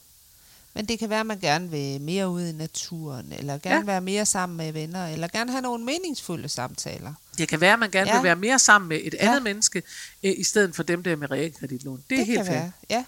Men 0.75 0.87
det 0.89 0.99
kan 0.99 1.11
være, 1.11 1.21
at 1.21 1.27
man 1.27 1.41
gerne 1.41 1.71
vil 1.71 2.01
mere 2.01 2.29
ud 2.29 2.43
i 2.47 2.53
naturen, 2.53 3.33
eller 3.39 3.59
gerne 3.59 3.77
Ja. 3.77 3.83
være 3.85 4.01
mere 4.01 4.27
sammen 4.27 4.57
med 4.57 4.73
venner, 4.73 5.07
eller 5.07 5.29
gerne 5.29 5.51
have 5.51 5.63
nogle 5.63 5.85
meningsfulde 5.85 6.49
samtaler. 6.49 7.15
Det 7.39 7.49
kan 7.49 7.61
være, 7.61 7.73
at 7.73 7.79
man 7.79 7.91
gerne 7.91 8.11
Ja. 8.11 8.17
vil 8.17 8.25
være 8.25 8.37
mere 8.37 8.59
sammen 8.59 8.89
med 8.89 9.01
et 9.03 9.15
Ja. 9.15 9.27
andet 9.29 9.43
menneske, 9.43 9.83
øh, 10.23 10.33
i 10.39 10.45
stedet 10.45 10.77
for 10.77 10.83
dem 10.83 11.03
der 11.03 11.17
med 11.17 11.31
realkreditlån. 11.31 12.05
Det 12.11 12.21
er 12.21 12.25
helt 12.25 12.39
kan 12.39 12.47
være. 12.53 12.73
Ja. 12.91 13.05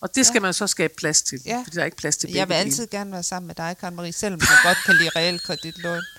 Og 0.00 0.14
det 0.14 0.26
skal 0.26 0.36
Ja. 0.36 0.40
man 0.40 0.54
så 0.54 0.66
skabe 0.66 0.94
plads 0.96 1.22
til, 1.22 1.40
Ja. 1.46 1.62
fordi 1.64 1.74
der 1.76 1.80
er 1.80 1.84
ikke 1.84 1.96
plads 1.96 2.16
til 2.16 2.26
begge 2.26 2.38
Jeg 2.38 2.48
vil 2.48 2.54
dele. 2.56 2.64
altid 2.66 2.86
gerne 2.86 3.12
være 3.12 3.22
sammen 3.22 3.46
med 3.46 3.54
dig, 3.54 3.76
Karen 3.80 3.94
Marie, 3.96 4.12
selvom 4.12 4.40
du 4.40 4.46
godt 4.64 4.78
kan 4.86 4.96
lide 4.96 5.08
realkreditlån. 5.16 6.02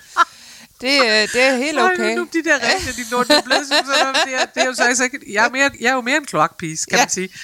Det, 0.80 1.00
øh, 1.02 1.08
det 1.32 1.42
er 1.42 1.56
helt 1.56 1.78
okay. 1.78 1.96
Nej, 1.98 2.14
nu, 2.14 2.28
de 2.32 2.44
der 2.44 2.58
regler, 2.68 2.92
de 2.92 3.10
lån, 3.10 3.24
det 3.28 3.36
er 3.36 3.42
blevet 3.42 3.66
sådan, 3.68 3.84
så 3.84 4.20
det, 4.26 4.34
er, 4.34 4.44
det 4.54 4.62
er 4.62 4.66
jo 4.66 4.74
så 4.74 4.82
altså 4.84 5.04
ikke, 5.04 5.18
jeg 5.32 5.44
er, 5.46 5.50
mere, 5.50 5.70
jeg 5.80 5.88
er 5.88 5.94
jo 5.94 6.00
mere 6.00 6.16
en 6.16 6.24
kloakpis, 6.26 6.84
kan 6.86 6.98
ja. 6.98 7.02
man 7.04 7.10
sige. 7.10 7.28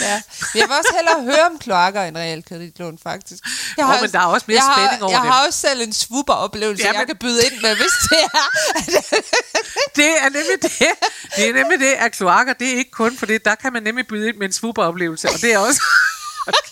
Ja. 0.00 0.22
Men 0.52 0.60
Jeg 0.60 0.68
vil 0.68 0.76
også 0.78 0.92
hellere 0.96 1.22
høre 1.22 1.46
om 1.50 1.58
kloakker 1.58 2.02
end 2.02 2.16
realkreditlån, 2.16 2.98
faktisk. 3.02 3.40
Jeg 3.76 3.84
Åh, 3.86 4.00
men 4.00 4.12
der 4.12 4.18
er 4.20 4.24
også 4.26 4.44
mere 4.48 4.56
jeg 4.56 4.64
har, 4.64 4.74
spænding 4.78 5.02
over 5.02 5.12
Jeg 5.12 5.22
dem. 5.22 5.30
har 5.30 5.46
også 5.46 5.58
selv 5.58 5.80
en 5.82 5.92
swooper-oplevelse, 5.92 6.82
Ja, 6.82 6.88
ja, 6.88 6.92
jeg 6.92 6.98
men- 7.00 7.06
kan 7.06 7.16
byde 7.16 7.40
ind 7.46 7.62
med, 7.62 7.76
hvis 7.76 7.94
det 8.10 8.18
er. 8.34 8.46
Det 9.96 10.08
er 10.22 10.28
nemlig 10.28 10.62
det. 10.62 10.72
Det 11.36 11.48
er 11.48 11.52
nemlig 11.54 11.80
det, 11.80 11.92
at 11.98 12.12
kloakker, 12.12 12.52
det 12.52 12.72
er 12.72 12.76
ikke 12.78 12.90
kun 12.90 13.16
for 13.18 13.26
det. 13.26 13.44
Der 13.44 13.54
kan 13.54 13.72
man 13.72 13.82
nemlig 13.82 14.06
byde 14.06 14.28
ind 14.28 14.36
med 14.36 14.46
en 14.46 14.52
swooper-oplevelse, 14.52 15.28
og 15.28 15.40
det 15.40 15.52
er 15.52 15.58
også... 15.58 15.80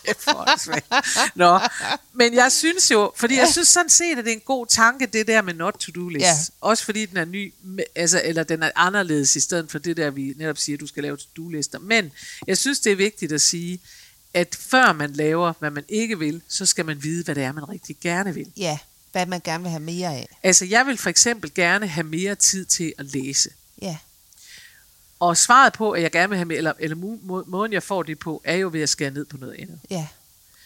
Kæft. 0.04 0.28
Nå, 1.34 1.60
men 2.12 2.34
jeg 2.34 2.52
synes 2.52 2.90
jo, 2.90 3.12
fordi 3.16 3.36
jeg 3.36 3.48
synes 3.52 3.68
sådan 3.68 3.90
set, 3.90 4.18
at 4.18 4.24
det 4.24 4.30
er 4.30 4.34
en 4.34 4.42
god 4.44 4.66
tanke, 4.66 5.06
det 5.06 5.26
der 5.26 5.42
med 5.42 5.54
not 5.54 5.74
to 5.74 5.92
do 5.94 6.08
list. 6.08 6.22
Ja. 6.22 6.36
Også 6.60 6.84
fordi 6.84 7.06
den 7.06 7.16
er 7.16 7.24
ny, 7.24 7.54
altså, 7.94 8.20
eller 8.24 8.42
den 8.42 8.62
er 8.62 8.70
anderledes 8.74 9.36
i 9.36 9.40
stedet 9.40 9.70
for 9.70 9.78
det 9.78 9.96
der, 9.96 10.10
vi 10.10 10.34
netop 10.36 10.58
siger, 10.58 10.76
at 10.76 10.80
du 10.80 10.86
skal 10.86 11.02
lave 11.02 11.16
to 11.16 11.26
do 11.36 11.48
lister. 11.48 11.78
Men 11.78 12.12
jeg 12.46 12.58
synes, 12.58 12.80
det 12.80 12.92
er 12.92 12.96
vigtigt 12.96 13.32
at 13.32 13.40
sige, 13.40 13.80
at 14.34 14.56
før 14.60 14.92
man 14.92 15.12
laver, 15.12 15.52
hvad 15.58 15.70
man 15.70 15.84
ikke 15.88 16.18
vil, 16.18 16.42
så 16.48 16.66
skal 16.66 16.84
man 16.86 17.02
vide, 17.02 17.24
hvad 17.24 17.34
det 17.34 17.42
er, 17.42 17.52
man 17.52 17.68
rigtig 17.68 17.96
gerne 18.00 18.34
vil. 18.34 18.52
Ja, 18.56 18.78
hvad 19.12 19.26
man 19.26 19.40
gerne 19.44 19.62
vil 19.62 19.70
have 19.70 19.82
mere 19.82 20.08
af. 20.08 20.28
Altså, 20.42 20.64
jeg 20.64 20.86
vil 20.86 20.98
for 20.98 21.10
eksempel 21.10 21.54
gerne 21.54 21.86
have 21.86 22.04
mere 22.04 22.34
tid 22.34 22.64
til 22.64 22.92
at 22.98 23.06
læse. 23.06 23.50
Ja, 23.82 23.96
Og 25.22 25.36
svaret 25.36 25.72
på, 25.72 25.90
at 25.90 26.02
jeg 26.02 26.10
gerne 26.12 26.28
vil 26.28 26.38
have 26.38 26.44
mere, 26.46 26.58
eller, 26.58 26.72
eller 26.78 26.96
må, 26.96 27.18
må, 27.22 27.44
måden 27.46 27.72
jeg 27.72 27.82
får 27.82 28.02
det 28.02 28.18
på, 28.18 28.42
er 28.44 28.56
jo 28.56 28.70
ved 28.72 28.80
at 28.82 28.88
skære 28.88 29.10
ned 29.10 29.24
på 29.24 29.36
noget 29.36 29.54
andet. 29.58 29.80
ja. 29.90 30.06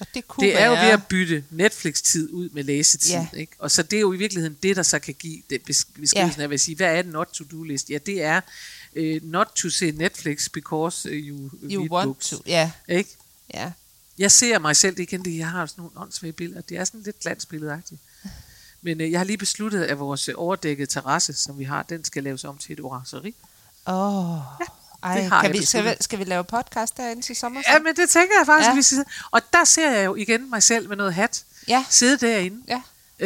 Og 0.01 0.07
det 0.15 0.29
kunne 0.29 0.47
Det 0.47 0.61
er 0.61 0.67
jo 0.67 0.73
ved 0.73 0.79
at 0.93 1.07
bytte 1.07 1.45
Netflix-tid 1.51 2.31
ud 2.33 2.49
med 2.49 2.65
læsetid. 2.65 3.11
Ja. 3.11 3.27
Ikke? 3.37 3.53
Og 3.59 3.71
så 3.71 3.83
det 3.83 3.97
er 3.97 4.01
jo 4.01 4.13
i 4.13 4.17
virkeligheden 4.17 4.57
det, 4.63 4.77
der 4.77 4.83
så 4.83 4.99
kan 4.99 5.15
give 5.15 5.43
det 5.51 5.57
bes- 5.71 5.87
beskrivelsen 6.01 6.41
Ja. 6.41 6.47
af, 6.49 6.53
at 6.53 6.61
sige, 6.61 6.77
hvad 6.77 6.99
er 6.99 7.03
det 7.03 7.13
not 7.13 7.27
to 7.27 7.45
do 7.53 7.63
list? 7.63 7.91
Ja, 7.91 7.99
det 8.07 8.23
er 8.23 8.41
uh, 8.97 9.31
not 9.31 9.47
to 9.55 9.71
se 9.71 9.91
Netflix 9.91 10.49
because 10.53 11.09
uh, 11.11 11.17
you, 11.17 11.51
You 11.71 11.81
read 11.81 11.91
want 11.91 12.07
books. 12.07 12.29
to. 12.31 12.37
Ja, 12.47 12.71
Ikke? 12.89 13.11
ja. 13.55 13.73
Jeg 14.19 14.33
ser 14.33 14.59
mig 14.59 14.77
selv, 14.77 14.97
det 14.97 15.03
igen 15.03 15.25
det, 15.25 15.39
jeg 15.39 15.49
har 15.49 15.67
sådan 15.67 15.83
nogle 15.83 15.99
åndssvage 16.01 16.33
billeder. 16.33 16.61
Det 16.61 16.77
er 16.77 16.85
sådan 16.85 17.03
lidt 17.03 17.21
glansbilledagtigt. 17.21 18.01
Men 18.83 19.01
uh, 19.01 19.11
jeg 19.11 19.21
har 19.21 19.25
lige 19.25 19.39
besluttet, 19.39 19.85
at 19.85 19.99
vores 19.99 20.29
øh, 20.29 20.35
overdækkede 20.39 20.91
terrasse, 20.91 21.33
som 21.33 21.59
vi 21.59 21.65
har, 21.65 21.83
den 21.83 22.05
skal 22.05 22.23
laves 22.25 22.45
om 22.45 22.59
til 22.59 22.73
et 22.73 22.81
orangeri. 22.81 23.35
Åh, 23.87 24.29
oh. 24.31 24.39
Ej, 25.03 25.23
har 25.23 25.41
kan 25.43 25.53
jeg 25.55 25.61
vi, 25.61 25.67
skal, 25.67 25.97
skal 26.01 26.19
vi 26.19 26.25
lave 26.25 26.45
podcast 26.45 26.97
derinde 26.97 27.23
til 27.23 27.37
sommer? 27.37 27.63
Ja, 27.69 27.79
men 27.79 27.97
det 27.97 28.09
tænker 28.11 28.35
jeg 28.41 28.47
faktisk, 28.47 28.67
Ja. 28.67 28.71
ja. 28.71 28.75
vi 28.77 28.83
skal. 28.83 29.05
Og 29.31 29.41
der 29.53 29.65
ser 29.65 29.91
jeg 29.91 30.05
jo 30.05 30.15
igen 30.15 30.51
mig 30.51 30.63
selv 30.63 30.89
med 30.89 30.97
noget 30.97 31.15
hat. 31.15 31.45
Ja. 31.69 31.85
Sidde 31.91 32.27
derinde. 32.27 32.63
Ja. 32.69 32.83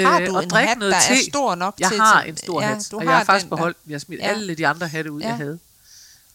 Har 0.08 0.20
øh, 0.20 0.26
du 0.26 0.36
og 0.36 0.42
en 0.42 0.50
drikke 0.50 0.68
hat, 0.68 0.78
noget 0.78 0.92
der 0.94 0.98
er 1.14 1.16
te. 1.16 1.30
stor 1.30 1.54
nok 1.54 1.74
jeg 1.80 1.88
til... 1.88 2.00
har 2.00 2.22
til- 2.22 2.30
en 2.30 2.36
stor 2.36 2.62
ja, 2.62 2.66
hat, 2.68 2.92
og 2.94 3.00
har 3.02 3.10
jeg 3.10 3.16
har 3.18 3.24
faktisk 3.24 3.44
den 3.44 3.50
beholdt 3.50 3.84
den. 3.84 3.90
Jeg 3.90 3.94
har 3.94 4.00
smidt 4.00 4.20
Ja. 4.20 4.26
ja. 4.26 4.30
alle 4.32 4.54
de 4.54 4.66
andre 4.66 4.88
hatte 4.88 5.12
ud, 5.12 5.20
Ja. 5.20 5.26
ja. 5.26 5.30
jeg 5.32 5.36
havde 5.38 5.58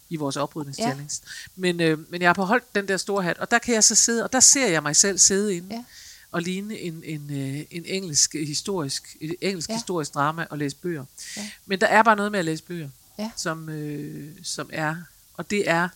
i 0.09 0.15
vores 0.15 0.38
oprydningschallenge. 0.38 1.09
Ja. 1.23 1.29
Men, 1.55 1.81
øh, 1.81 2.11
men 2.11 2.21
jeg 2.21 2.29
har 2.29 2.33
beholdt 2.33 2.75
den 2.75 2.88
der 2.88 2.97
store 2.97 3.23
hat, 3.23 3.38
og 3.38 3.51
der 3.51 3.59
kan 3.59 3.73
jeg 3.73 3.83
så 3.83 3.95
sidde, 3.95 4.23
og 4.23 4.33
der 4.33 4.39
ser 4.39 4.67
jeg 4.67 4.83
mig 4.83 4.95
selv 4.95 5.17
sidde 5.17 5.55
inde 5.55 5.67
Ja. 5.75 5.83
og 6.31 6.41
ligne 6.41 6.77
en, 6.79 7.01
en, 7.05 7.27
øh, 7.31 7.65
en 7.71 7.83
engelsk 7.85 8.33
historisk, 8.33 9.17
et 9.21 9.35
engelsk 9.41 9.69
Ja. 9.69 9.73
ja. 9.73 9.77
historisk 9.77 10.13
drama 10.13 10.45
og 10.49 10.57
læse 10.57 10.75
bøger. 10.75 11.05
Ja. 11.38 11.49
Men 11.65 11.81
der 11.81 11.88
er 11.88 12.03
bare 12.03 12.15
noget 12.15 12.31
med 12.31 12.39
at 12.39 12.45
læse 12.45 12.63
bøger, 12.63 12.89
Ja. 13.17 13.32
som, 13.36 13.69
øh, 13.69 14.30
som 14.43 14.69
er, 14.73 14.95
og 15.34 15.49
det 15.49 15.69
er 15.69 15.89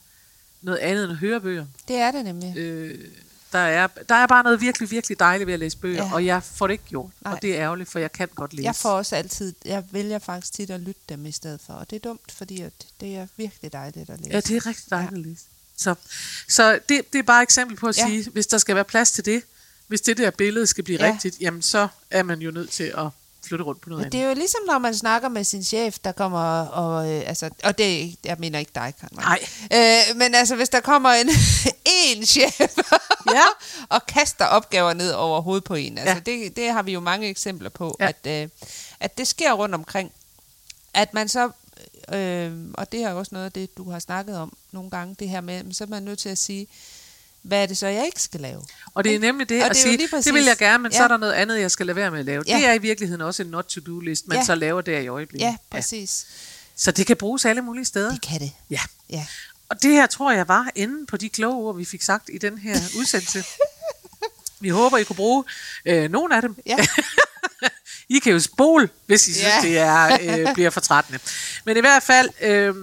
noget 0.61 0.77
andet 0.79 1.03
end 1.03 1.11
at 1.11 1.17
høre 1.17 1.41
bøger. 1.41 1.65
Det 1.87 1.95
er 1.95 2.11
det 2.11 2.25
nemlig. 2.25 2.57
Øh, 2.57 3.05
der, 3.51 3.59
er, 3.59 3.87
der 3.87 4.15
er 4.15 4.27
bare 4.27 4.43
noget 4.43 4.61
virkelig, 4.61 4.91
virkelig 4.91 5.19
dejligt 5.19 5.47
ved 5.47 5.53
at 5.53 5.59
læse 5.59 5.77
bøger, 5.77 5.95
Ja. 6.03 6.07
ja. 6.07 6.13
og 6.13 6.25
jeg 6.25 6.43
får 6.43 6.67
det 6.67 6.71
ikke 6.71 6.83
gjort. 6.83 7.11
Nej. 7.21 7.33
Og 7.33 7.41
det 7.41 7.57
er 7.57 7.61
ærgerligt, 7.63 7.89
for 7.91 7.99
jeg 7.99 8.11
kan 8.11 8.27
godt 8.35 8.53
læse. 8.53 8.65
Jeg 8.65 8.75
får 8.75 8.89
også 8.91 9.15
altid, 9.15 9.53
jeg 9.65 9.83
vælger 9.91 10.19
faktisk 10.19 10.53
tit 10.53 10.69
at 10.69 10.79
lytte 10.79 11.01
dem 11.09 11.25
i 11.25 11.31
stedet 11.31 11.59
for, 11.65 11.73
og 11.73 11.89
det 11.89 11.95
er 11.95 11.99
dumt, 11.99 12.31
fordi 12.31 12.61
at 12.61 12.73
det 12.99 13.15
er 13.15 13.27
virkelig 13.37 13.73
dejligt 13.73 14.09
at 14.09 14.19
læse. 14.19 14.31
Ja, 14.31 14.39
det 14.39 14.51
er 14.57 14.65
rigtig 14.65 14.89
dejligt 14.89 15.13
at 15.13 15.19
læse. 15.19 15.43
Så, 15.77 15.95
så 16.49 16.79
det, 16.89 17.13
det 17.13 17.19
er 17.19 17.23
bare 17.23 17.41
et 17.41 17.45
eksempel 17.45 17.77
på 17.77 17.87
at 17.87 17.97
Ja. 17.97 18.03
ja. 18.03 18.09
sige, 18.09 18.29
hvis 18.31 18.47
der 18.47 18.57
skal 18.57 18.75
være 18.75 18.83
plads 18.85 19.11
til 19.11 19.25
det, 19.25 19.43
hvis 19.87 20.01
det 20.01 20.17
der 20.17 20.31
billede 20.31 20.67
skal 20.67 20.83
blive 20.83 20.99
Ja. 20.99 21.05
ja. 21.07 21.13
rigtigt, 21.13 21.37
jamen 21.41 21.61
så 21.61 21.87
er 22.11 22.23
man 22.23 22.39
jo 22.41 22.51
nødt 22.51 22.69
til 22.69 22.83
at 22.97 23.07
flytte 23.47 23.65
rundt 23.65 23.81
på 23.81 23.89
noget 23.89 24.03
Men 24.03 24.11
det 24.11 24.17
andet. 24.17 24.25
er 24.25 24.29
jo 24.29 24.35
ligesom, 24.35 24.61
når 24.67 24.77
man 24.77 24.95
snakker 24.95 25.29
med 25.29 25.43
sin 25.43 25.63
chef, 25.63 25.99
der 25.99 26.11
kommer 26.11 26.61
og... 26.61 27.11
Øh, 27.13 27.23
altså, 27.27 27.49
og 27.63 27.77
det 27.77 28.15
jeg 28.25 28.35
mener 28.39 28.59
ikke 28.59 28.71
dig, 28.75 28.93
Karen. 28.99 29.17
Nej. 29.17 29.39
Øh, 30.11 30.17
men 30.17 30.35
altså, 30.35 30.55
hvis 30.55 30.69
der 30.69 30.79
kommer 30.79 31.09
en, 31.09 31.29
en 32.15 32.25
chef 32.25 32.59
Ja. 33.33 33.41
og 33.95 34.05
kaster 34.05 34.45
opgaver 34.45 34.93
ned 34.93 35.11
over 35.11 35.41
hovedet 35.41 35.63
på 35.63 35.75
en. 35.75 35.97
Altså, 35.97 36.13
Ja. 36.13 36.19
det, 36.31 36.55
det 36.55 36.71
har 36.71 36.81
vi 36.83 36.91
jo 36.91 36.99
mange 36.99 37.27
eksempler 37.27 37.69
på, 37.69 37.95
Ja. 37.99 38.07
at, 38.07 38.43
øh, 38.43 38.49
at 38.99 39.17
det 39.17 39.27
sker 39.27 39.53
rundt 39.53 39.75
omkring. 39.75 40.11
At 40.93 41.13
man 41.13 41.29
så... 41.29 41.49
Øh, 42.13 42.51
og 42.73 42.91
det 42.91 43.03
er 43.03 43.13
også 43.13 43.29
noget 43.33 43.45
af 43.45 43.51
det, 43.51 43.77
du 43.77 43.91
har 43.91 43.99
snakket 43.99 44.37
om 44.37 44.53
nogle 44.71 44.89
gange, 44.89 45.15
det 45.19 45.29
her 45.29 45.41
med, 45.41 45.73
så 45.73 45.83
er 45.83 45.87
man 45.87 46.03
nødt 46.03 46.19
til 46.19 46.29
at 46.29 46.37
sige, 46.37 46.67
hvad 47.41 47.61
er 47.61 47.65
det 47.65 47.77
så, 47.77 47.87
jeg 47.87 48.05
ikke 48.05 48.21
skal 48.21 48.39
lave? 48.39 48.61
Og 48.93 49.03
det 49.03 49.15
er 49.15 49.19
nemlig 49.19 49.49
det 49.49 49.59
Og 49.61 49.65
at 49.65 49.69
det 49.71 49.81
sige, 49.81 49.97
lige 49.97 50.07
det 50.07 50.33
vil 50.33 50.43
jeg 50.43 50.51
præcis- 50.51 50.59
gerne, 50.59 50.83
men 50.83 50.91
så 50.91 50.97
ja. 50.97 51.03
er 51.03 51.07
der 51.07 51.17
noget 51.17 51.33
andet, 51.33 51.59
jeg 51.59 51.71
skal 51.71 51.85
lade 51.85 51.95
være 51.95 52.11
med 52.11 52.19
at 52.19 52.25
lave. 52.25 52.43
Ja. 52.47 52.57
Det 52.57 52.65
er 52.65 52.73
i 52.73 52.77
virkeligheden 52.77 53.21
også 53.21 53.43
en 53.43 53.49
not-to-do-list, 53.49 54.27
man 54.27 54.37
Ja. 54.37 54.45
så 54.45 54.55
laver 54.55 54.81
der 54.81 54.99
i 54.99 55.07
øjeblikket. 55.07 55.45
Ja, 55.45 55.55
præcis. 55.69 56.25
Så 56.75 56.91
det 56.91 57.07
kan 57.07 57.17
bruges 57.17 57.45
alle 57.45 57.61
mulige 57.61 57.85
steder. 57.85 58.11
Det 58.11 58.21
kan 58.21 58.39
det. 58.39 58.51
Ja. 58.69 58.79
Ja. 59.09 59.25
Og 59.69 59.83
det 59.83 59.91
her 59.91 60.07
tror 60.07 60.31
jeg 60.31 60.47
var 60.47 60.67
enden 60.75 61.05
på 61.05 61.17
de 61.17 61.29
kloge 61.29 61.55
ord, 61.67 61.75
vi 61.77 61.85
fik 61.85 62.01
sagt 62.01 62.29
i 62.33 62.37
den 62.37 62.57
her 62.57 62.75
udsendelse. 62.97 63.43
Vi 64.61 64.69
håber, 64.69 64.97
I 64.97 65.03
kunne 65.03 65.15
bruge 65.15 65.43
øh, 65.85 66.11
nogle 66.11 66.35
af 66.35 66.41
dem. 66.41 66.55
Ja. 66.65 66.77
I 68.15 68.19
kan 68.19 68.33
jo 68.33 68.39
spole, 68.39 68.89
hvis 69.05 69.27
I 69.27 69.33
synes, 69.33 69.45
Ja. 69.45 69.61
det 69.61 69.77
er, 69.77 70.17
øh, 70.47 70.53
bliver 70.53 70.69
for 70.69 70.79
trættende. 70.79 71.19
Men 71.65 71.77
i 71.77 71.79
hvert 71.79 72.03
fald, 72.03 72.29
øh, 72.41 72.75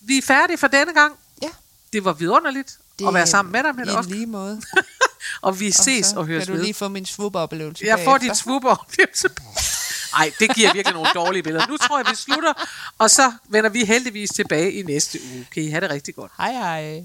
vi 0.00 0.18
er 0.18 0.22
færdige 0.22 0.58
for 0.58 0.66
denne 0.66 0.92
gang. 0.94 1.14
Ja. 1.42 1.48
Det 1.92 2.04
var 2.04 2.12
vidunderligt 2.12 2.78
Det 2.98 3.08
at 3.08 3.14
være 3.14 3.26
sammen 3.26 3.52
med 3.52 3.62
dig, 3.62 3.74
Mette 3.74 3.92
I 3.92 3.96
Osk. 3.96 4.08
lige 4.08 4.26
måde. 4.26 4.60
Og 5.42 5.60
vi 5.60 5.70
ses 5.70 6.12
og 6.12 6.26
høres 6.26 6.44
kan 6.44 6.52
du 6.52 6.56
ved. 6.56 6.62
lige 6.64 6.74
få 6.74 6.88
min 6.88 7.06
swoop-oplevelse 7.06 7.84
Jeg 7.86 7.98
får 7.98 8.04
bagefter. 8.04 8.28
dit 8.28 8.36
swoop-oplevelse. 8.36 9.28
Ej, 10.18 10.32
det 10.40 10.54
giver 10.54 10.72
virkelig 10.72 10.94
nogle 10.94 11.08
dårlige 11.14 11.42
billeder. 11.42 11.66
Nu 11.68 11.76
tror 11.76 11.98
jeg, 11.98 12.06
vi 12.10 12.16
slutter, 12.16 12.52
og 12.98 13.10
så 13.10 13.32
vender 13.48 13.70
vi 13.70 13.84
heldigvis 13.84 14.30
tilbage 14.30 14.72
i 14.72 14.82
næste 14.82 15.18
uge. 15.34 15.46
Kan 15.54 15.62
I 15.62 15.68
have 15.70 15.80
det 15.80 15.90
rigtig 15.90 16.14
godt. 16.14 16.32
Hej 16.38 16.52
hej. 16.52 17.04